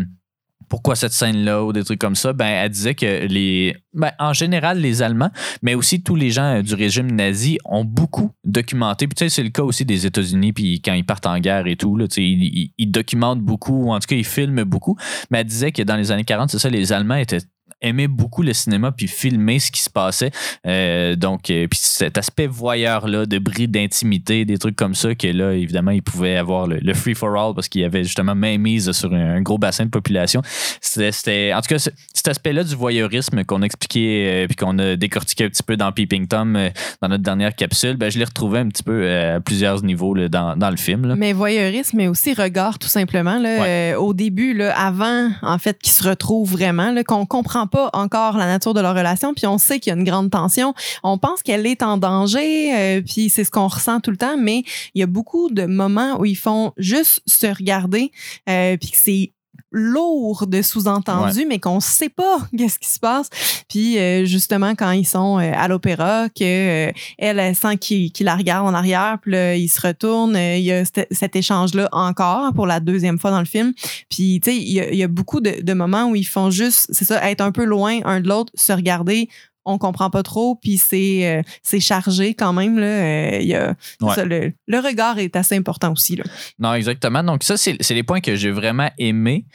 pourquoi 0.70 0.96
cette 0.96 1.14
scène-là 1.14 1.64
ou 1.64 1.74
des 1.74 1.84
trucs 1.84 2.00
comme 2.00 2.16
ça, 2.16 2.34
ben, 2.34 2.46
elle 2.46 2.70
disait 2.70 2.96
que 2.96 3.26
les, 3.28 3.76
ben, 3.94 4.12
en 4.20 4.34
général, 4.34 4.80
les 4.80 5.02
Allemands, 5.02 5.32
mais 5.62 5.76
aussi 5.76 6.02
tous 6.02 6.16
les 6.16 6.32
gens 6.32 6.62
du 6.62 6.74
régime 6.74 7.12
nazi 7.12 7.58
ont 7.66 7.86
beaucoup 7.86 8.32
documenté. 8.44 9.08
Puis, 9.08 9.16
tu 9.16 9.26
sais, 9.26 9.30
c'est 9.30 9.44
le 9.44 9.50
cas 9.50 9.64
aussi 9.64 9.86
des 9.86 10.06
États-Unis, 10.06 10.54
puis 10.54 10.82
quand 10.82 10.94
ils 10.94 11.06
partent 11.06 11.28
en 11.28 11.40
guerre 11.40 11.68
et 11.68 11.76
tout, 11.76 11.96
là, 11.96 12.08
tu 12.08 12.16
sais, 12.16 12.24
ils, 12.24 12.72
ils, 12.78 12.92
documentent 12.92 13.42
beaucoup, 13.42 13.86
ou 13.86 13.92
en 13.92 14.00
tout 14.00 14.08
cas, 14.08 14.16
ils 14.16 14.26
filment 14.26 14.64
beaucoup. 14.64 14.98
Mais 15.30 15.40
elle 15.40 15.48
disait 15.48 15.72
que 15.72 15.82
dans 15.82 15.96
les 15.96 16.12
années 16.12 16.24
40, 16.24 16.50
c'est 16.50 16.60
ça, 16.60 16.70
les 16.70 16.94
Allemands 16.94 17.16
étaient 17.16 17.42
aimait 17.82 18.08
beaucoup 18.08 18.42
le 18.42 18.54
cinéma 18.54 18.92
puis 18.92 19.08
filmer 19.08 19.60
ce 19.60 19.72
qui 19.72 19.82
se 19.82 19.90
passait. 19.90 20.32
Euh, 20.66 21.16
donc, 21.16 21.50
euh, 21.50 21.68
puis 21.68 21.80
cet 21.82 22.18
aspect 22.18 22.48
voyeur-là, 22.48 23.26
de 23.26 23.38
bris 23.38 23.68
d'intimité, 23.68 24.46
des 24.46 24.58
trucs 24.58 24.76
comme 24.76 24.96
ça, 24.96 25.14
que 25.16 25.28
là, 25.28 25.54
évidemment, 25.54 25.92
il 25.92 26.02
pouvait 26.02 26.38
avoir 26.38 26.68
le, 26.68 26.94
free-for-all 26.94 27.54
parce 27.54 27.68
qu'il 27.68 27.82
y 27.82 27.84
avait 27.84 28.04
justement 28.04 28.36
main 28.36 28.58
mise 28.58 28.92
sur 28.92 29.14
un, 29.14 29.42
gros 29.42 29.58
bassin 29.58 29.86
de 29.86 29.90
population. 29.90 30.42
C'était, 30.82 31.54
en 31.54 31.62
tout 31.62 31.76
cas, 31.76 31.78
cet 31.80 32.28
aspect-là 32.28 32.64
du 32.64 32.76
voyeurisme 32.76 33.44
qu'on 33.44 33.62
a 33.62 33.66
expliqué 33.66 34.28
euh, 34.30 34.48
puis 34.48 34.56
qu'on 34.56 34.80
a 34.80 34.96
décortiqué 34.96 35.46
un 35.46 35.50
petit 35.50 35.64
peu 35.64 35.78
dans 35.78 35.92
Peeping 35.92 36.28
Tom 36.28 36.58
dans 37.02 37.10
notre 37.10 37.24
dernière 37.24 37.56
capsule, 37.56 37.98
ben, 37.98 38.10
je 38.10 38.18
l'ai 38.18 38.26
retrouvé 38.26 38.60
un 38.60 38.70
petit 38.70 38.84
peu 38.84 39.10
à 39.10 39.40
plusieurs 39.42 39.84
niveaux 39.84 40.16
dans, 40.28 40.56
dans, 40.56 40.70
le 40.70 40.78
film. 40.78 41.16
Mais 41.18 41.34
voyeurisme, 41.34 41.98
mais 41.98 42.08
aussi 42.08 42.34
regard, 42.34 42.80
tout 42.80 42.88
simplement. 42.88 43.38
Là, 43.38 44.00
au 44.00 44.14
début, 44.14 44.54
là, 44.54 44.78
avant, 44.78 45.30
en 45.42 45.58
fait, 45.58 45.78
qu'ils 45.80 45.94
se 45.94 46.08
retrouvent 46.08 46.52
vraiment, 46.52 46.94
qu'on 47.04 47.26
comprend 47.26 47.65
pas 47.68 47.90
encore 47.94 48.38
la 48.38 48.46
nature 48.46 48.74
de 48.74 48.82
leur 48.82 48.96
relation, 48.96 49.34
puis 49.34 49.48
on 49.48 49.58
sait 49.58 49.80
qu'il 49.80 49.92
y 49.92 49.96
a 49.96 50.00
une 50.00 50.06
grande 50.06 50.32
tension. 50.32 50.74
On 51.04 51.18
pense 51.18 51.44
qu'elle 51.44 51.66
est 51.66 51.84
en 51.84 51.98
danger, 51.98 52.74
euh, 52.76 53.02
puis 53.02 53.30
c'est 53.30 53.44
ce 53.44 53.52
qu'on 53.52 53.68
ressent 53.68 54.00
tout 54.00 54.12
le 54.12 54.18
temps, 54.18 54.38
mais 54.38 54.64
il 54.94 55.00
y 55.00 55.04
a 55.04 55.08
beaucoup 55.08 55.50
de 55.50 55.66
moments 55.66 56.20
où 56.20 56.26
ils 56.26 56.38
font 56.38 56.74
juste 56.78 57.22
se 57.26 57.48
regarder, 57.48 58.12
euh, 58.50 58.78
puis 58.78 58.92
c'est 58.94 59.35
lourd 59.78 60.48
de 60.48 60.62
sous-entendus, 60.62 61.46
mais 61.48 61.60
qu'on 61.60 61.80
sait 61.82 62.10
pas 62.10 62.38
qu'est-ce 62.58 62.80
qui 62.80 62.88
se 62.90 63.00
passe. 63.00 63.30
Puis 63.70 64.00
euh, 64.00 64.26
justement, 64.26 64.74
quand 64.74 64.92
ils 64.92 65.06
sont 65.06 65.38
euh, 65.40 65.52
à 65.54 65.68
l'opéra, 65.68 66.30
que 66.30 66.88
euh, 66.90 66.92
elle, 67.18 67.56
sent 67.56 67.78
qu'il 67.78 68.12
la 68.22 68.36
regarde 68.36 68.66
en 68.66 68.74
arrière, 68.74 69.18
puis 69.22 69.34
là, 69.34 69.56
il 69.56 69.68
se 69.68 69.86
retourne, 69.86 70.36
euh, 70.36 70.56
il 70.58 70.64
y 70.64 70.72
a 70.72 70.84
cet, 70.86 71.36
échange-là 71.36 71.90
encore 71.92 72.54
pour 72.54 72.66
la 72.66 72.80
deuxième 72.80 73.20
fois 73.20 73.32
dans 73.32 73.40
le 73.40 73.46
film. 73.46 73.74
Puis, 74.10 74.40
tu 74.42 74.52
sais, 74.52 74.58
il 74.58 74.72
y, 74.72 74.80
a- 74.80 74.90
il 74.92 74.98
y 74.98 75.04
a 75.04 75.08
beaucoup 75.10 75.42
de, 75.42 75.62
de 75.62 75.74
moments 75.74 76.06
où 76.06 76.16
ils 76.16 76.24
font 76.26 76.50
juste, 76.50 76.88
c'est 76.92 77.06
ça, 77.06 77.30
être 77.30 77.42
un 77.42 77.52
peu 77.52 77.66
loin 77.66 78.00
un 78.06 78.22
de 78.22 78.30
l'autre, 78.30 78.54
se 78.56 78.72
regarder, 78.72 79.28
on 79.66 79.78
comprend 79.78 80.10
pas 80.10 80.24
trop, 80.24 80.56
puis 80.56 80.78
c'est 80.78 81.28
euh, 81.28 81.42
c'est 81.64 81.80
chargé 81.80 82.34
quand 82.36 82.54
même. 82.54 82.78
Là. 82.80 82.86
Euh, 82.86 83.40
il 83.42 83.48
y 83.48 83.56
a, 83.56 83.76
c'est 84.00 84.06
Ouais. 84.06 84.14
ça, 84.16 84.26
le, 84.26 84.54
le 84.68 84.80
regard 84.80 85.18
est 85.20 85.36
assez 85.36 85.56
important 85.56 85.92
aussi. 85.92 86.16
Là. 86.16 86.24
Non, 86.60 86.74
exactement. 86.74 87.24
Donc, 87.24 87.44
ça, 87.44 87.58
c'est 87.58 87.76
c'est 87.80 87.94
les 87.96 88.04
points 88.04 88.22
que 88.22 88.36
j'ai 88.36 88.52
vraiment 88.52 88.90
aimés. 88.98 89.46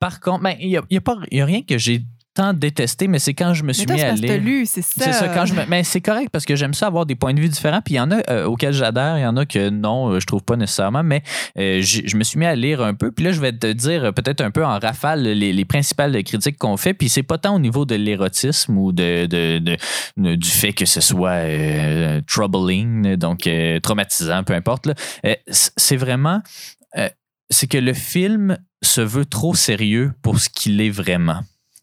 Par 0.00 0.20
contre, 0.20 0.42
ben, 0.44 0.54
il 0.60 0.68
n'y 0.68 0.76
a, 0.76 0.82
il 0.90 0.94
y 0.94 0.98
a 0.98 1.00
pas- 1.00 1.18
il 1.30 1.38
y 1.38 1.40
a 1.40 1.44
rien 1.44 1.62
que 1.62 1.76
j'ai 1.78 2.02
tant 2.38 2.52
détesté, 2.52 3.08
mais 3.08 3.18
c'est 3.18 3.34
quand 3.34 3.52
je 3.52 3.64
me 3.64 3.72
suis 3.72 3.82
Mais 3.82 3.86
toi, 3.86 3.94
mis 3.96 4.02
à 4.02 4.08
parce 4.10 4.20
que 4.20 4.26
t'as 4.28 4.32
lire. 4.36 4.42
lu, 4.44 4.64
c'est 4.66 4.82
ça. 4.82 5.04
C'est 5.04 5.12
ça, 5.12 5.28
quand 5.28 5.44
je 5.44 5.54
me- 5.54 5.66
mais 5.68 5.82
c'est 5.82 6.00
correct 6.00 6.28
parce 6.30 6.44
que 6.44 6.54
j'aime 6.54 6.72
ça 6.72 6.86
avoir 6.86 7.04
des 7.04 7.16
points 7.16 7.34
de 7.34 7.40
vue 7.40 7.48
différents. 7.48 7.80
Puis 7.84 7.94
il 7.94 7.96
y 7.96 8.00
en 8.00 8.12
a 8.12 8.18
euh, 8.30 8.44
auxquels 8.44 8.72
j'adhère, 8.72 9.18
il 9.18 9.22
y 9.22 9.26
en 9.26 9.36
a 9.36 9.44
que 9.44 9.70
non, 9.70 10.12
euh, 10.12 10.20
je 10.20 10.26
trouve 10.26 10.42
pas 10.44 10.54
nécessairement. 10.56 11.02
Mais 11.02 11.22
euh, 11.58 11.80
je 11.82 12.16
me 12.16 12.22
suis 12.22 12.38
mis 12.38 12.46
à 12.46 12.54
lire 12.54 12.80
un 12.80 12.94
peu. 12.94 13.10
Puis 13.10 13.24
là, 13.24 13.32
je 13.32 13.40
vais 13.40 13.52
te 13.52 13.66
dire 13.72 14.04
euh, 14.04 14.12
peut-être 14.12 14.40
un 14.40 14.50
peu 14.52 14.64
en 14.64 14.78
rafale 14.78 15.22
les, 15.22 15.52
les 15.52 15.64
principales 15.64 16.22
critiques 16.22 16.58
qu'on 16.58 16.76
fait. 16.76 16.94
Puis 16.94 17.08
c'est 17.08 17.24
pas 17.24 17.38
tant 17.38 17.56
au 17.56 17.58
niveau 17.58 17.84
de 17.84 17.96
l'érotisme 17.96 18.78
ou 18.78 18.92
de, 18.92 19.26
de- 19.26 19.58
de- 19.58 20.34
du 20.36 20.48
fait 20.48 20.72
que 20.72 20.84
ce 20.86 21.00
soit 21.00 21.30
euh, 21.44 22.20
troubling, 22.26 23.16
donc 23.16 23.48
traumatisant, 23.82 24.44
peu 24.44 24.54
importe. 24.54 24.88
c'est 25.48 25.96
vraiment. 25.96 26.40
c'est 27.50 27.66
que 27.66 27.78
le 27.78 27.94
film 27.94 28.58
se 28.82 29.00
veut 29.00 29.24
trop 29.24 29.54
sérieux 29.54 30.12
pour 30.22 30.38
ce 30.38 30.48
qu'il 30.48 30.80
est 30.80 30.90
vraiment. 30.90 31.40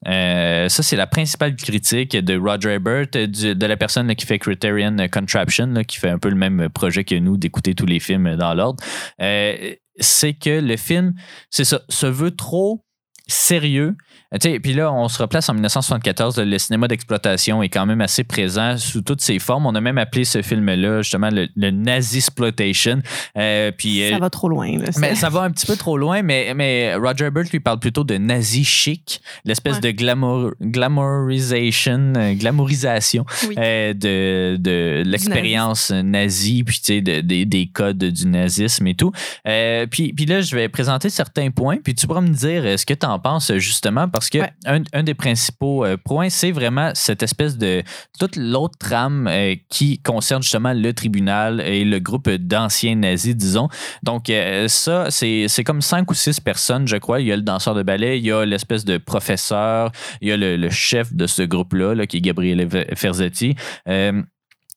Euh, 0.08 0.70
ça, 0.70 0.84
c'est 0.84 0.96
la 0.96 1.08
principale 1.08 1.56
critique 1.56 2.16
de 2.16 2.38
Roger 2.38 2.76
Ebert, 2.76 3.08
euh, 3.16 3.28
de 3.28 3.66
la 3.66 3.78
personne 3.78 4.14
qui 4.16 4.26
fait 4.26 4.40
Criterion 4.40 4.96
Contraption, 5.12 5.74
qui 5.88 5.98
fait 5.98 6.10
un 6.10 6.20
peu 6.20 6.30
le 6.30 6.36
même 6.36 6.70
projet 6.70 7.04
que 7.04 7.16
nous 7.16 7.38
d'écouter 7.38 7.74
tous 7.74 7.86
les 7.86 8.00
films 8.00 8.36
dans 8.36 8.54
l'ordre. 8.54 8.84
Euh, 9.22 9.74
c'est 9.98 10.34
que 10.34 10.62
le 10.62 10.78
film, 10.78 11.14
c'est 11.50 11.64
ça, 11.64 11.82
se 11.90 12.06
veut 12.06 12.36
trop 12.36 12.85
sérieux. 13.28 13.96
Euh, 14.34 14.60
Puis 14.60 14.74
là, 14.74 14.92
on 14.92 15.08
se 15.08 15.22
replace 15.22 15.48
en 15.50 15.54
1974. 15.54 16.40
Le 16.40 16.58
cinéma 16.58 16.88
d'exploitation 16.88 17.62
est 17.64 17.70
quand 17.70 17.86
même 17.86 18.02
assez 18.02 18.24
présent 18.24 18.78
sous 18.78 19.02
toutes 19.02 19.22
ses 19.22 19.40
formes. 19.40 19.66
On 19.66 19.76
a 19.76 19.82
même 19.82 19.98
appelé 19.98 20.26
ce 20.26 20.42
film-là 20.42 21.02
justement 21.04 21.30
le, 21.30 21.48
le 21.56 21.72
Nazi 21.72 22.18
Exploitation. 22.18 23.02
Euh, 23.38 23.72
puis, 23.78 24.02
Ça 24.10 24.16
euh, 24.16 24.20
va 24.20 24.30
trop 24.30 24.50
loin. 24.50 24.78
Là, 24.78 24.86
mais 25.00 25.16
ça 25.16 25.30
va 25.30 25.42
un 25.42 25.52
petit 25.52 25.66
peu 25.66 25.76
trop 25.76 25.98
loin, 25.98 26.22
mais, 26.22 26.54
mais 26.56 26.96
Roger 26.96 27.26
Ebert 27.26 27.46
lui 27.52 27.60
parle 27.60 27.80
plutôt 27.80 28.04
de 28.04 28.18
nazi 28.18 28.64
chic, 28.66 29.22
l'espèce 29.46 29.76
Ouais. 29.76 29.82
de 29.82 29.92
glamour, 29.92 30.52
glamourisation, 30.62 32.14
glamourisation 32.34 33.26
Oui. 33.48 33.56
euh, 33.58 33.94
de, 33.94 34.58
de 34.58 35.04
l'expérience 35.06 35.92
nazie, 35.92 36.64
puis 36.64 37.02
de- 37.02 37.22
des- 37.22 37.46
des 37.46 37.68
codes 37.68 37.98
du 38.04 38.28
nazisme 38.28 38.88
et 38.88 38.96
tout. 38.96 39.12
Euh, 39.48 39.86
puis, 39.88 40.14
puis 40.14 40.26
là, 40.26 40.42
je 40.42 40.56
vais 40.56 40.68
présenter 40.70 41.10
certains 41.10 41.52
points, 41.52 41.78
puis 41.84 41.94
tu 41.96 42.08
pourras 42.08 42.22
me 42.22 42.30
dire 42.34 42.64
euh, 42.66 42.78
ce 42.78 42.86
que 42.86 42.94
tu 42.94 43.06
en 43.06 43.15
penses 43.20 43.54
justement, 43.58 44.08
parce 44.10 44.30
que 44.30 44.40
Ouais. 44.40 44.52
un, 44.66 44.82
un 44.94 45.04
des 45.04 45.14
principaux 45.14 45.86
euh, 45.86 45.98
points, 45.98 46.30
c'est 46.30 46.52
vraiment 46.52 46.92
cette 46.94 47.24
espèce 47.24 47.58
de 47.58 47.84
toute 48.20 48.36
l'autre 48.36 48.78
trame 48.78 49.28
euh, 49.28 49.56
qui 49.70 50.00
concerne 50.02 50.42
justement 50.44 50.74
le 50.74 50.94
tribunal 50.94 51.62
et 51.62 51.86
le 51.86 52.00
groupe 52.00 52.30
d'anciens 52.30 52.96
nazis, 52.96 53.36
disons. 53.36 53.70
Donc, 54.04 54.30
euh, 54.30 54.68
ça, 54.68 55.10
c'est 55.10 55.48
c'est 55.48 55.64
comme 55.64 55.82
cinq 55.82 56.12
ou 56.12 56.14
six 56.14 56.40
personnes, 56.40 56.88
je 56.88 56.98
crois. 56.98 57.22
Il 57.22 57.28
y 57.28 57.32
a 57.32 57.36
le 57.36 57.42
danseur 57.42 57.76
de 57.76 57.84
ballet, 57.84 58.20
il 58.20 58.26
y 58.26 58.32
a 58.32 58.46
l'espèce 58.46 58.86
de 58.86 58.98
professeur, 58.98 59.92
il 60.22 60.30
y 60.30 60.32
a 60.32 60.38
le, 60.38 60.58
le 60.58 60.70
chef 60.70 61.14
de 61.14 61.28
ce 61.28 61.42
groupe-là, 61.44 61.96
là, 61.96 62.06
qui 62.08 62.18
est 62.18 62.22
Gabriele 62.22 62.68
Ferzetti. 62.96 63.56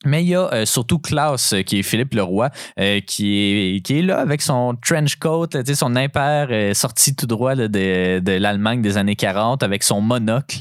Mais 0.05 0.23
il 0.23 0.29
y 0.29 0.35
a 0.37 0.49
euh, 0.53 0.65
surtout 0.65 0.99
Klaus, 1.01 1.53
euh, 1.53 1.63
qui 1.63 1.81
est 1.81 1.83
Philippe 1.83 2.15
Leroy, 2.15 2.51
euh, 2.79 3.01
qui, 3.01 3.37
est, 3.77 3.81
qui 3.85 3.99
est 3.99 4.03
là 4.03 4.19
avec 4.21 4.43
son 4.43 4.77
trench 4.81 5.17
coat, 5.17 5.49
son 5.75 5.97
impair 5.97 6.49
euh, 6.51 6.73
sorti 6.73 7.17
tout 7.17 7.27
droit 7.27 7.57
de, 7.57 7.67
de 8.21 8.33
l'Allemagne 8.33 8.81
des 8.81 8.97
années 8.97 9.17
40, 9.17 9.63
avec 9.65 9.83
son 9.83 10.01
monocle, 10.01 10.59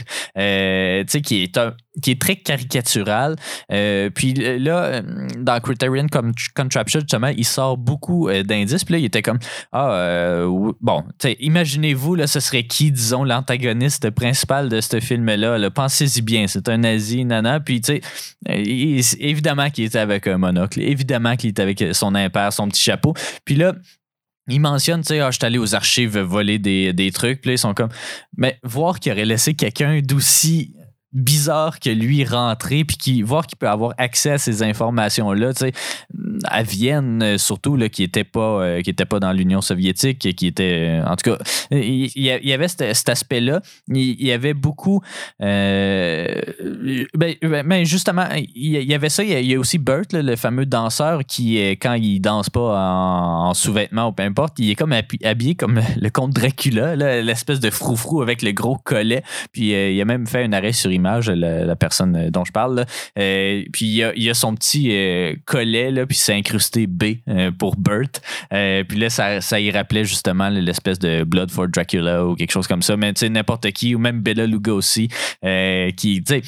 qui 1.21 1.43
est 1.43 1.57
un- 1.57 1.73
qui 2.01 2.11
est 2.11 2.21
très 2.21 2.35
caricatural. 2.35 3.35
Euh, 3.71 4.09
puis 4.09 4.33
là, 4.33 4.83
euh, 4.83 5.01
dans 5.37 5.59
Criterion 5.59 6.07
Con- 6.07 6.31
Contraption, 6.55 6.99
justement, 6.99 7.31
il 7.35 7.45
sort 7.45 7.77
beaucoup 7.77 8.29
euh, 8.29 8.43
d'indices. 8.43 8.83
Puis 8.83 8.93
là, 8.93 8.99
il 8.99 9.05
était 9.05 9.21
comme, 9.21 9.39
ah, 9.71 9.91
euh, 9.91 10.71
bon, 10.81 11.03
imaginez-vous, 11.39 12.15
là, 12.15 12.27
ce 12.27 12.39
serait 12.39 12.63
qui, 12.63 12.91
disons, 12.91 13.23
l'antagoniste 13.23 14.09
principal 14.11 14.69
de 14.69 14.81
ce 14.81 14.99
film-là? 14.99 15.57
là? 15.57 15.71
Pensez-y 15.71 16.21
bien, 16.21 16.47
c'est 16.47 16.69
un 16.69 16.77
nazi, 16.77 17.25
nana. 17.25 17.59
Puis, 17.59 17.81
tu 17.81 17.93
sais, 17.93 18.01
évidemment 19.19 19.69
qu'il 19.69 19.85
était 19.85 19.99
avec 19.99 20.27
un 20.27 20.37
monocle, 20.37 20.81
évidemment 20.81 21.35
qu'il 21.35 21.49
était 21.49 21.61
avec 21.61 21.83
son 21.93 22.15
impair, 22.15 22.53
son 22.53 22.67
petit 22.67 22.81
chapeau. 22.81 23.13
Puis 23.45 23.55
là, 23.55 23.73
il 24.49 24.61
mentionne, 24.61 25.01
tu 25.01 25.07
sais, 25.07 25.19
ah, 25.19 25.29
je 25.31 25.37
suis 25.37 25.45
allé 25.45 25.57
aux 25.57 25.75
archives 25.75 26.17
voler 26.19 26.57
des, 26.57 26.93
des 26.93 27.11
trucs. 27.11 27.41
Puis 27.41 27.49
là, 27.49 27.53
ils 27.55 27.59
sont 27.59 27.73
comme, 27.73 27.89
mais 28.37 28.59
voir 28.63 28.99
qu'il 28.99 29.11
aurait 29.11 29.25
laissé 29.25 29.53
quelqu'un 29.55 29.99
d'aussi 30.01 30.73
bizarre 31.13 31.79
que 31.79 31.89
lui 31.89 32.25
rentrer 32.25 32.83
puis 32.83 32.97
qui 32.97 33.21
voir 33.21 33.47
qu'il 33.47 33.57
peut 33.57 33.69
avoir 33.69 33.93
accès 33.97 34.31
à 34.31 34.37
ces 34.37 34.61
informations 34.61 35.31
là 35.31 35.53
tu 35.53 35.59
sais 35.59 35.71
à 36.43 36.63
Vienne 36.63 37.23
euh, 37.23 37.37
surtout 37.37 37.77
là 37.77 37.87
qui 37.87 38.03
était 38.03 38.25
pas 38.25 38.61
euh, 38.61 38.81
qui 38.81 38.89
était 38.89 39.05
pas 39.05 39.21
dans 39.21 39.31
l'Union 39.31 39.61
soviétique 39.61 40.35
qui 40.35 40.47
était 40.47 41.01
euh, 41.01 41.05
en 41.05 41.15
tout 41.15 41.31
cas 41.31 41.37
il 41.71 42.11
y 42.17 42.53
avait 42.53 42.67
cet, 42.67 43.07
aspect 43.07 43.39
là 43.39 43.61
il 43.87 44.21
y 44.21 44.33
avait 44.33 44.53
beaucoup 44.53 45.01
euh, 45.41 46.41
ben, 47.13 47.35
ben, 47.41 47.85
justement 47.85 48.27
il 48.55 48.83
y 48.83 48.93
avait 48.93 49.09
ça. 49.09 49.23
Il 49.23 49.45
y 49.45 49.55
a, 49.55 49.59
aussi 49.59 49.77
Burt 49.77 50.11
là, 50.11 50.21
le 50.21 50.35
fameux 50.35 50.65
danseur 50.65 51.21
qui 51.25 51.57
quand 51.79 51.93
il 51.93 52.19
danse 52.19 52.49
pas 52.49 52.59
en, 52.59 53.49
en 53.49 53.53
sous-vêtements 53.53 54.09
ou 54.09 54.11
peu 54.11 54.23
importe 54.23 54.59
il 54.59 54.71
est 54.71 54.75
comme 54.75 54.91
habi- 54.91 55.25
habillé 55.25 55.55
comme 55.55 55.79
le 55.95 56.09
comte 56.09 56.33
Dracula 56.33 56.95
l'espèce 57.21 57.61
de 57.61 57.69
froufrou 57.69 58.21
avec 58.21 58.41
le 58.41 58.51
gros 58.51 58.77
collet. 58.77 59.23
Puis 59.53 59.69
il 59.69 60.01
a 60.01 60.05
même 60.05 60.27
fait 60.27 60.43
un 60.43 60.53
arrêt 60.53 60.73
sur 60.73 60.91
image, 60.97 61.29
la, 61.29 61.75
personne 61.75 62.29
dont 62.29 62.43
je 62.43 62.51
parle. 62.51 62.85
Euh, 63.17 63.63
puis 63.71 63.85
il 63.85 64.23
y, 64.23 64.29
a, 64.29 64.33
son 64.33 64.55
petit 64.55 64.89
euh, 64.91 65.33
collet, 65.45 66.05
puis 66.05 66.17
c'est 66.17 66.33
incrusté 66.33 66.87
B 66.87 67.03
euh, 67.27 67.51
pour. 67.51 67.75
Euh, 68.53 68.83
puis 68.83 68.97
là, 68.97 69.09
ça, 69.09 69.59
y 69.59 69.71
rappelait 69.71 70.03
justement 70.03 70.49
l'espèce 70.49 70.99
de 70.99 71.23
Blood 71.23 71.51
for 71.51 71.67
Dracula 71.67 72.25
ou 72.25 72.35
quelque 72.35 72.51
chose 72.51 72.67
comme 72.67 72.81
ça. 72.81 72.97
Mais 72.97 73.13
tu 73.13 73.19
sais, 73.19 73.29
n'importe 73.29 73.71
qui, 73.71 73.95
ou 73.95 73.99
même 73.99 74.21
Bella 74.21 74.45
Lugosi, 74.45 75.07
qui, 75.07 76.23
tu 76.23 76.23
sais, 76.25 76.41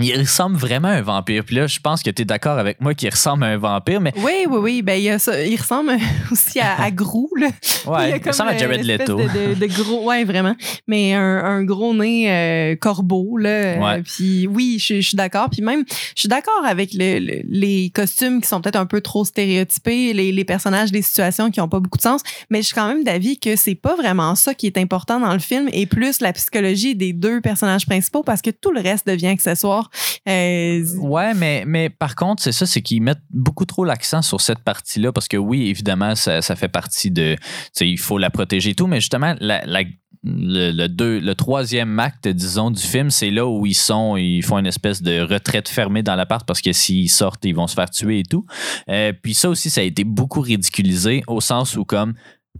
il 0.00 0.18
ressemble 0.18 0.56
vraiment 0.56 0.88
à 0.88 0.92
un 0.92 1.02
vampire. 1.02 1.44
Puis 1.44 1.54
là, 1.54 1.66
je 1.68 1.78
pense 1.78 2.02
que 2.02 2.10
tu 2.10 2.22
es 2.22 2.24
d'accord 2.24 2.58
avec 2.58 2.80
moi 2.80 2.94
qu'il 2.94 3.08
ressemble 3.10 3.44
à 3.44 3.48
un 3.48 3.56
vampire, 3.58 4.00
mais 4.00 4.12
Oui, 4.16 4.44
oui, 4.50 4.58
oui. 4.60 4.82
Ben, 4.82 4.94
il, 4.94 5.04
y 5.04 5.10
a 5.10 5.20
ça. 5.20 5.40
il 5.44 5.56
ressemble 5.56 5.92
aussi 6.32 6.58
à, 6.58 6.82
à 6.82 6.90
Grou. 6.90 7.30
Là. 7.36 7.46
ouais, 7.86 8.20
il, 8.20 8.28
ressemble 8.28 8.50
à 8.50 8.56
Jared 8.58 8.82
Leto. 8.84 9.16
De, 9.16 9.22
de- 9.22 9.54
de 9.54 9.66
gros, 9.66 10.04
ouais, 10.08 10.24
vraiment. 10.24 10.56
Mais 10.88 11.14
un, 11.14 11.20
un 11.44 11.62
gros 11.62 11.94
nez 11.94 12.28
euh, 12.28 12.76
corbeau, 12.76 13.36
là. 13.36 13.78
Ouais. 13.78 14.02
Puis 14.02 14.48
oui, 14.48 14.78
je, 14.80 14.96
je 15.00 15.08
suis 15.08 15.16
d'accord. 15.16 15.48
Puis 15.50 15.62
même, 15.62 15.84
je 16.16 16.20
suis 16.20 16.28
d'accord 16.28 16.64
avec 16.66 16.92
le- 16.92 17.20
le- 17.20 17.42
les 17.48 17.90
costumes 17.94 18.40
qui 18.40 18.48
sont 18.48 18.60
peut-être 18.60 18.74
un 18.76 18.86
peu 18.86 19.00
trop 19.00 19.24
stéréotypés, 19.24 20.12
les, 20.12 20.32
les 20.32 20.44
personnages, 20.44 20.90
les 20.90 21.02
situations 21.02 21.52
qui 21.52 21.60
n'ont 21.60 21.68
pas 21.68 21.78
beaucoup 21.80 21.98
de 21.98 22.02
sens. 22.02 22.22
Mais 22.50 22.62
je 22.62 22.66
suis 22.66 22.74
quand 22.74 22.88
même 22.88 23.04
d'avis 23.04 23.38
que 23.38 23.54
c'est 23.54 23.76
pas 23.76 23.94
vraiment 23.94 24.34
ça 24.34 24.54
qui 24.54 24.66
est 24.66 24.76
important 24.76 25.20
dans 25.20 25.32
le 25.32 25.38
film 25.38 25.68
et 25.72 25.86
plus 25.86 26.20
la 26.20 26.32
psychologie 26.32 26.96
des 26.96 27.12
deux 27.12 27.40
personnages 27.40 27.86
principaux 27.86 28.24
parce 28.24 28.42
que 28.42 28.50
tout 28.50 28.72
le 28.72 28.80
reste 28.80 29.06
devient 29.06 29.28
accessoire. 29.28 29.83
Euh, 30.28 30.84
Ouais, 30.98 31.34
mais, 31.34 31.64
mais 31.66 31.90
par 31.90 32.14
contre, 32.16 32.42
c'est 32.42 32.52
ça, 32.52 32.66
c'est 32.66 32.82
qu'ils 32.82 33.02
mettent 33.02 33.22
beaucoup 33.30 33.64
trop 33.64 33.84
l'accent 33.84 34.22
sur 34.22 34.40
cette 34.40 34.60
partie-là 34.60 35.12
parce 35.12 35.28
que 35.28 35.36
oui, 35.36 35.68
évidemment, 35.68 36.14
ça, 36.14 36.42
ça 36.42 36.56
fait 36.56 36.68
partie 36.68 37.10
de. 37.10 37.36
Il 37.80 37.98
faut 37.98 38.18
la 38.18 38.30
protéger 38.30 38.70
et 38.70 38.74
tout, 38.74 38.86
mais 38.86 39.00
justement, 39.00 39.34
la, 39.40 39.64
la- 39.66 39.82
le, 40.26 40.86
deux, 40.86 41.20
le 41.20 41.34
troisième 41.34 41.98
acte, 41.98 42.26
disons, 42.28 42.70
du 42.70 42.80
film, 42.80 43.10
c'est 43.10 43.30
là 43.30 43.46
où 43.46 43.66
ils 43.66 43.74
sont, 43.74 44.16
ils 44.16 44.42
font 44.42 44.58
une 44.58 44.64
espèce 44.66 45.02
de 45.02 45.20
retraite 45.20 45.68
fermée 45.68 46.02
dans 46.02 46.14
l'appart 46.16 46.46
parce 46.46 46.62
que 46.62 46.72
s'ils 46.72 47.10
sortent, 47.10 47.44
ils 47.44 47.54
vont 47.54 47.66
se 47.66 47.74
faire 47.74 47.90
tuer 47.90 48.20
et 48.20 48.22
tout. 48.22 48.46
Euh, 48.88 49.12
puis 49.22 49.34
ça 49.34 49.50
aussi, 49.50 49.68
ça 49.68 49.82
a 49.82 49.84
été 49.84 50.02
beaucoup 50.02 50.40
ridiculisé 50.40 51.22
au 51.26 51.42
sens 51.42 51.76
où, 51.76 51.84
comme, 51.84 52.14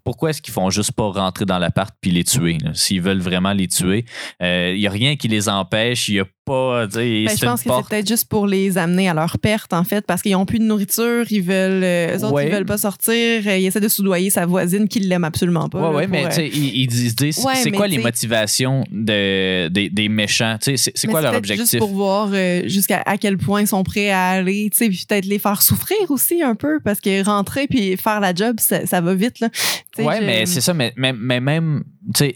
pourquoi 0.04 0.30
est-ce 0.30 0.42
qu'ils 0.42 0.52
font 0.52 0.68
juste 0.68 0.92
pas 0.92 1.08
rentrer 1.08 1.46
dans 1.46 1.58
l'appart 1.58 1.94
puis 2.02 2.10
les 2.10 2.24
tuer? 2.24 2.58
S'ils 2.74 3.00
veulent 3.00 3.20
vraiment 3.22 3.54
les 3.54 3.68
tuer, 3.68 4.04
il 4.40 4.74
n'y 4.76 4.86
a 4.86 4.90
rien 4.90 5.16
qui 5.16 5.28
les 5.28 5.48
empêche. 5.48 6.08
Il 6.08 6.14
n'y 6.16 6.20
a 6.20 6.26
pas. 6.44 6.86
sais, 6.90 7.24
Ben, 7.26 7.36
je 7.36 7.44
pense 7.44 7.62
que 7.62 7.70
c'est 7.74 7.88
peut-être 7.88 8.08
juste 8.08 8.28
pour 8.28 8.46
les 8.46 8.76
amener 8.78 9.08
à 9.08 9.14
leur 9.14 9.38
perte, 9.38 9.72
en 9.72 9.84
fait, 9.84 10.04
parce 10.06 10.22
qu'ils 10.22 10.32
n'ont 10.32 10.46
plus 10.46 10.58
de 10.58 10.64
nourriture, 10.64 11.24
ils 11.30 11.42
veulent, 11.42 11.82
euh, 11.84 12.16
eux 12.18 12.24
autres, 12.24 12.34
Ouais. 12.34 12.46
ils 12.48 12.52
veulent 12.52 12.64
pas 12.66 12.78
sortir, 12.78 13.42
euh, 13.46 13.56
ils 13.58 13.66
essaient 13.66 13.80
de 13.80 13.88
soudoyer 13.88 14.30
sa 14.30 14.46
voisine 14.46 14.88
qui 14.88 15.00
l'aime 15.00 15.24
absolument 15.24 15.68
pas. 15.68 15.80
Là, 15.80 15.90
ouais, 15.90 16.06
mais 16.06 16.26
euh, 16.26 16.48
ils, 16.52 16.82
ils 16.82 16.86
disent, 16.86 17.14
Ouais, 17.44 17.54
c'est 17.56 17.70
quoi 17.70 17.86
les 17.88 17.98
motivations 17.98 18.84
de, 18.90 19.68
des, 19.68 19.88
des 19.90 20.08
méchants? 20.08 20.56
C'est 20.60 21.06
quoi 21.08 21.20
leur 21.20 21.34
objectif? 21.34 21.70
Juste 21.70 21.78
pour 21.78 21.90
voir 21.92 22.30
euh, 22.32 22.62
jusqu'à 22.68 23.02
à 23.06 23.16
quel 23.18 23.38
point 23.38 23.62
ils 23.62 23.66
sont 23.68 23.82
prêts 23.82 24.10
à 24.10 24.28
aller, 24.30 24.70
puis 24.70 25.04
peut-être 25.08 25.26
les 25.26 25.38
faire 25.38 25.62
souffrir 25.62 25.98
aussi 26.10 26.42
un 26.42 26.54
peu, 26.54 26.80
parce 26.84 27.00
que 27.00 27.24
rentrer 27.24 27.66
puis 27.66 27.96
faire 27.96 28.20
la 28.20 28.34
job, 28.34 28.56
ça, 28.58 28.86
ça 28.86 29.00
va 29.00 29.14
vite, 29.14 29.40
là. 29.40 29.48
Tu 29.94 30.02
sais, 30.02 30.08
Ouais, 30.08 30.20
mais 30.20 30.46
c'est 30.46 30.60
ça, 30.60 30.74
mais, 30.74 30.92
mais, 30.96 31.12
mais 31.12 31.40
même 31.40 31.84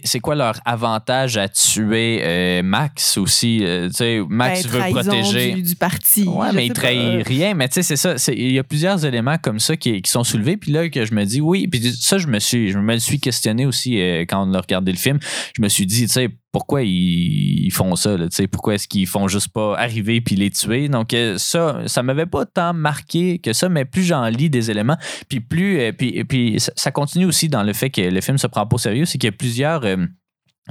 c'est 0.03 0.19
quoi 0.19 0.35
leur 0.35 0.59
avantage 0.65 1.37
à 1.37 1.47
tuer 1.47 2.21
euh, 2.23 2.63
Max 2.63 3.17
aussi? 3.17 3.59
Euh, 3.63 3.89
Max 4.27 4.65
ben, 4.65 4.71
veut 4.71 4.91
protéger. 4.91 5.53
Du, 5.53 5.61
du 5.61 5.75
parti. 5.75 6.23
Ouais, 6.23 6.51
mais 6.53 6.65
il 6.65 6.73
trahit 6.73 7.25
rien. 7.25 7.53
Mais 7.53 7.67
tu 7.67 7.75
sais, 7.75 7.83
c'est 7.83 7.95
ça. 7.95 8.15
Il 8.33 8.51
y 8.51 8.59
a 8.59 8.63
plusieurs 8.63 9.05
éléments 9.05 9.37
comme 9.37 9.59
ça 9.59 9.77
qui, 9.77 10.01
qui, 10.01 10.09
sont 10.09 10.23
soulevés. 10.23 10.57
Puis 10.57 10.71
là, 10.71 10.89
que 10.89 11.05
je 11.05 11.13
me 11.13 11.23
dis, 11.23 11.41
oui. 11.41 11.67
Puis 11.67 11.93
ça, 11.93 12.17
je 12.17 12.27
me 12.27 12.39
suis, 12.39 12.71
je 12.71 12.79
me 12.79 12.97
suis 12.97 13.19
questionné 13.19 13.65
aussi 13.65 14.01
euh, 14.01 14.21
quand 14.21 14.47
on 14.47 14.53
a 14.53 14.61
regardé 14.61 14.91
le 14.91 14.97
film. 14.97 15.19
Je 15.55 15.61
me 15.61 15.69
suis 15.69 15.85
dit, 15.85 16.07
tu 16.07 16.13
sais, 16.13 16.29
pourquoi 16.51 16.81
ils, 16.83 17.71
font 17.71 17.95
ça? 17.95 18.17
Là, 18.17 18.27
pourquoi 18.51 18.75
est-ce 18.75 18.87
qu'ils 18.87 19.07
font 19.07 19.27
juste 19.27 19.49
pas 19.49 19.77
arriver 19.77 20.21
puis 20.21 20.35
les 20.35 20.49
tuer? 20.49 20.89
Donc, 20.89 21.15
ça, 21.37 21.81
ça 21.85 22.03
m'avait 22.03 22.25
pas 22.25 22.45
tant 22.45 22.73
marqué 22.73 23.39
que 23.39 23.53
ça, 23.53 23.69
mais 23.69 23.85
plus 23.85 24.03
j'en 24.03 24.25
lis 24.25 24.49
des 24.49 24.71
éléments, 24.71 24.97
puis 25.27 25.39
plus. 25.39 25.93
puis, 25.93 26.23
puis 26.23 26.57
ça 26.57 26.91
continue 26.91 27.25
aussi 27.25 27.49
dans 27.49 27.63
le 27.63 27.73
fait 27.73 27.89
que 27.89 28.01
le 28.01 28.21
film 28.21 28.37
se 28.37 28.47
prend 28.47 28.65
pas 28.65 28.75
au 28.75 28.79
sérieux, 28.79 29.05
c'est 29.05 29.17
qu'il 29.17 29.27
y 29.27 29.33
a 29.33 29.35
plusieurs. 29.35 29.85
Euh, 29.85 29.97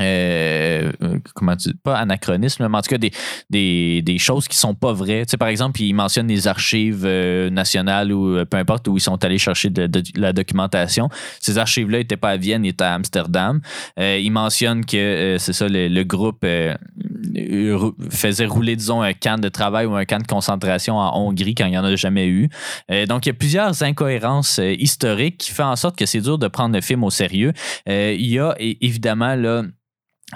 euh, 0.00 0.92
comment 1.34 1.56
tu 1.56 1.74
pas 1.74 1.96
anachronisme, 1.98 2.68
mais 2.68 2.78
en 2.78 2.82
tout 2.82 2.90
cas 2.90 2.98
des, 2.98 3.10
des, 3.50 4.02
des, 4.02 4.18
choses 4.18 4.46
qui 4.48 4.56
sont 4.56 4.74
pas 4.74 4.92
vraies. 4.92 5.24
Tu 5.26 5.32
sais, 5.32 5.36
par 5.36 5.48
exemple, 5.48 5.80
il 5.80 5.92
mentionne 5.92 6.28
les 6.28 6.46
archives 6.46 7.04
euh, 7.04 7.50
nationales 7.50 8.12
ou 8.12 8.44
peu 8.44 8.56
importe 8.56 8.86
où 8.88 8.96
ils 8.96 9.00
sont 9.00 9.22
allés 9.24 9.38
chercher 9.38 9.70
de, 9.70 9.88
la 10.16 10.32
documentation. 10.32 11.08
Ces 11.40 11.58
archives-là 11.58 11.98
n'étaient 11.98 12.16
pas 12.16 12.30
à 12.30 12.36
Vienne, 12.36 12.64
ils 12.64 12.70
étaient 12.70 12.84
à 12.84 12.94
Amsterdam. 12.94 13.60
il 13.96 14.30
mentionne 14.30 14.84
que 14.84 15.36
c'est 15.38 15.52
ça, 15.52 15.66
le, 15.68 16.02
groupe 16.04 16.46
faisait 18.10 18.46
rouler, 18.46 18.76
disons, 18.76 19.02
un 19.02 19.12
camp 19.12 19.40
de 19.40 19.48
travail 19.48 19.86
ou 19.86 19.94
un 19.94 20.04
camp 20.04 20.22
de 20.22 20.26
concentration 20.26 20.96
en 20.96 21.16
Hongrie 21.18 21.54
quand 21.54 21.66
il 21.66 21.70
n'y 21.70 21.78
en 21.78 21.84
a 21.84 21.96
jamais 21.96 22.26
eu. 22.26 22.48
donc, 23.08 23.26
il 23.26 23.30
y 23.30 23.32
a 23.32 23.34
plusieurs 23.34 23.82
incohérences 23.82 24.60
historiques 24.78 25.38
qui 25.38 25.52
font 25.52 25.64
en 25.64 25.76
sorte 25.76 25.96
que 25.96 26.06
c'est 26.06 26.20
dur 26.20 26.38
de 26.38 26.48
prendre 26.48 26.74
le 26.74 26.80
film 26.80 27.04
au 27.04 27.10
sérieux. 27.10 27.52
il 27.86 28.26
y 28.26 28.38
a 28.38 28.54
évidemment 28.58 29.34
là 29.34 29.62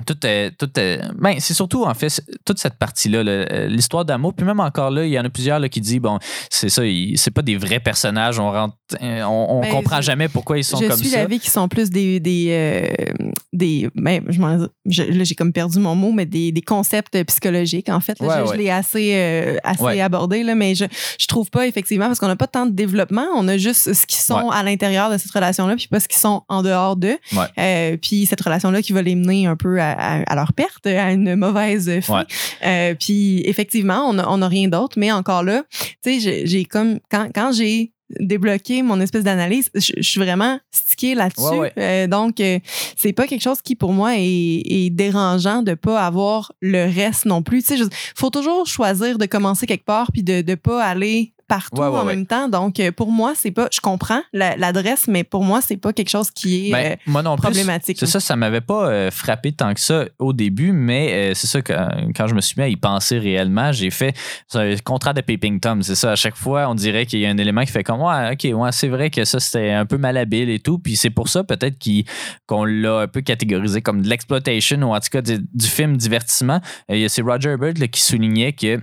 tout 0.06 0.16
est, 0.26 0.52
tout 0.52 0.70
ben, 0.74 1.36
c'est 1.38 1.52
surtout 1.52 1.84
en 1.84 1.92
fait 1.92 2.22
toute 2.46 2.58
cette 2.58 2.76
partie-là, 2.76 3.18
euh, 3.18 3.66
l'histoire 3.66 4.06
d'amour. 4.06 4.32
Puis 4.32 4.46
même 4.46 4.60
encore 4.60 4.90
là, 4.90 5.04
il 5.04 5.12
y 5.12 5.18
en 5.18 5.24
a 5.24 5.28
plusieurs 5.28 5.58
là, 5.58 5.68
qui 5.68 5.82
disent 5.82 6.00
bon, 6.00 6.18
c'est 6.48 6.70
ça, 6.70 6.82
c'est 7.16 7.30
pas 7.30 7.42
des 7.42 7.58
vrais 7.58 7.78
personnages. 7.78 8.38
On 8.38 8.50
rentre, 8.50 8.74
euh, 9.02 9.22
on, 9.24 9.60
ben, 9.60 9.70
comprend 9.70 10.00
jamais 10.00 10.28
pourquoi 10.28 10.56
ils 10.56 10.64
sont 10.64 10.78
comme 10.78 10.88
ça. 10.88 10.96
Je 10.96 11.02
suis 11.02 11.10
d'avis 11.10 11.38
qu'ils 11.38 11.50
sont 11.50 11.68
plus 11.68 11.90
des 11.90 12.20
des, 12.20 12.46
euh, 12.50 13.12
des 13.52 13.90
ben, 13.94 14.24
je, 14.28 15.02
là 15.02 15.24
j'ai 15.24 15.34
comme 15.34 15.52
perdu 15.52 15.78
mon 15.78 15.94
mot, 15.94 16.12
mais 16.12 16.24
des, 16.24 16.52
des 16.52 16.62
concepts 16.62 17.22
psychologiques 17.24 17.90
en 17.90 18.00
fait. 18.00 18.16
je, 18.18 18.56
l'ai 18.56 18.70
assez 18.70 19.58
assez 19.62 20.00
abordé 20.00 20.42
là, 20.42 20.54
mais 20.54 20.74
je 20.74 20.86
je 21.18 21.26
trouve 21.26 21.50
pas 21.50 21.66
effectivement 21.66 22.06
parce 22.06 22.18
qu'on 22.18 22.28
n'a 22.28 22.36
pas 22.36 22.46
tant 22.46 22.64
de 22.64 22.72
développement. 22.72 23.26
On 23.36 23.46
a 23.46 23.58
juste 23.58 23.92
ce 23.92 24.06
qui 24.06 24.18
sont 24.18 24.48
à 24.48 24.62
l'intérieur 24.62 25.10
de 25.10 25.18
cette 25.18 25.32
relation-là, 25.32 25.76
puis 25.76 25.88
pas 25.88 26.00
ce 26.00 26.08
qui 26.08 26.18
sont 26.18 26.44
en 26.48 26.62
dehors 26.62 26.96
d'eux. 26.96 27.18
puis 28.00 28.24
cette 28.24 28.40
relation-là 28.40 28.80
qui 28.80 28.94
va 28.94 29.02
les 29.02 29.14
mener 29.14 29.46
un 29.46 29.56
peu 29.56 29.81
à, 29.81 29.81
leur 30.34 30.52
perte, 30.52 30.86
à 30.86 31.12
une 31.12 31.36
mauvaise 31.36 32.00
fin. 32.00 32.24
Euh, 32.64 32.94
puis 32.98 33.42
effectivement, 33.46 34.08
on 34.08 34.36
n'a 34.38 34.48
rien 34.48 34.68
d'autre, 34.68 34.98
mais 34.98 35.12
encore 35.12 35.42
là, 35.42 35.64
tu 36.02 36.20
sais, 36.20 36.46
j'ai 36.46 36.64
comme 36.64 36.98
quand, 37.10 37.28
quand 37.34 37.52
j'ai 37.52 37.92
débloqué 38.20 38.82
mon 38.82 39.00
espèce 39.00 39.24
d'analyse. 39.24 39.70
Je, 39.74 40.02
suis 40.02 40.20
vraiment 40.20 40.58
stické 40.70 41.14
là-dessus. 41.14 41.70
Euh, 41.78 42.06
donc, 42.06 42.40
euh, 42.40 42.58
c'est 42.96 43.12
pas 43.12 43.26
quelque 43.26 43.42
chose 43.42 43.62
qui, 43.62 43.76
pour 43.76 43.92
moi, 43.92 44.12
est, 44.16 44.90
dérangeant 44.90 45.62
de 45.62 45.74
pas 45.74 46.04
avoir 46.04 46.52
le 46.60 46.84
reste 46.84 47.24
non 47.24 47.42
plus. 47.42 47.62
Tu 47.62 47.76
sais, 47.76 47.84
faut 48.14 48.30
toujours 48.30 48.66
choisir 48.66 49.18
de 49.18 49.26
commencer 49.26 49.66
quelque 49.66 49.84
part 49.84 50.10
puis 50.12 50.22
de 50.22 50.44
ne 50.46 50.54
pas 50.54 50.84
aller 50.84 51.32
partout 51.48 51.82
en 51.82 52.04
même 52.04 52.26
temps. 52.26 52.48
Donc, 52.48 52.80
euh, 52.80 52.92
pour 52.92 53.10
moi, 53.10 53.32
c'est 53.36 53.50
pas. 53.50 53.68
Je 53.72 53.80
comprends 53.80 54.22
l'adresse, 54.32 55.06
mais 55.08 55.24
pour 55.24 55.44
moi, 55.44 55.60
c'est 55.60 55.76
pas 55.76 55.92
quelque 55.92 56.10
chose 56.10 56.30
qui 56.30 56.68
est 56.68 56.72
ben, 56.72 57.24
euh, 57.24 57.36
problématique. 57.36 57.98
C'est 57.98 58.06
ça, 58.06 58.20
ça 58.20 58.36
m'avait 58.36 58.60
pas 58.60 58.88
euh, 58.88 59.10
frappé 59.10 59.52
tant 59.52 59.74
que 59.74 59.80
ça 59.80 60.06
au 60.18 60.32
début, 60.32 60.72
mais 60.72 61.34
c'est 61.34 61.46
ça 61.46 61.62
que 61.62 61.72
quand 62.12 62.26
je 62.26 62.34
me 62.34 62.40
suis 62.40 62.54
mis 62.56 62.64
à 62.64 62.68
y 62.68 62.76
penser 62.76 63.18
réellement, 63.18 63.72
j'ai 63.72 63.90
fait 63.90 64.14
un 64.54 64.74
contrat 64.84 65.12
de 65.12 65.20
Peeping 65.20 65.60
Tom. 65.60 65.82
C'est 65.82 65.94
ça, 65.94 66.12
à 66.12 66.16
chaque 66.16 66.36
fois, 66.36 66.68
on 66.68 66.74
dirait 66.74 67.06
qu'il 67.06 67.20
y 67.20 67.26
a 67.26 67.30
un 67.30 67.38
élément 67.38 67.62
qui 67.62 67.72
fait 67.72 67.84
comme 67.84 68.00
Ouais, 68.02 68.32
ok, 68.32 68.58
ouais, 68.58 68.72
c'est 68.72 68.88
vrai 68.88 69.10
que 69.10 69.24
ça, 69.24 69.38
c'était 69.38 69.70
un 69.70 69.86
peu 69.86 69.98
malhabile 69.98 70.50
et 70.50 70.58
tout. 70.58 70.78
Puis 70.78 70.96
c'est 70.96 71.10
pour 71.10 71.28
ça, 71.28 71.44
peut-être 71.44 71.78
qu'on 72.46 72.64
l'a 72.64 73.00
un 73.00 73.08
peu 73.08 73.20
catégorisé 73.20 73.82
comme 73.82 74.02
de 74.02 74.08
l'exploitation 74.08 74.82
ou 74.82 74.94
en 74.94 75.00
tout 75.00 75.10
cas 75.10 75.22
du, 75.22 75.38
film 75.62 75.96
divertissement. 75.96 76.60
C'est 76.88 77.22
Roger 77.22 77.56
Bird 77.56 77.78
qui 77.88 78.00
soulignait 78.00 78.52
que 78.52 78.80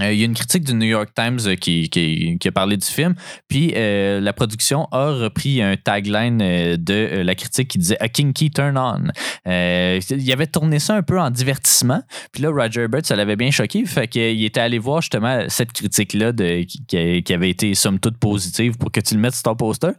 il 0.00 0.18
y 0.18 0.22
a 0.22 0.24
une 0.26 0.34
critique 0.34 0.64
du 0.64 0.74
New 0.74 0.86
York 0.86 1.10
Times 1.14 1.38
euh, 1.46 1.56
qui, 1.56 2.38
a 2.44 2.52
parlé 2.52 2.76
du 2.76 2.86
film. 2.86 3.14
Puis 3.48 3.72
euh, 3.76 4.20
la 4.20 4.32
production 4.32 4.88
a 4.92 5.12
repris 5.12 5.62
un 5.62 5.76
tagline 5.76 6.38
de 6.38 7.22
la 7.22 7.34
critique 7.34 7.68
qui 7.68 7.78
disait 7.78 7.96
A 8.00 8.08
kinky 8.08 8.50
turn 8.50 8.78
on. 8.78 9.10
il 9.46 10.32
avait 10.32 10.46
tourné 10.46 10.78
ça 10.78 10.94
un 10.96 11.02
peu 11.02 11.20
en 11.20 11.30
divertissement. 11.30 12.02
Puis 12.32 12.42
là, 12.42 12.50
Roger 12.50 12.82
Ebert, 12.82 13.04
ça 13.04 13.16
l'avait 13.16 13.36
bien 13.36 13.50
choqué. 13.50 13.84
Fait 13.84 14.08
qu'il 14.08 14.44
était 14.44 14.60
allé 14.60 14.78
voir 14.78 15.02
justement 15.02 15.44
cette 15.48 15.72
critique-là 15.72 16.32
qui, 16.32 17.32
avait 17.32 17.50
été 17.50 17.74
somme 17.74 17.98
toute 17.98 18.18
positive 18.18 18.76
pour 18.76 18.90
que 18.90 19.00
tu 19.00 19.14
le 19.14 19.20
mettes 19.20 19.34
sur 19.34 19.44
ton 19.44 19.56
poster. 19.56 19.90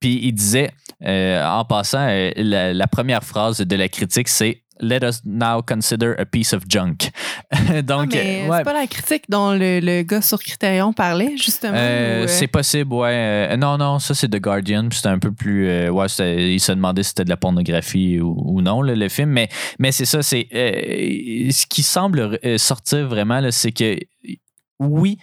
Puis 0.00 0.20
il 0.22 0.32
disait, 0.32 0.70
en 1.02 1.64
passant, 1.64 2.06
la 2.36 2.86
première 2.86 3.24
phrase 3.24 3.58
de 3.58 3.76
la 3.76 3.88
critique, 3.88 4.28
c'est 4.28 4.62
let 4.80 5.02
us 5.02 5.22
now 5.24 5.60
consider 5.62 6.14
a 6.18 6.24
piece 6.24 6.52
of 6.52 6.64
junk. 6.68 7.10
Donc, 7.84 8.14
ah, 8.14 8.58
c'est 8.58 8.64
pas 8.64 8.72
la 8.72 8.86
critique 8.86 9.24
dont 9.28 9.52
le, 9.52 9.80
le, 9.80 10.02
gars 10.02 10.22
sur 10.22 10.38
Criterion 10.38 10.92
parlait, 10.92 11.36
justement. 11.36 11.76
Euh, 11.76 12.24
euh? 12.24 12.26
C'est 12.26 12.46
possible, 12.46 12.92
ouais. 12.94 13.48
Euh, 13.52 13.56
non, 13.56 13.78
non, 13.78 13.98
ça, 13.98 14.14
c'est 14.14 14.28
The 14.28 14.40
Guardian. 14.40 14.88
C'était 14.90 15.08
un 15.08 15.18
peu 15.18 15.32
plus. 15.32 15.90
ouais, 15.90 16.06
il 16.18 16.60
se 16.60 16.72
demandait 16.72 17.02
si 17.02 17.10
c'était 17.10 17.24
de 17.24 17.30
la 17.30 17.36
pornographie 17.36 18.20
ou, 18.20 18.60
non, 18.60 18.82
le 18.82 19.08
film. 19.08 19.30
Mais, 19.30 19.48
mais 19.78 19.92
c'est 19.92 20.06
ça, 20.06 20.22
c'est. 20.22 20.48
ce 20.50 21.66
qui 21.66 21.82
semble 21.82 22.38
sortir 22.58 23.08
vraiment, 23.08 23.40
c'est 23.50 23.72
que 23.72 23.98
oui, 24.78 25.18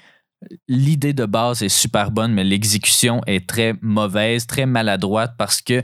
l'idée 0.68 1.14
de 1.14 1.26
base 1.26 1.62
est 1.62 1.70
super 1.70 2.12
bonne, 2.12 2.34
mais 2.34 2.44
l'exécution 2.44 3.22
est 3.28 3.48
très 3.48 3.76
mauvaise, 3.82 4.48
très 4.48 4.66
maladroite 4.66 5.36
parce 5.38 5.62
que 5.62 5.82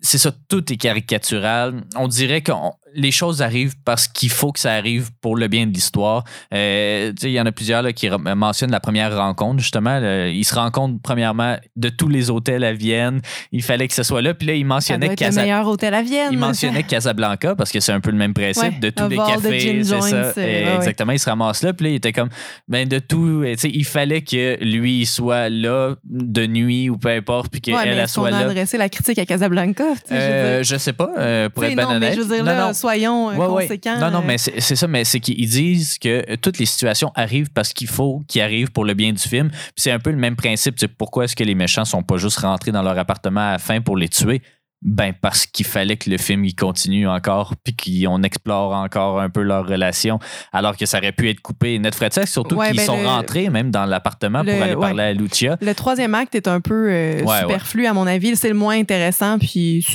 c'est 0.00 0.18
ça, 0.18 0.32
tout 0.48 0.72
est 0.72 0.76
caricatural. 0.76 1.82
On 1.96 2.08
dirait 2.08 2.42
que 2.42 2.52
les 2.94 3.10
choses 3.10 3.42
arrivent 3.42 3.74
parce 3.84 4.08
qu'il 4.08 4.30
faut 4.30 4.52
que 4.52 4.60
ça 4.60 4.72
arrive 4.72 5.10
pour 5.20 5.36
le 5.36 5.48
bien 5.48 5.66
de 5.66 5.72
l'histoire. 5.72 6.24
Euh, 6.52 7.12
il 7.22 7.30
y 7.30 7.40
en 7.40 7.46
a 7.46 7.52
plusieurs 7.52 7.82
là, 7.82 7.92
qui 7.92 8.08
mentionnent 8.10 8.70
la 8.70 8.80
première 8.80 9.16
rencontre, 9.16 9.60
justement. 9.60 9.98
ils 10.26 10.44
se 10.44 10.54
rencontrent 10.54 11.00
premièrement 11.02 11.56
de 11.76 11.88
tous 11.88 12.08
les 12.08 12.30
hôtels 12.30 12.64
à 12.64 12.72
Vienne. 12.72 13.20
Il 13.50 13.62
fallait 13.62 13.88
que 13.88 13.94
ce 13.94 14.02
soit 14.02 14.22
là. 14.22 14.34
Puis 14.34 14.46
là, 14.46 14.54
ils 14.54 14.64
mentionnaient 14.64 15.14
Casa... 15.14 15.40
le 15.40 15.46
meilleur 15.46 15.66
hôtel 15.66 15.94
à 15.94 16.02
Vienne. 16.02 16.28
Ils 16.32 16.38
mentionnaient 16.38 16.82
Casablanca 16.82 17.54
parce 17.54 17.70
que 17.70 17.80
c'est 17.80 17.92
un 17.92 18.00
peu 18.00 18.10
le 18.10 18.16
même 18.16 18.34
principe 18.34 18.80
de 18.80 18.90
tous 18.90 19.08
les 19.08 19.16
cafés. 19.16 19.82
C'est 19.84 20.00
ça. 20.00 20.32
Euh, 20.38 20.76
exactement. 20.76 21.12
Ils 21.12 21.18
se 21.18 21.28
ramassent 21.28 21.62
là. 21.62 21.72
Puis 21.72 21.84
là, 21.84 21.90
il 21.90 21.96
était 21.96 22.12
comme, 22.12 22.28
ben, 22.68 22.88
de 22.88 22.98
tout. 22.98 23.44
Il 23.44 23.84
fallait 23.84 24.22
que 24.22 24.62
lui 24.62 25.06
soit 25.06 25.48
là 25.48 25.94
de 26.04 26.46
nuit 26.46 26.90
ou 26.90 26.98
peu 26.98 27.10
importe. 27.10 27.50
Puis 27.50 27.60
qu'elle 27.60 27.76
elle 27.86 28.08
soit 28.08 28.30
là. 28.30 28.38
adressé 28.38 28.78
la 28.78 28.88
critique 28.88 29.18
à 29.18 29.26
Casablanca 29.26 29.84
euh, 30.10 30.62
je, 30.62 30.76
sais 30.76 30.92
pas, 30.92 31.10
euh, 31.16 31.48
pour 31.48 31.64
être 31.64 31.76
ben 31.76 31.86
honnête. 31.86 32.14
je 32.14 32.20
veux 32.20 32.36
dire, 32.36 32.44
là, 32.44 32.72
soyons 32.82 33.30
euh, 33.30 33.36
conséquents. 33.36 33.98
Non, 33.98 34.10
non, 34.10 34.22
mais 34.22 34.38
c'est 34.38 34.76
ça, 34.76 34.86
mais 34.86 35.04
c'est 35.04 35.20
qu'ils 35.20 35.48
disent 35.48 35.98
que 35.98 36.36
toutes 36.36 36.58
les 36.58 36.66
situations 36.66 37.10
arrivent 37.14 37.50
parce 37.52 37.72
qu'il 37.72 37.88
faut 37.88 38.22
qu'ils 38.28 38.42
arrivent 38.42 38.70
pour 38.70 38.84
le 38.84 38.94
bien 38.94 39.12
du 39.12 39.22
film. 39.22 39.50
c'est 39.76 39.90
un 39.90 39.98
peu 39.98 40.10
le 40.10 40.16
même 40.16 40.36
principe. 40.36 40.76
Pourquoi 40.98 41.24
est-ce 41.24 41.36
que 41.36 41.44
les 41.44 41.54
méchants 41.54 41.84
sont 41.84 42.02
pas 42.02 42.16
juste 42.16 42.38
rentrés 42.38 42.72
dans 42.72 42.82
leur 42.82 42.98
appartement 42.98 43.40
à 43.40 43.52
la 43.52 43.58
fin 43.58 43.80
pour 43.80 43.96
les 43.96 44.08
tuer? 44.08 44.42
Ben 44.82 45.12
parce 45.20 45.46
qu'il 45.46 45.66
fallait 45.66 45.96
que 45.96 46.10
le 46.10 46.18
film 46.18 46.44
il 46.44 46.54
continue 46.54 47.06
encore 47.06 47.54
puis 47.62 47.76
qu'on 47.76 48.22
explore 48.22 48.72
encore 48.72 49.20
un 49.20 49.30
peu 49.30 49.42
leur 49.42 49.66
relation 49.66 50.18
alors 50.52 50.76
que 50.76 50.86
ça 50.86 50.98
aurait 50.98 51.12
pu 51.12 51.30
être 51.30 51.40
coupé. 51.40 51.78
Net 51.78 51.94
ça 52.12 52.26
surtout 52.26 52.58
qu'ils 52.58 52.76
ben 52.76 52.84
sont 52.84 53.02
rentrés 53.02 53.48
même 53.48 53.70
dans 53.70 53.86
l'appartement 53.86 54.44
pour 54.44 54.62
aller 54.62 54.76
parler 54.76 55.02
à 55.02 55.12
Lucia. 55.12 55.56
Le 55.60 55.74
troisième 55.74 56.14
acte 56.14 56.34
est 56.34 56.48
un 56.48 56.60
peu 56.60 56.90
euh, 56.90 57.18
superflu 57.18 57.86
à 57.86 57.94
mon 57.94 58.06
avis. 58.06 58.34
C'est 58.36 58.48
le 58.48 58.54
moins 58.54 58.78
intéressant 58.78 59.38
puis 59.38 59.86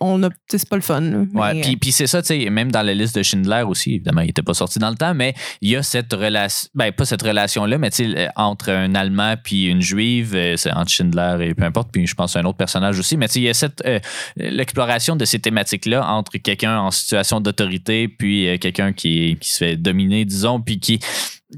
on 0.00 0.22
a 0.22 0.28
c'est 0.48 0.68
pas 0.68 0.76
le 0.76 0.82
fun. 0.82 1.02
ouais, 1.34 1.60
puis, 1.60 1.76
puis 1.76 1.92
c'est 1.92 2.06
ça, 2.06 2.22
tu 2.22 2.28
sais, 2.28 2.50
même 2.50 2.70
dans 2.70 2.82
la 2.82 2.94
liste 2.94 3.16
de 3.16 3.22
Schindler 3.22 3.62
aussi, 3.66 3.94
évidemment, 3.94 4.22
il 4.22 4.30
était 4.30 4.42
pas 4.42 4.54
sorti 4.54 4.78
dans 4.78 4.90
le 4.90 4.96
temps, 4.96 5.14
mais 5.14 5.34
il 5.60 5.70
y 5.70 5.76
a 5.76 5.82
cette 5.82 6.12
relation, 6.12 6.68
ben 6.74 6.92
pas 6.92 7.04
cette 7.04 7.22
relation-là, 7.22 7.78
mais 7.78 7.90
tu 7.90 8.10
sais, 8.10 8.18
euh, 8.18 8.28
entre 8.36 8.70
un 8.70 8.94
Allemand 8.94 9.34
puis 9.42 9.66
une 9.66 9.80
Juive, 9.80 10.34
euh, 10.34 10.56
c'est 10.56 10.72
entre 10.72 10.90
Schindler 10.90 11.48
et 11.48 11.54
peu 11.54 11.64
importe, 11.64 11.90
puis 11.92 12.06
je 12.06 12.14
pense 12.14 12.36
à 12.36 12.40
un 12.40 12.44
autre 12.44 12.56
personnage 12.56 12.98
aussi, 12.98 13.16
mais 13.16 13.28
tu 13.28 13.34
sais, 13.34 13.40
il 13.40 13.44
y 13.44 13.48
a 13.48 13.54
cette 13.54 13.82
l'exploration 14.36 15.16
de 15.16 15.24
ces 15.24 15.38
thématiques-là 15.38 16.06
entre 16.06 16.38
quelqu'un 16.38 16.78
en 16.78 16.90
situation 16.90 17.40
d'autorité 17.40 18.08
puis 18.08 18.48
euh, 18.48 18.58
quelqu'un 18.58 18.92
qui, 18.92 19.36
qui 19.40 19.48
se 19.48 19.58
fait 19.58 19.76
dominer, 19.76 20.24
disons, 20.24 20.60
puis 20.60 20.80
qui 20.80 21.00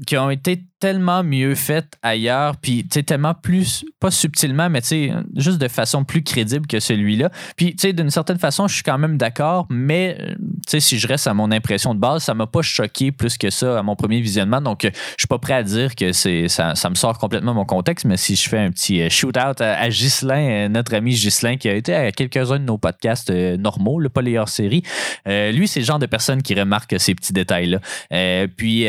qui 0.07 0.17
ont 0.17 0.29
été 0.29 0.63
tellement 0.81 1.23
mieux 1.23 1.53
faites 1.53 1.97
ailleurs, 2.01 2.57
puis 2.57 2.83
tellement 2.83 3.35
plus, 3.35 3.85
pas 3.99 4.09
subtilement, 4.09 4.67
mais 4.67 4.81
juste 5.35 5.59
de 5.59 5.67
façon 5.67 6.03
plus 6.03 6.23
crédible 6.23 6.65
que 6.65 6.79
celui-là. 6.79 7.29
Puis 7.55 7.75
d'une 7.75 8.09
certaine 8.09 8.39
façon, 8.39 8.67
je 8.67 8.73
suis 8.73 8.83
quand 8.83 8.97
même 8.97 9.15
d'accord, 9.15 9.67
mais 9.69 10.17
si 10.67 10.97
je 10.97 11.07
reste 11.07 11.27
à 11.27 11.35
mon 11.35 11.51
impression 11.51 11.93
de 11.93 11.99
base, 11.99 12.23
ça 12.23 12.33
m'a 12.33 12.47
pas 12.47 12.63
choqué 12.63 13.11
plus 13.11 13.37
que 13.37 13.51
ça 13.51 13.77
à 13.77 13.83
mon 13.83 13.95
premier 13.95 14.21
visionnement. 14.21 14.59
Donc, 14.59 14.81
je 14.83 14.89
suis 15.19 15.27
pas 15.27 15.37
prêt 15.37 15.53
à 15.53 15.63
dire 15.63 15.93
que 15.93 16.11
ça, 16.13 16.89
me 16.89 16.95
sort 16.95 17.19
complètement 17.19 17.53
mon 17.53 17.65
contexte, 17.65 18.05
mais 18.05 18.17
si 18.17 18.35
je 18.35 18.49
fais 18.49 18.57
un 18.57 18.71
petit 18.71 19.03
euh, 19.03 19.09
shoot-out 19.09 19.61
à, 19.61 19.87
Ghislain, 19.89 20.49
euh, 20.49 20.67
notre 20.67 20.95
ami 20.95 21.13
Ghislain, 21.13 21.57
qui 21.57 21.69
a 21.69 21.75
été 21.75 21.93
à 21.93 22.11
quelques-uns 22.11 22.57
de 22.57 22.65
nos 22.65 22.79
podcasts 22.79 23.29
euh, 23.29 23.55
normaux, 23.55 23.99
le 23.99 24.09
pas 24.09 24.23
les 24.23 24.37
hors-série, 24.39 24.81
lui, 25.27 25.67
c'est 25.67 25.79
le 25.79 25.85
genre 25.85 25.99
de 25.99 26.07
personne 26.07 26.41
qui 26.41 26.55
remarque 26.55 26.99
ces 26.99 27.13
petits 27.13 27.33
détails-là. 27.33 27.79
puis, 28.57 28.87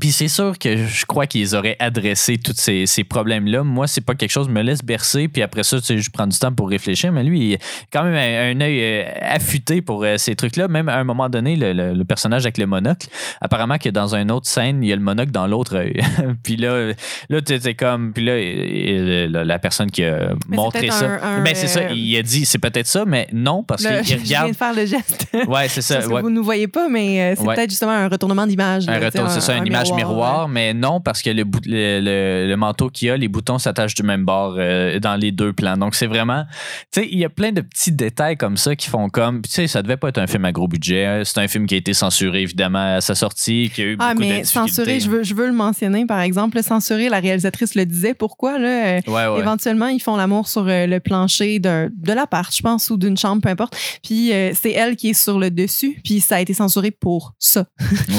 puis 0.00 0.10
c'est 0.10 0.26
sûr 0.26 0.58
que 0.58 0.76
je 0.76 1.06
crois 1.06 1.26
qu'ils 1.26 1.54
auraient 1.54 1.76
adressé 1.78 2.38
tous 2.38 2.54
ces, 2.56 2.86
ces 2.86 3.04
problèmes-là. 3.04 3.62
Moi, 3.62 3.86
c'est 3.86 4.00
pas 4.00 4.16
quelque 4.16 4.32
chose 4.32 4.46
qui 4.46 4.52
me 4.52 4.62
laisse 4.62 4.82
bercer, 4.82 5.28
puis 5.28 5.42
après 5.42 5.62
ça, 5.62 5.78
tu 5.78 5.86
sais, 5.86 5.98
je 5.98 6.10
prends 6.10 6.26
du 6.26 6.36
temps 6.36 6.52
pour 6.52 6.68
réfléchir, 6.68 7.12
mais 7.12 7.22
lui, 7.22 7.50
il 7.50 7.54
a 7.54 7.58
quand 7.92 8.02
même 8.02 8.14
un, 8.14 8.60
œil 8.60 8.80
euh, 8.82 9.04
affûté 9.22 9.82
pour 9.82 10.02
euh, 10.02 10.16
ces 10.16 10.34
trucs-là. 10.34 10.66
Même 10.66 10.88
à 10.88 10.96
un 10.96 11.04
moment 11.04 11.28
donné, 11.28 11.54
le, 11.56 12.02
personnage 12.02 12.46
avec 12.46 12.58
le 12.58 12.66
monocle, 12.66 13.06
apparemment 13.40 13.78
que 13.78 13.88
dans 13.88 14.14
une 14.16 14.30
autre 14.32 14.48
scène, 14.48 14.82
il 14.82 14.88
y 14.88 14.92
a 14.92 14.96
le 14.96 15.02
monocle 15.02 15.30
dans 15.30 15.46
l'autre 15.46 15.76
œil. 15.76 16.00
puis 16.42 16.56
là, 16.56 16.92
là 17.28 17.40
tu 17.40 17.54
es 17.54 17.74
comme, 17.74 18.12
puis 18.12 18.24
là, 18.24 19.44
la 19.44 19.58
personne 19.60 19.90
qui 19.90 20.02
a 20.02 20.34
montré 20.48 20.90
ça, 20.90 21.40
ben, 21.44 21.54
c'est 21.54 21.68
ça, 21.68 21.92
il 21.92 22.16
a 22.16 22.22
dit, 22.22 22.44
c'est 22.44 22.58
peut-être 22.58 22.88
ça, 22.88 23.04
mais 23.06 23.28
non, 23.32 23.62
parce 23.62 23.82
qu'il 23.82 23.92
regarde. 23.92 24.06
Je 24.16 24.24
viens 24.24 24.48
de 24.48 24.56
faire 24.56 24.74
le 24.74 24.86
geste. 24.86 25.28
Ouais, 25.46 25.68
c'est 25.68 25.82
ça. 25.82 26.00
Vous 26.00 26.30
ne 26.30 26.40
voyez 26.40 26.66
pas, 26.66 26.88
mais 26.88 27.20
euh, 27.20 27.34
c'est 27.38 27.44
peut-être 27.44 27.70
justement 27.70 27.92
un 27.92 28.08
retournement 28.08 28.46
d'image. 28.46 28.88
Un 28.88 28.98
retour, 28.98 29.30
c'est 29.30 29.40
ça, 29.40 29.56
une 29.56 29.66
image 29.66 29.75
miroir, 29.94 30.48
mais 30.48 30.74
non, 30.74 31.00
parce 31.00 31.22
que 31.22 31.30
le, 31.30 31.44
le, 31.64 32.46
le, 32.46 32.56
manteau 32.56 32.88
qu'il 32.88 33.10
a, 33.10 33.16
les 33.16 33.28
boutons 33.28 33.58
s'attachent 33.58 33.94
du 33.94 34.02
même 34.02 34.24
bord 34.24 34.56
euh, 34.58 34.98
dans 34.98 35.16
les 35.16 35.32
deux 35.32 35.52
plans. 35.52 35.76
Donc, 35.76 35.94
c'est 35.94 36.06
vraiment. 36.06 36.44
Tu 36.92 37.00
sais, 37.00 37.08
il 37.10 37.18
y 37.18 37.24
a 37.24 37.28
plein 37.28 37.52
de 37.52 37.60
petits 37.60 37.92
détails 37.92 38.36
comme 38.36 38.56
ça 38.56 38.76
qui 38.76 38.88
font 38.88 39.08
comme. 39.08 39.42
Tu 39.42 39.50
sais, 39.50 39.66
ça 39.66 39.82
devait 39.82 39.96
pas 39.96 40.08
être 40.08 40.18
un 40.18 40.26
film 40.26 40.44
à 40.44 40.52
gros 40.52 40.68
budget. 40.68 41.04
Hein. 41.04 41.22
C'est 41.24 41.40
un 41.40 41.48
film 41.48 41.66
qui 41.66 41.74
a 41.74 41.78
été 41.78 41.94
censuré, 41.94 42.42
évidemment, 42.42 42.96
à 42.96 43.00
sa 43.00 43.14
sortie, 43.14 43.70
qui 43.74 43.82
a 43.82 43.84
eu 43.84 43.96
ah, 43.98 44.14
beaucoup 44.14 44.26
mais 44.26 44.44
censuré, 44.44 45.00
je 45.00 45.10
veux, 45.10 45.22
je 45.22 45.34
veux 45.34 45.46
le 45.46 45.52
mentionner, 45.52 46.06
par 46.06 46.20
exemple. 46.20 46.62
Censuré, 46.62 47.08
la 47.08 47.20
réalisatrice 47.20 47.74
le 47.74 47.84
disait. 47.84 48.14
Pourquoi, 48.14 48.58
là? 48.58 48.98
Euh, 48.98 49.38
éventuellement, 49.38 49.88
ils 49.88 50.00
font 50.00 50.16
l'amour 50.16 50.48
sur 50.48 50.66
euh, 50.66 50.86
le 50.86 51.00
plancher 51.00 51.58
de, 51.58 51.90
de 51.94 52.12
l'appart, 52.12 52.54
je 52.54 52.62
pense, 52.62 52.90
ou 52.90 52.96
d'une 52.96 53.16
chambre, 53.16 53.42
peu 53.42 53.48
importe. 53.48 53.76
Puis, 54.02 54.32
c'est 54.54 54.72
elle 54.72 54.96
qui 54.96 55.10
est 55.10 55.14
sur 55.14 55.38
le 55.38 55.50
dessus. 55.50 56.00
Puis, 56.04 56.20
ça 56.20 56.36
a 56.36 56.40
été 56.40 56.54
censuré 56.54 56.90
pour 56.90 57.34
ça. 57.38 57.66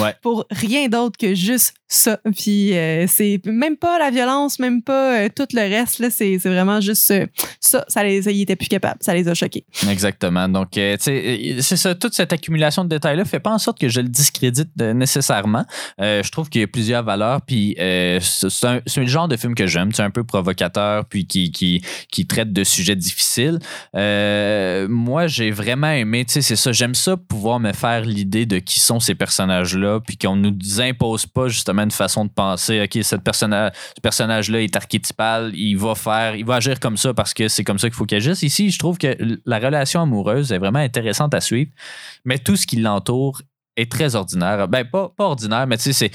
Ouais. 0.02 0.14
pour 0.22 0.46
rien 0.52 0.88
d'autre 0.88 1.18
que 1.18 1.34
juste 1.36 1.47
ça. 1.88 2.20
Puis 2.36 2.76
euh, 2.76 3.06
c'est 3.08 3.40
même 3.46 3.78
pas 3.78 3.98
la 3.98 4.12
violence, 4.12 4.60
même 4.60 4.82
pas 4.82 5.20
euh, 5.20 5.30
tout 5.34 5.48
le 5.54 5.62
reste. 5.62 6.00
Là, 6.00 6.10
c'est, 6.10 6.38
vraiment 6.38 6.82
juste 6.82 7.10
euh, 7.12 7.26
ça. 7.60 7.86
Ça 7.88 8.04
les, 8.04 8.28
ils 8.28 8.42
étaient 8.42 8.56
plus 8.56 8.68
capables. 8.68 8.98
Ça 9.02 9.14
les 9.14 9.28
a 9.28 9.34
choqués. 9.34 9.66
Exactement. 9.90 10.50
Donc, 10.50 10.70
sais, 10.74 11.58
c'est 11.62 11.78
ça. 11.78 11.96
Toute 11.96 12.14
cette 12.14 12.34
accumulation 12.34 12.84
de 12.84 12.90
détails-là 12.90 13.26
fait 13.26 13.40
pas 13.40 13.52
en 13.52 13.58
sorte 13.58 13.80
que 13.80 13.88
je 13.88 14.02
le 14.02 14.10
discrédite 14.10 14.76
nécessairement. 14.78 15.66
je 16.00 16.30
trouve 16.30 16.50
qu'il 16.50 16.62
y 16.62 16.64
a 16.64 16.68
plusieurs 16.68 17.04
valeurs. 17.04 17.42
Puis 17.42 17.76
c'est, 17.78 18.66
un, 18.66 18.82
c'est 18.86 19.02
le 19.02 19.08
genre 19.08 19.28
de 19.28 19.38
film 19.38 19.56
que 19.56 19.68
j'aime. 19.68 19.92
C'est 19.92 20.04
un 20.04 20.10
peu 20.10 20.24
provocateur, 20.24 21.06
puis 21.06 21.26
qui, 21.26 21.52
qui, 21.52 21.82
qui 22.12 22.28
traite 22.28 22.52
de 22.52 22.64
sujets 22.64 22.96
difficiles. 22.96 23.60
moi, 23.94 25.28
j'ai 25.28 25.52
vraiment 25.52 25.92
aimé. 25.92 26.26
Tu 26.26 26.34
sais, 26.34 26.42
c'est 26.42 26.56
ça. 26.56 26.72
J'aime 26.72 26.96
ça 26.96 27.16
pouvoir 27.18 27.60
me 27.60 27.72
faire 27.72 28.02
l'idée 28.02 28.46
de 28.46 28.60
qui 28.60 28.80
sont 28.80 29.00
ces 29.00 29.16
personnages-là, 29.16 30.02
puis 30.02 30.18
qu'on 30.18 30.36
nous 30.36 30.82
impose 30.82 31.26
pas 31.26 31.37
justement 31.46 31.84
une 31.84 31.92
façon 31.92 32.26
de 32.26 32.30
penser. 32.30 32.82
OK, 32.82 33.04
cette 33.04 33.24
personnage, 33.24 33.72
ce 33.96 34.02
personnage-là 34.02 34.62
est 34.62 34.76
archétypal, 34.76 35.52
il 35.54 35.76
va 35.76 35.96
faire, 35.96 36.36
il 36.36 36.46
va 36.46 36.56
agir 36.56 36.80
comme 36.80 36.98
ça 36.98 37.14
parce 37.14 37.34
que 37.34 37.48
c'est 37.48 37.64
comme 37.64 37.80
ça 37.80 37.88
qu'il 37.88 37.96
faut 37.96 38.06
qu'il 38.06 38.18
agisse. 38.18 38.42
Ici, 38.42 38.72
je 38.72 38.80
trouve 38.80 38.98
que 38.98 39.16
la 39.46 39.60
relation 39.60 40.02
amoureuse 40.02 40.52
est 40.52 40.58
vraiment 40.58 40.80
intéressante 40.80 41.34
à 41.34 41.42
suivre, 41.42 41.72
mais 42.26 42.38
tout 42.38 42.56
ce 42.56 42.66
qui 42.66 42.78
l'entoure 42.78 43.42
est 43.78 43.92
très 43.92 44.16
ordinaire. 44.16 44.68
Ben, 44.68 44.84
pas, 44.84 45.14
pas 45.16 45.26
ordinaire, 45.26 45.68
mais 45.68 45.78
tu 45.78 45.84
sais, 45.84 45.94
c'est 45.94 46.12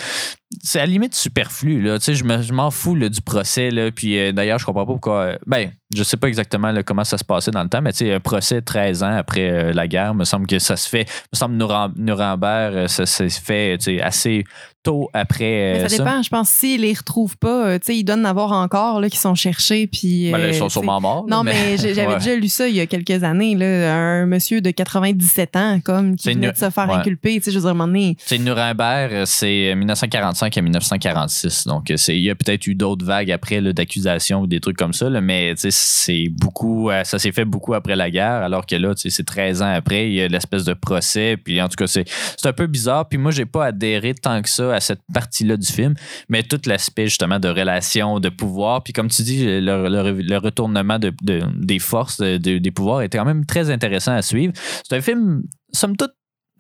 c'est 0.62 0.80
à 0.80 0.86
la 0.86 0.92
limite 0.92 1.14
superflu. 1.14 1.80
Là. 1.80 1.98
Tu 1.98 2.04
sais, 2.04 2.14
je, 2.14 2.52
m'en 2.52 2.70
fous 2.70 2.96
du 2.96 3.20
procès. 3.22 3.70
Là. 3.70 3.90
Puis 3.90 4.18
euh, 4.18 4.32
d'ailleurs, 4.32 4.58
je 4.58 4.66
comprends 4.66 4.84
pas 4.84 4.92
pourquoi. 4.92 5.20
Euh, 5.22 5.38
ben, 5.46 5.70
je 5.94 6.02
sais 6.02 6.16
pas 6.16 6.28
exactement 6.28 6.72
comment 6.84 7.04
ça 7.04 7.18
se 7.18 7.24
passait 7.24 7.50
dans 7.50 7.62
le 7.62 7.68
temps, 7.68 7.82
mais 7.82 7.92
tu 7.92 7.98
sais, 7.98 8.12
un 8.12 8.20
procès 8.20 8.62
13 8.62 9.02
ans 9.02 9.16
après 9.16 9.50
euh, 9.50 9.72
la 9.72 9.86
guerre, 9.88 10.14
me 10.14 10.24
semble 10.24 10.46
que 10.46 10.58
ça 10.58 10.76
se 10.76 10.88
fait. 10.88 11.06
Me 11.32 11.36
semble 11.36 11.56
Nuremberg, 11.96 12.86
ça 12.88 13.06
s'est 13.06 13.28
fait 13.28 13.78
assez 14.02 14.44
tôt 14.82 15.08
après. 15.12 15.74
Mais 15.74 15.88
ça, 15.88 15.96
dépend. 15.98 16.22
Je 16.22 16.28
pense 16.28 16.48
s'ils 16.48 16.80
les 16.80 16.92
retrouvent 16.92 17.36
pas, 17.36 17.78
tu 17.78 17.86
sais, 17.86 17.96
ils 17.96 18.04
donnent 18.04 18.26
avoir 18.26 18.52
encore 18.52 19.00
là, 19.00 19.08
qui 19.08 19.16
sont 19.16 19.34
cherchés. 19.34 19.86
Puis, 19.86 20.30
ben, 20.32 20.48
ils 20.48 20.54
sont 20.54 20.68
sûrement 20.68 21.00
morts. 21.00 21.26
Non, 21.28 21.42
mais, 21.44 21.76
j'avais 21.94 22.14
déjà 22.16 22.34
lu 22.34 22.48
ça 22.48 22.68
il 22.68 22.74
y 22.74 22.80
a 22.80 22.86
quelques 22.86 23.22
années. 23.22 23.54
Là, 23.54 23.94
un 23.94 24.26
monsieur 24.26 24.60
de 24.60 24.70
97 24.70 25.56
ans, 25.56 25.80
comme, 25.84 26.16
qui 26.16 26.32
venait 26.32 26.52
de 26.52 26.56
se 26.56 26.70
faire 26.70 26.90
inculper. 26.90 27.36
Tu 27.36 27.44
sais, 27.44 27.50
je 27.52 27.58
veux 27.58 27.72
dire, 27.72 28.14
C'est 28.18 28.38
Nuremberg, 28.38 29.24
c'est 29.26 29.74
1945 29.74 30.56
à 30.56 30.62
1946. 30.62 31.66
Donc, 31.66 31.90
euh, 31.90 31.96
il 32.08 32.22
y 32.22 32.30
a 32.30 32.34
peut-être 32.34 32.66
eu 32.66 32.74
d'autres 32.74 33.04
vagues 33.04 33.30
après 33.30 33.60
d'accusations 33.72 34.42
ou 34.42 34.46
des 34.46 34.60
trucs 34.60 34.76
comme 34.76 34.92
ça, 34.92 35.08
mais 35.08 35.54
c'est 35.82 36.28
beaucoup, 36.28 36.90
euh, 36.90 37.04
ça 37.04 37.18
s'est 37.18 37.32
fait 37.32 37.44
beaucoup 37.44 37.74
après 37.74 37.96
la 37.96 38.10
guerre, 38.10 38.42
alors 38.42 38.66
que 38.66 38.76
là, 38.76 38.92
c'est 38.96 39.24
13 39.24 39.62
ans 39.62 39.72
après, 39.72 40.08
il 40.08 40.14
y 40.14 40.22
a 40.22 40.28
l'espèce 40.28 40.64
de 40.64 40.74
procès. 40.74 41.36
Puis 41.36 41.60
en 41.60 41.68
tout 41.68 41.76
cas, 41.76 41.86
c'est 41.86 42.06
un 42.44 42.52
peu 42.52 42.66
bizarre. 42.66 43.08
Puis 43.08 43.18
moi, 43.18 43.30
j'ai 43.30 43.46
pas 43.46 43.66
adhéré 43.66 44.14
tant 44.14 44.40
que 44.42 44.48
ça 44.48 44.74
à 44.74 44.80
cette 44.80 45.00
partie-là 45.12 45.56
du 45.56 45.66
film, 45.66 45.94
mais 46.28 46.42
tout 46.42 46.60
l'aspect 46.66 47.06
justement 47.06 47.38
de 47.38 47.48
relation, 47.48 48.20
de 48.20 48.28
pouvoir. 48.28 48.82
Puis 48.82 48.92
comme 48.92 49.08
tu 49.08 49.22
dis, 49.22 49.44
le, 49.44 50.36
retournement 50.38 50.98
de, 50.98 51.12
des 51.22 51.78
forces, 51.78 52.20
des 52.20 52.70
pouvoirs 52.70 53.02
était 53.02 53.18
quand 53.18 53.24
même 53.24 53.46
très 53.46 53.70
intéressant 53.70 54.12
à 54.12 54.22
suivre. 54.22 54.52
C'est 54.88 54.96
un 54.96 55.00
film, 55.00 55.42
somme 55.72 55.96
toute, 55.96 56.12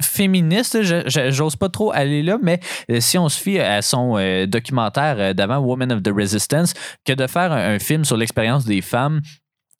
féministe, 0.02 0.78
j'ose 0.82 1.56
pas 1.56 1.68
trop 1.68 1.92
aller 1.92 2.22
là, 2.22 2.38
mais 2.42 2.60
euh, 2.90 3.00
si 3.00 3.18
on 3.18 3.28
se 3.28 3.40
fie 3.40 3.58
à 3.58 3.82
son 3.82 4.16
euh, 4.18 4.46
documentaire 4.46 5.16
euh, 5.18 5.32
d'avant, 5.32 5.58
Women 5.58 5.92
of 5.92 6.02
the 6.02 6.10
Resistance, 6.14 6.74
que 7.04 7.12
de 7.12 7.26
faire 7.26 7.52
un 7.52 7.78
film 7.78 8.04
sur 8.04 8.16
l'expérience 8.16 8.64
des 8.64 8.80
femmes 8.80 9.20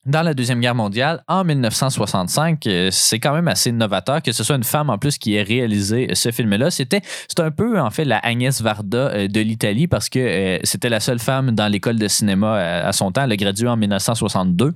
dans 0.05 0.23
la 0.23 0.35
Deuxième 0.35 0.61
Guerre 0.61 0.75
mondiale, 0.75 1.23
en 1.29 1.45
1965, 1.45 2.67
euh, 2.67 2.89
c'est 2.91 3.21
quand 3.21 3.33
même 3.33 3.47
assez 3.47 3.71
novateur 3.71 4.21
que 4.21 4.33
ce 4.33 4.43
soit 4.43 4.57
une 4.57 4.65
femme 4.65 4.91
en 4.91 4.99
plus 4.99 5.17
qui 5.17 5.37
ait 5.37 5.45
réalisé 5.45 6.09
ce 6.15 6.33
film-là. 6.33 6.73
C'était 6.73 7.03
un 7.39 7.53
peu 7.53 7.79
en 7.79 7.91
fait 7.91 8.05
la 8.05 8.19
Agnès 8.19 8.61
Varda 8.61 8.99
euh, 8.99 9.29
de 9.29 9.41
l'Italie 9.41 9.87
parce 9.87 10.09
que 10.09 10.19
euh, 10.19 10.59
c'était 10.65 10.89
la 10.89 10.99
seule 10.99 11.21
femme 11.21 11.53
dans 11.53 11.69
l'école 11.69 12.01
de 12.01 12.09
cinéma 12.09 12.57
à, 12.57 12.93
son 12.93 13.13
temps. 13.13 13.23
Elle 13.23 13.33
a 13.33 13.37
gradué 13.37 13.69
en 13.69 13.77
1962. 13.77 14.75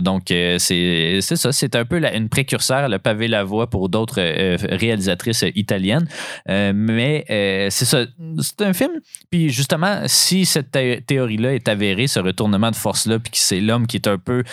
donc 0.00 0.24
c'est 0.26 1.20
ça, 1.22 1.52
c'est 1.52 1.74
un 1.74 1.84
peu 1.86 2.02
une 2.14 2.28
précurseur. 2.28 2.80
Elle 2.80 2.94
a 2.94 2.98
pavé 2.98 3.28
la 3.28 3.44
voie 3.44 3.70
pour 3.70 3.88
d'autres 3.88 4.20
réalisatrices 4.76 5.44
italiennes. 5.54 6.06
mais 6.46 7.24
c'est 7.70 7.84
ça, 7.84 8.04
c'est 8.40 8.62
un 8.62 8.72
film. 8.72 8.92
Puis 9.30 9.50
justement, 9.50 10.02
si 10.06 10.44
cette 10.44 10.76
théorie-là 11.06 11.54
est 11.54 11.68
avérée, 11.68 12.06
ce 12.06 12.20
retournement 12.20 12.70
de 12.70 12.76
force-là, 12.76 13.18
puis 13.18 13.32
que 13.32 13.38
c'est 13.38 13.60
l'homme 13.60 13.86
qui 13.86 13.96
est 13.96 14.06
un 14.06 14.18
peu 14.18 14.44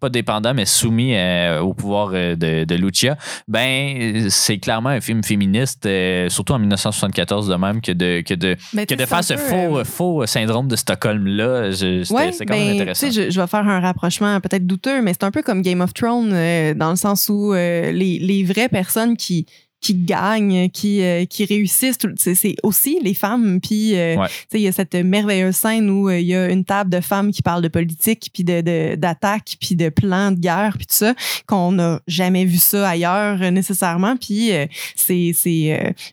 pas 0.00 0.10
dépendant, 0.10 0.54
mais 0.54 0.66
soumis 0.66 1.14
euh, 1.14 1.60
au 1.60 1.74
pouvoir 1.74 2.10
euh, 2.12 2.36
de, 2.36 2.64
de, 2.64 2.74
Lucia, 2.74 3.16
ben, 3.48 4.28
c'est 4.30 4.58
clairement 4.58 4.90
un 4.90 5.00
film 5.00 5.22
féministe, 5.22 5.86
euh, 5.86 6.28
surtout 6.28 6.52
en 6.52 6.58
1974 6.58 7.48
de 7.48 7.54
même, 7.54 7.80
que 7.80 7.92
de, 7.92 8.22
que 8.22 8.34
de, 8.34 8.56
que 8.84 8.94
de 8.94 9.06
faire 9.06 9.24
ce 9.24 9.36
faux, 9.36 9.84
faux 9.84 10.26
syndrome 10.26 10.68
de 10.68 10.76
Stockholm-là. 10.76 11.72
C'est 11.72 12.04
quand 12.08 12.54
même 12.54 12.68
ben, 12.68 12.74
intéressant. 12.74 13.10
Je, 13.10 13.30
je, 13.30 13.40
vais 13.40 13.46
faire 13.46 13.68
un 13.68 13.80
rapprochement 13.80 14.40
peut-être 14.40 14.66
douteux, 14.66 15.02
mais 15.02 15.12
c'est 15.12 15.24
un 15.24 15.30
peu 15.30 15.42
comme 15.42 15.62
Game 15.62 15.80
of 15.80 15.94
Thrones, 15.94 16.30
dans 16.74 16.90
le 16.90 16.96
sens 16.96 17.28
où 17.28 17.52
les, 17.52 18.18
les 18.18 18.44
vraies 18.44 18.68
personnes 18.68 19.16
qui 19.16 19.46
qui 19.84 19.94
gagnent, 19.94 20.70
qui, 20.70 21.02
euh, 21.02 21.26
qui 21.26 21.44
réussissent. 21.44 21.98
C'est 22.16 22.56
aussi 22.62 22.98
les 23.02 23.12
femmes. 23.12 23.60
Puis, 23.60 23.94
euh, 23.94 24.16
il 24.54 24.60
y 24.60 24.66
a 24.66 24.72
cette 24.72 24.94
merveilleuse 24.94 25.56
scène 25.56 25.90
où 25.90 26.08
euh, 26.08 26.18
il 26.18 26.26
y 26.26 26.34
a 26.34 26.48
une 26.48 26.64
table 26.64 26.88
de 26.88 27.00
femmes 27.02 27.30
qui 27.30 27.42
parlent 27.42 27.60
de 27.60 27.68
politique, 27.68 28.30
puis 28.32 28.44
d'attaque, 28.44 29.44
de, 29.52 29.56
puis 29.60 29.76
de 29.76 29.90
plans 29.90 30.30
de 30.32 30.40
guerre, 30.40 30.76
puis 30.78 30.86
tout 30.86 30.94
ça, 30.94 31.14
qu'on 31.46 31.72
n'a 31.72 32.00
jamais 32.06 32.46
vu 32.46 32.56
ça 32.56 32.88
ailleurs 32.88 33.38
nécessairement. 33.52 34.16
Puis, 34.16 34.52
c'est 34.96 35.34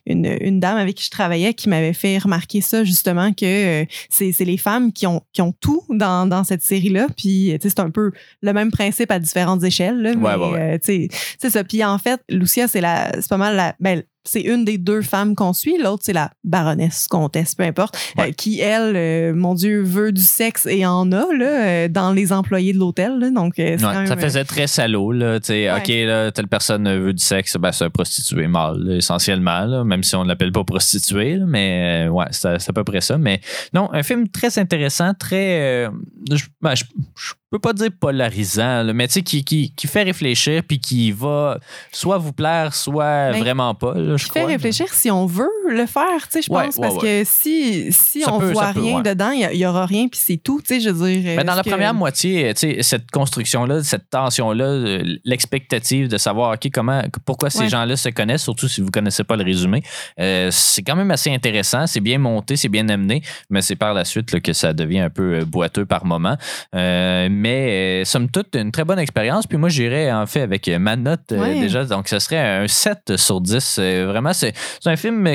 une, 0.04 0.36
une 0.40 0.60
dame 0.60 0.76
avec 0.76 0.96
qui 0.96 1.06
je 1.06 1.10
travaillais 1.10 1.54
qui 1.54 1.70
m'avait 1.70 1.94
fait 1.94 2.18
remarquer 2.18 2.60
ça, 2.60 2.84
justement, 2.84 3.32
que 3.32 3.86
c'est 4.10 4.34
les 4.40 4.58
femmes 4.58 4.92
qui 4.92 5.06
ont, 5.06 5.22
qui 5.32 5.40
ont 5.40 5.54
tout 5.58 5.82
dans, 5.88 6.26
dans 6.26 6.44
cette 6.44 6.62
série-là. 6.62 7.06
Puis, 7.16 7.56
c'est 7.62 7.80
un 7.80 7.90
peu 7.90 8.12
le 8.42 8.52
même 8.52 8.70
principe 8.70 9.10
à 9.10 9.18
différentes 9.18 9.64
échelles. 9.64 10.02
Là, 10.02 10.14
mais, 10.14 10.78
c'est 10.82 11.50
ça. 11.50 11.64
Puis, 11.64 11.82
en 11.82 11.96
fait, 11.96 12.20
Lucia, 12.28 12.68
c'est 12.68 12.82
pas 12.82 13.38
mal 13.38 13.61
ben, 13.80 14.04
c'est 14.24 14.40
une 14.40 14.64
des 14.64 14.78
deux 14.78 15.02
femmes 15.02 15.34
qu'on 15.34 15.52
suit. 15.52 15.78
L'autre, 15.78 16.02
c'est 16.06 16.12
la 16.12 16.30
baronesse, 16.44 17.06
comtesse, 17.08 17.54
peu 17.54 17.64
importe, 17.64 17.96
Ouais. 18.16 18.28
euh, 18.28 18.32
qui, 18.32 18.60
elle, 18.60 18.94
euh, 18.96 19.34
mon 19.34 19.54
Dieu, 19.54 19.82
veut 19.82 20.12
du 20.12 20.22
sexe 20.22 20.66
et 20.66 20.86
en 20.86 21.10
a 21.12 21.24
là, 21.32 21.46
euh, 21.64 21.88
dans 21.88 22.12
les 22.12 22.32
employés 22.32 22.72
de 22.72 22.78
l'hôtel. 22.78 23.32
Donc, 23.34 23.54
Ouais, 23.58 23.76
même, 23.76 24.06
ça 24.06 24.16
faisait 24.16 24.44
très 24.44 24.66
salaud, 24.66 25.12
là. 25.12 25.38
Ouais. 25.48 25.70
OK, 25.76 25.88
là, 25.88 26.30
telle 26.30 26.48
personne 26.48 26.88
veut 26.98 27.12
du 27.12 27.22
sexe, 27.22 27.56
ben, 27.56 27.72
c'est 27.72 27.84
un 27.84 27.90
prostitué 27.90 28.46
mâle, 28.46 28.96
essentiellement, 28.98 29.64
là, 29.66 29.84
même 29.84 30.02
si 30.02 30.14
on 30.16 30.22
ne 30.24 30.28
l'appelle 30.28 30.52
pas 30.52 30.64
prostituée, 30.64 31.38
mais 31.46 32.06
ouais, 32.08 32.26
c'est 32.30 32.68
à 32.68 32.72
peu 32.72 32.84
près 32.84 33.00
ça. 33.00 33.18
Mais 33.18 33.40
non, 33.74 33.88
un 33.92 34.02
film 34.02 34.28
très 34.28 34.58
intéressant, 34.58 35.14
très. 35.14 35.88
je, 36.30 36.44
ben, 36.60 36.74
je, 36.74 36.84
je 37.16 37.32
peux 37.50 37.58
pas 37.58 37.72
dire 37.74 37.90
polarisant, 37.98 38.82
là, 38.82 38.92
mais 38.92 39.06
tu 39.08 39.14
sais, 39.14 39.22
qui, 39.22 39.44
qui, 39.44 39.74
qui 39.74 39.86
fait 39.86 40.02
réfléchir 40.04 40.62
puis 40.66 40.78
qui 40.78 41.12
va 41.12 41.58
soit 41.92 42.16
vous 42.18 42.32
plaire, 42.32 42.74
soit 42.74 43.32
Mais 43.32 43.40
vraiment 43.40 43.74
pas, 43.74 43.94
là, 43.94 44.11
je 44.16 44.24
qui 44.26 44.32
fait 44.32 44.44
réfléchir 44.44 44.92
si 44.92 45.10
on 45.10 45.26
veut 45.26 45.48
le 45.68 45.86
faire, 45.86 46.28
tu 46.30 46.40
sais, 46.40 46.42
je 46.42 46.52
Ouais, 46.52 46.64
pense, 46.66 46.76
ouais, 46.76 46.88
parce 46.88 46.98
que 47.02 47.22
si, 47.24 47.92
si 47.92 48.22
Ça 48.22 48.32
on 48.34 48.38
peut, 48.40 48.52
voit 48.52 48.72
peut, 48.72 48.80
rien 48.80 49.00
dedans, 49.00 49.30
il 49.30 49.48
y, 49.52 49.58
y 49.58 49.66
aura 49.66 49.86
rien, 49.86 50.08
puis 50.08 50.20
c'est 50.22 50.36
tout, 50.36 50.60
tu 50.60 50.74
sais, 50.74 50.80
je 50.80 50.90
veux 50.90 51.08
dire. 51.12 51.34
Mais 51.36 51.44
dans 51.44 51.54
la 51.54 51.62
que- 51.62 51.70
première 51.70 51.94
moitié, 51.94 52.52
tu 52.54 52.60
sais, 52.74 52.82
cette 52.82 53.10
construction-là, 53.10 53.82
cette 53.82 54.10
tension-là, 54.10 54.64
euh, 54.64 55.02
l'expectative 55.24 56.08
de 56.08 56.18
savoir 56.18 56.52
OK, 56.54 56.68
comment, 56.72 57.02
pourquoi 57.24 57.50
ces 57.50 57.68
gens-là 57.68 57.96
se 57.96 58.08
connaissent, 58.10 58.42
surtout 58.42 58.68
si 58.68 58.80
vous 58.80 58.88
ne 58.88 58.92
connaissez 58.92 59.24
pas 59.24 59.36
le 59.36 59.44
résumé, 59.44 59.82
euh, 60.20 60.48
c'est 60.50 60.82
quand 60.82 60.96
même 60.96 61.10
assez 61.10 61.32
intéressant. 61.32 61.86
C'est 61.86 62.00
bien 62.00 62.18
monté, 62.18 62.56
c'est 62.56 62.68
bien 62.68 62.88
amené, 62.88 63.22
mais 63.50 63.62
c'est 63.62 63.76
par 63.76 63.94
la 63.94 64.04
suite 64.04 64.32
là, 64.32 64.40
que 64.40 64.52
ça 64.52 64.72
devient 64.72 65.00
un 65.00 65.10
peu 65.10 65.40
euh, 65.40 65.44
boiteux 65.44 65.86
par 65.86 66.04
moment. 66.04 66.36
Euh, 66.74 67.28
mais 67.30 68.02
euh, 68.02 68.04
somme 68.04 68.28
toute, 68.30 68.54
une 68.56 68.72
très 68.72 68.84
bonne 68.84 68.98
expérience. 68.98 69.46
Puis 69.46 69.58
moi, 69.58 69.68
j'irais 69.68 70.10
en 70.12 70.26
fait 70.26 70.42
avec 70.42 70.68
ma 70.68 70.96
note 70.96 71.20
déjà. 71.28 71.84
Donc, 71.84 72.08
ce 72.08 72.18
serait 72.18 72.38
un 72.38 72.66
7 72.68 73.16
sur 73.16 73.40
10. 73.40 73.78
Euh, 74.02 74.06
vraiment, 74.06 74.32
c'est 74.32 74.54
un 74.84 74.96
film. 74.96 75.26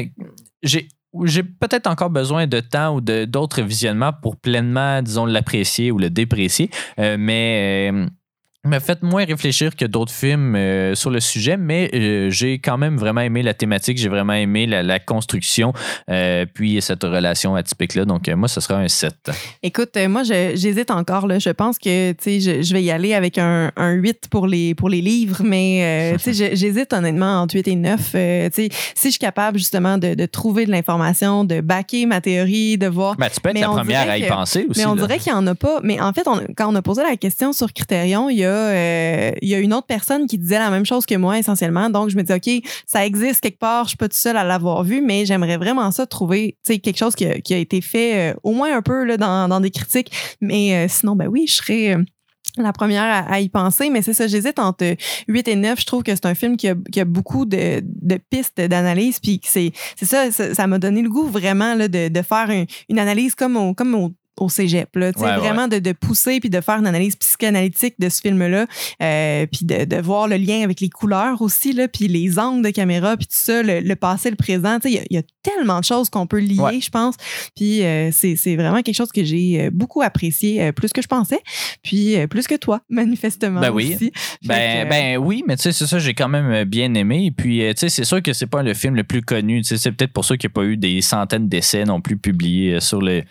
J'ai 0.64 0.88
j'ai 1.24 1.44
peut-être 1.44 1.88
encore 1.88 2.10
besoin 2.10 2.48
de 2.48 2.60
temps 2.60 2.96
ou 2.96 3.02
d'autres 3.02 3.62
visionnements 3.62 4.12
pour 4.14 4.36
pleinement, 4.36 5.02
disons, 5.02 5.26
l'apprécier 5.26 5.92
ou 5.92 5.98
le 5.98 6.10
déprécier. 6.10 6.70
Euh, 7.00 7.16
mais 7.18 7.92
euh, 7.92 8.06
m'a 8.68 8.80
fait 8.80 9.02
moins 9.04 9.26
réfléchir 9.26 9.76
que 9.76 9.86
d'autres 9.86 10.12
films 10.12 10.56
euh, 10.56 10.96
sur 10.96 11.10
le 11.10 11.20
sujet, 11.20 11.58
mais 11.58 11.90
euh, 11.94 12.30
j'ai 12.30 12.60
quand 12.60 12.78
même 12.78 12.98
vraiment 12.98 13.22
aimé 13.22 13.44
la 13.44 13.54
thématique, 13.54 13.98
j'ai 13.98 14.10
vraiment 14.10 14.34
aimé 14.34 14.66
la, 14.68 14.84
la 14.84 15.00
construction, 15.00 15.74
euh, 16.10 16.46
puis 16.52 16.82
cette 16.82 17.04
relation 17.04 17.56
atypique-là. 17.56 18.06
Donc, 18.06 18.28
moi, 18.30 18.48
ce 18.48 18.62
sera 18.62 18.80
un 18.80 18.88
7. 18.88 19.14
Écoute, 19.64 19.98
moi, 20.10 20.24
j'hésite 20.24 20.92
encore. 20.92 21.28
Là. 21.28 21.40
Je 21.40 21.50
pense 21.50 21.78
que 21.80 22.14
je, 22.26 22.62
je 22.62 22.74
vais 22.74 22.84
y 22.84 22.92
aller 22.92 23.14
avec 23.14 23.38
un, 23.38 23.72
un 23.76 23.92
8 23.94 24.28
pour 24.30 24.48
les, 24.48 24.76
pour 24.76 24.90
les 24.90 25.02
livres, 25.02 25.42
mais 25.44 26.16
j'hésite 26.26 26.94
honnêtement 26.94 27.42
entre 27.42 27.56
8 27.56 27.68
et 27.68 27.76
9. 27.76 28.12
Euh, 28.16 28.50
tu 28.50 28.64
sais, 28.64 28.70
si 28.96 29.08
je 29.08 29.12
suis 29.12 29.20
capable 29.20 29.58
justement 29.58 29.98
de, 29.98 30.14
de 30.14 30.26
trouver 30.26 30.66
de 30.66 30.72
l'information, 30.72 31.44
de 31.44 31.62
backer 31.62 32.06
ma 32.06 32.22
théorie, 32.22 32.78
de 32.78 32.88
voir. 32.88 33.16
Ben, 33.18 33.30
tu 33.34 33.40
peux 33.42 33.50
être 33.50 33.54
Mais 33.56 33.62
la 33.62 33.68
première 33.70 34.10
à 34.10 34.18
y 34.18 34.24
que- 34.24 34.28
penser 34.28 34.66
aussi. 34.70 34.80
Mais 34.80 34.86
on 34.86 34.96
là. 34.96 35.02
dirait 35.08 35.20
qu'il 35.20 35.32
n'y 35.32 35.38
en 35.38 35.48
a 35.48 35.56
pas. 35.56 35.80
Mais 35.84 36.00
en 36.02 36.14
fait, 36.14 36.28
on- 36.28 36.42
quand 36.56 36.72
on 36.72 36.76
a 36.76 36.82
posé 36.82 37.04
la 37.04 37.16
question 37.18 37.54
sur 37.54 37.72
Critérion, 37.74 38.30
il 38.30 38.40
y, 38.40 38.46
a, 38.46 38.57
euh, 38.58 39.32
il 39.42 39.50
y 39.50 39.56
a 39.56 39.60
une 39.60 39.74
autre 39.74 39.88
personne 39.88 40.28
qui 40.28 40.38
disait 40.38 40.60
la 40.60 40.70
même 40.70 40.86
chose 40.86 41.06
que 41.06 41.16
moi 41.16 41.38
essentiellement. 41.40 41.90
Donc, 41.90 42.10
je 42.10 42.18
me 42.18 42.24
dis, 42.24 42.34
OK, 42.34 42.64
ça 42.86 43.06
existe 43.06 43.42
quelque 43.42 43.60
part, 43.60 43.86
je 43.86 43.90
suis 43.90 43.98
pas 43.98 44.08
toute 44.08 44.18
seule 44.18 44.38
à 44.38 44.44
l'avoir 44.44 44.84
vu, 44.84 45.02
mais 45.02 45.26
j'aimerais 45.26 45.58
vraiment 45.58 45.92
ça 45.92 46.06
trouver 46.06 46.58
quelque 46.66 46.98
chose 46.98 47.16
qui 47.16 47.26
a, 47.26 47.58
été 47.58 47.82
fait 47.82 48.32
euh, 48.32 48.36
au 48.44 48.52
moins 48.52 48.76
un 48.76 48.82
peu 48.82 49.04
là, 49.04 49.18
dans, 49.18 49.48
dans 49.48 49.60
des 49.60 49.72
critiques. 49.72 50.12
Mais 50.42 50.76
euh, 50.76 50.88
sinon, 50.90 51.16
ben 51.16 51.28
oui, 51.28 51.46
je 51.48 51.54
serais. 51.54 51.98
la 52.58 52.74
première 52.74 53.30
à, 53.30 53.40
y 53.40 53.50
penser, 53.50 53.90
mais 53.90 54.02
c'est 54.02 54.14
ça, 54.14 54.28
j'hésite 54.28 54.60
entre 54.60 54.96
8 55.28 55.48
et 55.48 55.56
9. 55.56 55.80
Je 55.80 55.86
trouve 55.86 56.04
que 56.04 56.14
c'est 56.16 56.26
un 56.26 56.36
film 56.36 56.58
qui 56.58 56.68
a, 56.70 56.76
qui 56.92 57.00
a 57.00 57.06
beaucoup 57.06 57.46
de, 57.46 57.82
de 57.84 58.20
pistes 58.30 58.60
d'analyse, 58.60 59.20
puis 59.20 59.40
c'est 59.44 59.74
ça, 60.02 60.32
ça 60.32 60.68
m'a 60.68 60.80
donné 60.80 61.02
le 61.02 61.10
goût 61.10 61.28
vraiment 61.28 61.76
là, 61.76 61.88
de, 61.88 62.08
de 62.08 62.22
faire 62.22 62.50
un- 62.50 62.66
une 62.90 63.00
analyse 63.00 63.36
comme 63.36 63.58
au, 63.58 63.74
comme 63.74 63.94
au, 63.96 64.12
au 64.38 64.50
cégep, 64.50 64.96
là, 64.96 65.12
Ouais, 65.18 65.38
vraiment 65.38 65.68
de, 65.68 65.80
de 65.80 65.92
pousser 65.94 66.40
puis 66.40 66.50
de 66.50 66.62
faire 66.62 66.78
une 66.80 66.88
analyse 66.88 67.16
psychanalytique 67.16 67.96
de 68.00 68.10
ce 68.10 68.22
film-là, 68.22 68.66
euh, 69.02 69.46
puis 69.48 69.66
de, 69.66 69.86
de 69.86 69.96
voir 70.02 70.28
le 70.28 70.38
lien 70.38 70.62
avec 70.64 70.80
les 70.82 70.90
couleurs 70.90 71.42
aussi, 71.42 71.74
là, 71.74 71.88
puis 71.88 72.08
les 72.08 72.40
angles 72.40 72.64
de 72.66 72.70
caméra, 72.72 73.18
puis 73.18 73.26
tout 73.28 73.34
ça, 73.38 73.64
le, 73.64 73.80
le 73.80 73.96
passé, 73.96 74.30
le 74.30 74.36
présent. 74.36 74.78
Il 74.86 74.92
y, 74.92 74.98
a- 75.00 75.04
il 75.10 75.16
y 75.16 75.20
a 75.20 75.24
tellement 75.44 75.80
de 75.80 75.86
choses 75.86 76.10
qu'on 76.10 76.28
peut 76.28 76.40
lier, 76.40 76.60
Ouais. 76.60 76.80
je 76.82 76.90
pense. 76.90 77.16
Puis 77.56 77.84
euh, 77.84 78.10
c'est 78.12 78.56
vraiment 78.56 78.82
quelque 78.82 78.96
chose 78.96 79.12
que 79.12 79.24
j'ai 79.24 79.62
euh, 79.62 79.70
beaucoup 79.72 80.02
apprécié, 80.02 80.62
euh, 80.62 80.72
plus 80.72 80.92
que 80.94 81.02
je 81.02 81.08
pensais, 81.08 81.40
puis 81.84 82.16
plus 82.28 82.48
que 82.48 82.56
toi, 82.56 82.82
manifestement. 82.90 83.62
Ben 83.62 83.72
oui. 83.72 83.94
aussi. 83.96 84.12
Ben, 84.46 84.86
que, 84.86 84.90
ben 84.90 85.18
oui, 85.18 85.44
mais 85.48 85.56
tu 85.56 85.64
sais, 85.64 85.72
c'est 85.72 85.88
ça, 85.88 86.00
j'ai 86.00 86.14
quand 86.14 86.28
même 86.30 86.64
bien 86.66 86.94
aimé. 86.94 87.26
Et 87.28 87.32
puis, 87.32 87.60
tu 87.60 87.74
sais, 87.78 87.90
c'est 87.90 88.04
sûr 88.04 88.22
que 88.22 88.34
c'est 88.34 88.48
pas 88.48 88.64
le 88.64 88.74
film 88.74 88.96
le 88.96 89.04
plus 89.04 89.22
connu. 89.22 89.64
C'est 89.64 89.92
peut-être 89.92 90.14
pour 90.14 90.26
ça 90.26 90.38
qu'il 90.38 90.48
n'y 90.50 90.52
a 90.54 90.56
pas 90.56 90.64
eu 90.66 90.78
des 90.78 91.02
centaines 91.02 91.48
d'essais 91.48 91.84
non 91.86 92.02
plus 92.02 92.18
publiés 92.18 92.80
sur 92.80 93.02
le. 93.02 93.24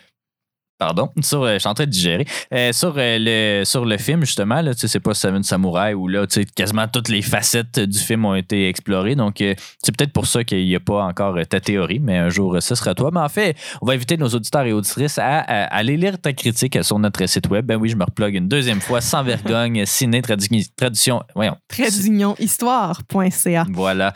Pardon, 0.79 1.09
sur, 1.23 1.41
euh, 1.43 1.53
je 1.53 1.59
suis 1.59 1.67
en 1.67 1.73
train 1.73 1.85
de 1.85 1.89
digérer. 1.89 2.25
Euh, 2.53 2.71
sur, 2.71 2.93
euh, 2.97 3.17
le, 3.19 3.65
sur 3.65 3.83
le 3.85 3.97
film, 3.97 4.21
justement, 4.21 4.61
là, 4.61 4.73
tu 4.75 4.81
sais, 4.81 4.87
c'est 4.87 4.99
pas 4.99 5.13
Seven 5.15 5.41
Samurai 5.41 5.93
où 5.95 6.07
là, 6.07 6.27
tu 6.27 6.41
sais, 6.41 6.45
quasiment 6.45 6.87
toutes 6.87 7.09
les 7.09 7.21
facettes 7.23 7.79
du 7.79 7.97
film 7.97 8.25
ont 8.25 8.35
été 8.35 8.69
explorées. 8.69 9.15
Donc, 9.15 9.37
c'est 9.37 9.95
peut-être 9.97 10.13
pour 10.13 10.27
ça 10.27 10.43
qu'il 10.43 10.63
n'y 10.65 10.75
a 10.75 10.79
pas 10.79 11.03
encore 11.03 11.35
ta 11.49 11.59
théorie, 11.59 11.99
mais 11.99 12.17
un 12.17 12.29
jour, 12.29 12.57
ce 12.61 12.75
sera 12.75 12.93
toi. 12.93 13.09
Mais 13.11 13.19
en 13.21 13.29
fait, 13.29 13.55
on 13.81 13.85
va 13.87 13.93
inviter 13.93 14.17
nos 14.17 14.27
auditeurs 14.29 14.65
et 14.65 14.73
auditrices 14.73 15.17
à, 15.17 15.39
à- 15.39 15.63
à 15.63 15.75
aller 15.77 15.97
lire 15.97 16.19
ta 16.19 16.31
critique 16.33 16.77
sur 16.83 16.99
notre 16.99 17.25
site 17.25 17.47
web. 17.49 17.65
Ben 17.65 17.75
oui, 17.77 17.89
je 17.89 17.95
me 17.95 18.03
replogue 18.03 18.35
une 18.35 18.47
deuxième 18.47 18.79
fois, 18.81 19.01
sans 19.01 19.23
vergogne, 19.23 19.83
ciné, 19.87 20.21
tradu- 20.21 20.69
traduction. 20.75 21.23
Voyons. 21.33 21.55
Trait 21.69 21.89
d'union 21.89 22.35
histoire.ca. 22.39 23.65
Voilà. 23.71 24.13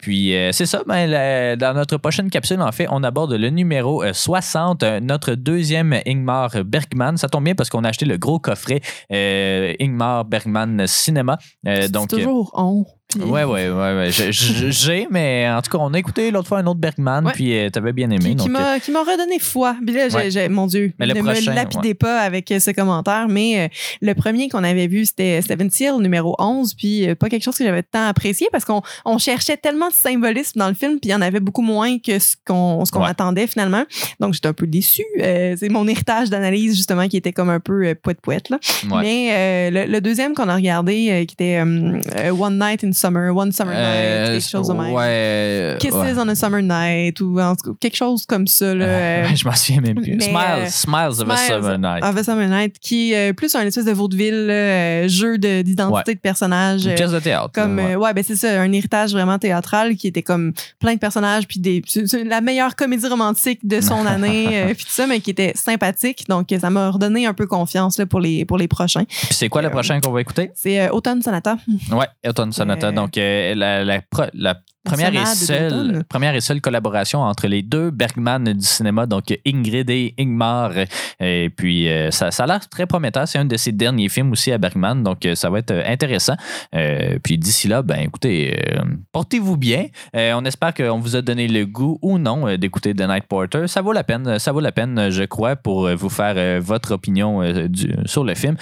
Puis 0.00 0.34
c'est 0.52 0.66
ça. 0.66 0.82
Ben, 0.86 1.06
la- 1.06 1.56
dans 1.56 1.72
notre 1.74 1.96
prochaine 1.96 2.28
capsule, 2.30 2.60
en 2.60 2.72
fait, 2.72 2.86
on 2.90 3.02
aborde 3.02 3.32
le 3.32 3.50
numéro 3.50 4.02
euh, 4.02 4.12
60, 4.12 4.82
euh, 4.82 5.00
notre 5.00 5.34
deuxième 5.34 5.77
Ingmar 6.06 6.64
Bergman. 6.64 7.16
Ça 7.16 7.28
tombe 7.28 7.44
bien 7.44 7.54
parce 7.54 7.70
qu'on 7.70 7.84
a 7.84 7.88
acheté 7.88 8.04
le 8.04 8.16
gros 8.16 8.38
coffret 8.38 8.80
euh, 9.12 9.74
Ingmar 9.80 10.24
Bergman 10.24 10.86
Cinéma. 10.86 11.38
Euh, 11.66 11.88
donc, 11.88 12.12
euh, 12.12 12.16
toujours 12.16 12.50
on. 12.54 12.84
Puis- 13.08 13.20
Ouais, 13.22 13.44
ouais, 13.44 13.68
ouais, 13.70 13.94
ouais. 13.94 14.10
J'ai, 14.32 15.06
mais 15.10 15.48
en 15.48 15.62
tout 15.62 15.70
cas, 15.70 15.78
on 15.80 15.92
a 15.94 15.98
écouté 15.98 16.30
l'autre 16.30 16.48
fois 16.48 16.58
un 16.58 16.66
autre 16.66 16.78
Bergman, 16.80 17.24
Ouais. 17.26 17.32
puis 17.32 17.56
euh, 17.58 17.70
t'avais 17.70 17.92
bien 17.92 18.10
aimé. 18.10 18.36
qui, 18.36 18.44
qui 18.44 18.50
euh, 18.50 18.92
m'a 18.92 19.00
redonné 19.02 19.38
foi. 19.38 19.76
Puis 19.84 19.94
là, 19.94 20.08
j'ai- 20.08 20.16
Ouais. 20.16 20.30
j'ai- 20.30 20.48
mon 20.48 20.66
Dieu, 20.66 20.92
Mais 20.98 21.06
le 21.06 21.14
ne 21.14 21.22
prochain, 21.22 21.50
me 21.50 21.56
lapidez 21.56 21.94
pas 21.94 22.20
avec 22.20 22.50
euh, 22.52 22.58
ce 22.60 22.70
commentaire, 22.72 23.26
mais 23.28 23.60
euh, 23.60 23.68
le 24.02 24.14
premier 24.14 24.48
qu'on 24.48 24.62
avait 24.64 24.86
vu, 24.86 25.04
c'était 25.06 25.40
Seven 25.42 25.70
Seal, 25.70 25.96
numéro 26.00 26.34
11, 26.38 26.74
puis 26.74 27.08
euh, 27.08 27.14
pas 27.14 27.28
quelque 27.28 27.42
chose 27.44 27.56
que 27.56 27.64
j'avais 27.64 27.82
tant 27.82 28.06
apprécié 28.06 28.48
parce 28.52 28.64
qu'on 28.64 28.82
on 29.04 29.18
cherchait 29.18 29.56
tellement 29.56 29.88
de 29.88 29.94
symbolisme 29.94 30.58
dans 30.58 30.68
le 30.68 30.74
film, 30.74 30.98
puis 31.00 31.08
il 31.08 31.12
y 31.12 31.14
en 31.14 31.20
avait 31.22 31.40
beaucoup 31.40 31.62
moins 31.62 31.98
que 31.98 32.18
ce 32.18 32.36
qu'on 32.46 32.84
ce 32.84 32.90
qu'on 32.92 33.02
attendait 33.04 33.46
finalement. 33.46 33.84
Donc, 34.20 34.34
j'étais 34.34 34.48
un 34.48 34.52
peu 34.52 34.66
déçue. 34.66 35.04
C'est 35.18 35.68
mon 35.70 35.86
héritage 35.88 36.30
d'analyse, 36.30 36.76
justement, 36.76 37.08
qui 37.08 37.16
était 37.16 37.32
comme 37.32 37.50
un 37.50 37.60
peu 37.60 37.94
poète-poète. 37.94 38.50
là. 38.50 38.58
Mais 39.00 39.70
le, 39.70 39.86
le 39.90 40.00
deuxième 40.00 40.34
qu'on 40.34 40.48
a 40.48 40.54
regardé, 40.54 41.24
qui 41.26 41.34
était 41.34 41.60
One 41.60 42.58
Night 42.58 42.84
in 42.84 42.92
Summer, 42.98 43.34
One 43.36 43.52
Summer 43.52 43.74
Night, 43.74 43.84
Euh, 43.86 44.26
quelque 44.32 44.48
chose 44.48 44.68
de 44.68 44.72
même. 44.74 44.92
ouais, 44.92 45.04
euh, 45.06 45.76
Kisses 45.78 45.92
ouais. 45.92 46.12
on 46.18 46.28
a 46.28 46.34
Summer 46.34 46.62
Night 46.62 47.20
ou 47.20 47.40
en 47.40 47.54
tout 47.56 47.72
cas, 47.72 47.76
quelque 47.80 47.96
chose 47.96 48.26
comme 48.26 48.46
ça. 48.46 48.74
Là, 48.74 48.84
euh, 48.84 49.26
je 49.34 49.44
m'en 49.46 49.54
souviens 49.54 49.80
même 49.80 49.94
plus. 49.94 50.16
mais, 50.16 50.24
Smiles, 50.24 50.36
euh, 50.38 50.66
Smiles 50.68 51.22
of 51.22 51.30
a 51.30 51.36
Summer 51.36 51.78
Night. 51.78 52.04
of 52.04 52.16
a 52.16 52.24
Summer 52.24 52.48
Night, 52.48 52.76
qui 52.80 53.12
est 53.12 53.30
euh, 53.30 53.32
plus 53.32 53.54
un 53.54 53.60
espèce 53.62 53.84
de 53.84 53.92
vaudeville, 53.92 54.34
euh, 54.50 55.08
jeu 55.08 55.38
de- 55.38 55.62
d'identité 55.62 56.10
Ouais. 56.10 56.14
de 56.14 56.20
personnage. 56.20 56.84
Une 56.86 56.92
euh, 56.92 56.94
pièce 56.94 57.12
de 57.12 57.20
théâtre. 57.20 57.50
comme 57.52 57.76
ouais. 57.78 57.94
euh, 57.96 58.12
ben 58.12 58.24
c'est 58.26 58.36
ça 58.36 58.60
un 58.60 58.72
héritage 58.72 59.12
vraiment 59.12 59.38
théâtral 59.38 59.96
qui 59.96 60.08
était 60.08 60.22
comme 60.22 60.52
plein 60.80 60.94
de 60.94 60.98
personnages 60.98 61.46
puis 61.46 61.60
des 61.60 61.82
la 62.24 62.40
meilleure 62.40 62.74
comédie 62.76 63.06
romantique 63.06 63.60
de 63.66 63.80
son 63.80 64.06
année 64.06 64.46
euh, 64.52 64.74
puis 64.74 64.84
tout 64.84 64.90
ça 64.92 65.06
mais 65.06 65.20
qui 65.20 65.30
était 65.30 65.52
sympathique 65.54 66.24
donc 66.28 66.48
ça 66.60 66.70
m'a 66.70 66.90
redonné 66.90 67.26
un 67.26 67.34
peu 67.34 67.46
confiance 67.46 67.98
là, 67.98 68.06
pour 68.06 68.20
les 68.20 68.44
pour 68.44 68.58
les 68.58 68.68
prochains 68.68 69.04
Puis 69.04 69.28
c'est 69.32 69.48
quoi 69.48 69.62
le 69.62 69.68
euh, 69.68 69.70
prochain 69.70 70.00
qu'on 70.00 70.10
va 70.10 70.20
écouter? 70.20 70.50
c'est 70.54 70.80
euh, 70.80 70.88
Automne 70.90 71.22
Sonata 71.22 71.56
Ouais, 71.92 72.06
Autumn 72.26 72.52
Sonata. 72.52 72.87
Donc, 72.92 73.18
euh, 73.18 73.54
la, 73.54 73.84
la, 73.84 74.00
pro- 74.02 74.30
la 74.34 74.60
première, 74.88 75.14
et 75.22 75.26
seule, 75.26 76.04
première 76.08 76.34
et 76.34 76.40
seule 76.40 76.60
collaboration 76.60 77.20
entre 77.20 77.46
les 77.46 77.62
deux 77.62 77.90
Bergman 77.90 78.44
du 78.44 78.64
cinéma, 78.66 79.06
donc 79.06 79.24
Ingrid 79.46 79.88
et 79.90 80.14
Ingmar. 80.18 80.72
Et 81.20 81.50
puis, 81.54 81.88
euh, 81.88 82.10
ça, 82.10 82.30
ça 82.30 82.44
a 82.44 82.46
l'air 82.46 82.68
très 82.68 82.86
prometteur. 82.86 83.26
C'est 83.28 83.38
un 83.38 83.44
de 83.44 83.56
ses 83.56 83.72
derniers 83.72 84.08
films 84.08 84.32
aussi 84.32 84.52
à 84.52 84.58
Bergman, 84.58 85.02
donc 85.02 85.24
euh, 85.26 85.34
ça 85.34 85.50
va 85.50 85.58
être 85.60 85.70
euh, 85.70 85.82
intéressant. 85.86 86.34
Euh, 86.74 87.18
puis 87.22 87.38
d'ici 87.38 87.68
là, 87.68 87.82
ben 87.82 87.98
écoutez, 88.00 88.56
euh, 88.72 88.80
portez-vous 89.12 89.56
bien. 89.56 89.86
Euh, 90.16 90.32
on 90.36 90.44
espère 90.44 90.74
qu'on 90.74 90.98
vous 90.98 91.16
a 91.16 91.22
donné 91.22 91.48
le 91.48 91.64
goût 91.66 91.98
ou 92.02 92.18
non 92.18 92.56
d'écouter 92.56 92.94
The 92.94 93.06
Night 93.08 93.24
Porter. 93.28 93.66
Ça 93.66 93.82
vaut 93.82 93.92
la 93.92 94.04
peine, 94.04 94.38
ça 94.38 94.52
vaut 94.52 94.60
la 94.60 94.72
peine, 94.72 95.10
je 95.10 95.24
crois, 95.24 95.56
pour 95.56 95.88
vous 95.94 96.08
faire 96.08 96.60
votre 96.60 96.92
opinion 96.92 97.42
du- 97.68 97.94
sur 98.06 98.24
le 98.24 98.34
film. 98.34 98.56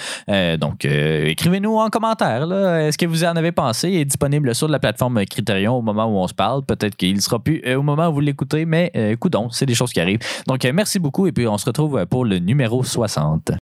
Donc, 0.59 0.85
écrivez-nous 0.85 1.77
en 1.77 1.89
commentaire. 1.89 2.43
Est-ce 2.79 2.97
que 2.97 3.05
vous 3.05 3.23
en 3.23 3.35
avez 3.35 3.51
pensé? 3.51 3.89
Il 3.89 3.97
est 3.97 4.05
disponible 4.05 4.53
sur 4.55 4.67
la 4.67 4.79
plateforme 4.79 5.23
Criterion 5.25 5.75
au 5.77 5.81
moment 5.81 6.05
où 6.05 6.16
on 6.23 6.27
se 6.27 6.33
parle. 6.33 6.63
Peut-être 6.63 6.95
qu'il 6.95 7.15
ne 7.15 7.21
sera 7.21 7.39
plus 7.39 7.61
euh, 7.65 7.77
au 7.77 7.83
moment 7.83 8.07
où 8.09 8.13
vous 8.13 8.19
l'écoutez, 8.19 8.65
mais 8.65 8.91
euh, 8.95 9.15
coudon, 9.15 9.49
c'est 9.49 9.65
des 9.65 9.75
choses 9.75 9.93
qui 9.93 9.99
arrivent. 9.99 10.19
Donc, 10.47 10.63
euh, 10.65 10.71
merci 10.73 10.99
beaucoup 10.99 11.27
et 11.27 11.31
puis 11.31 11.47
on 11.47 11.57
se 11.57 11.65
retrouve 11.65 12.05
pour 12.05 12.25
le 12.25 12.39
numéro 12.39 12.83
60. 12.83 13.51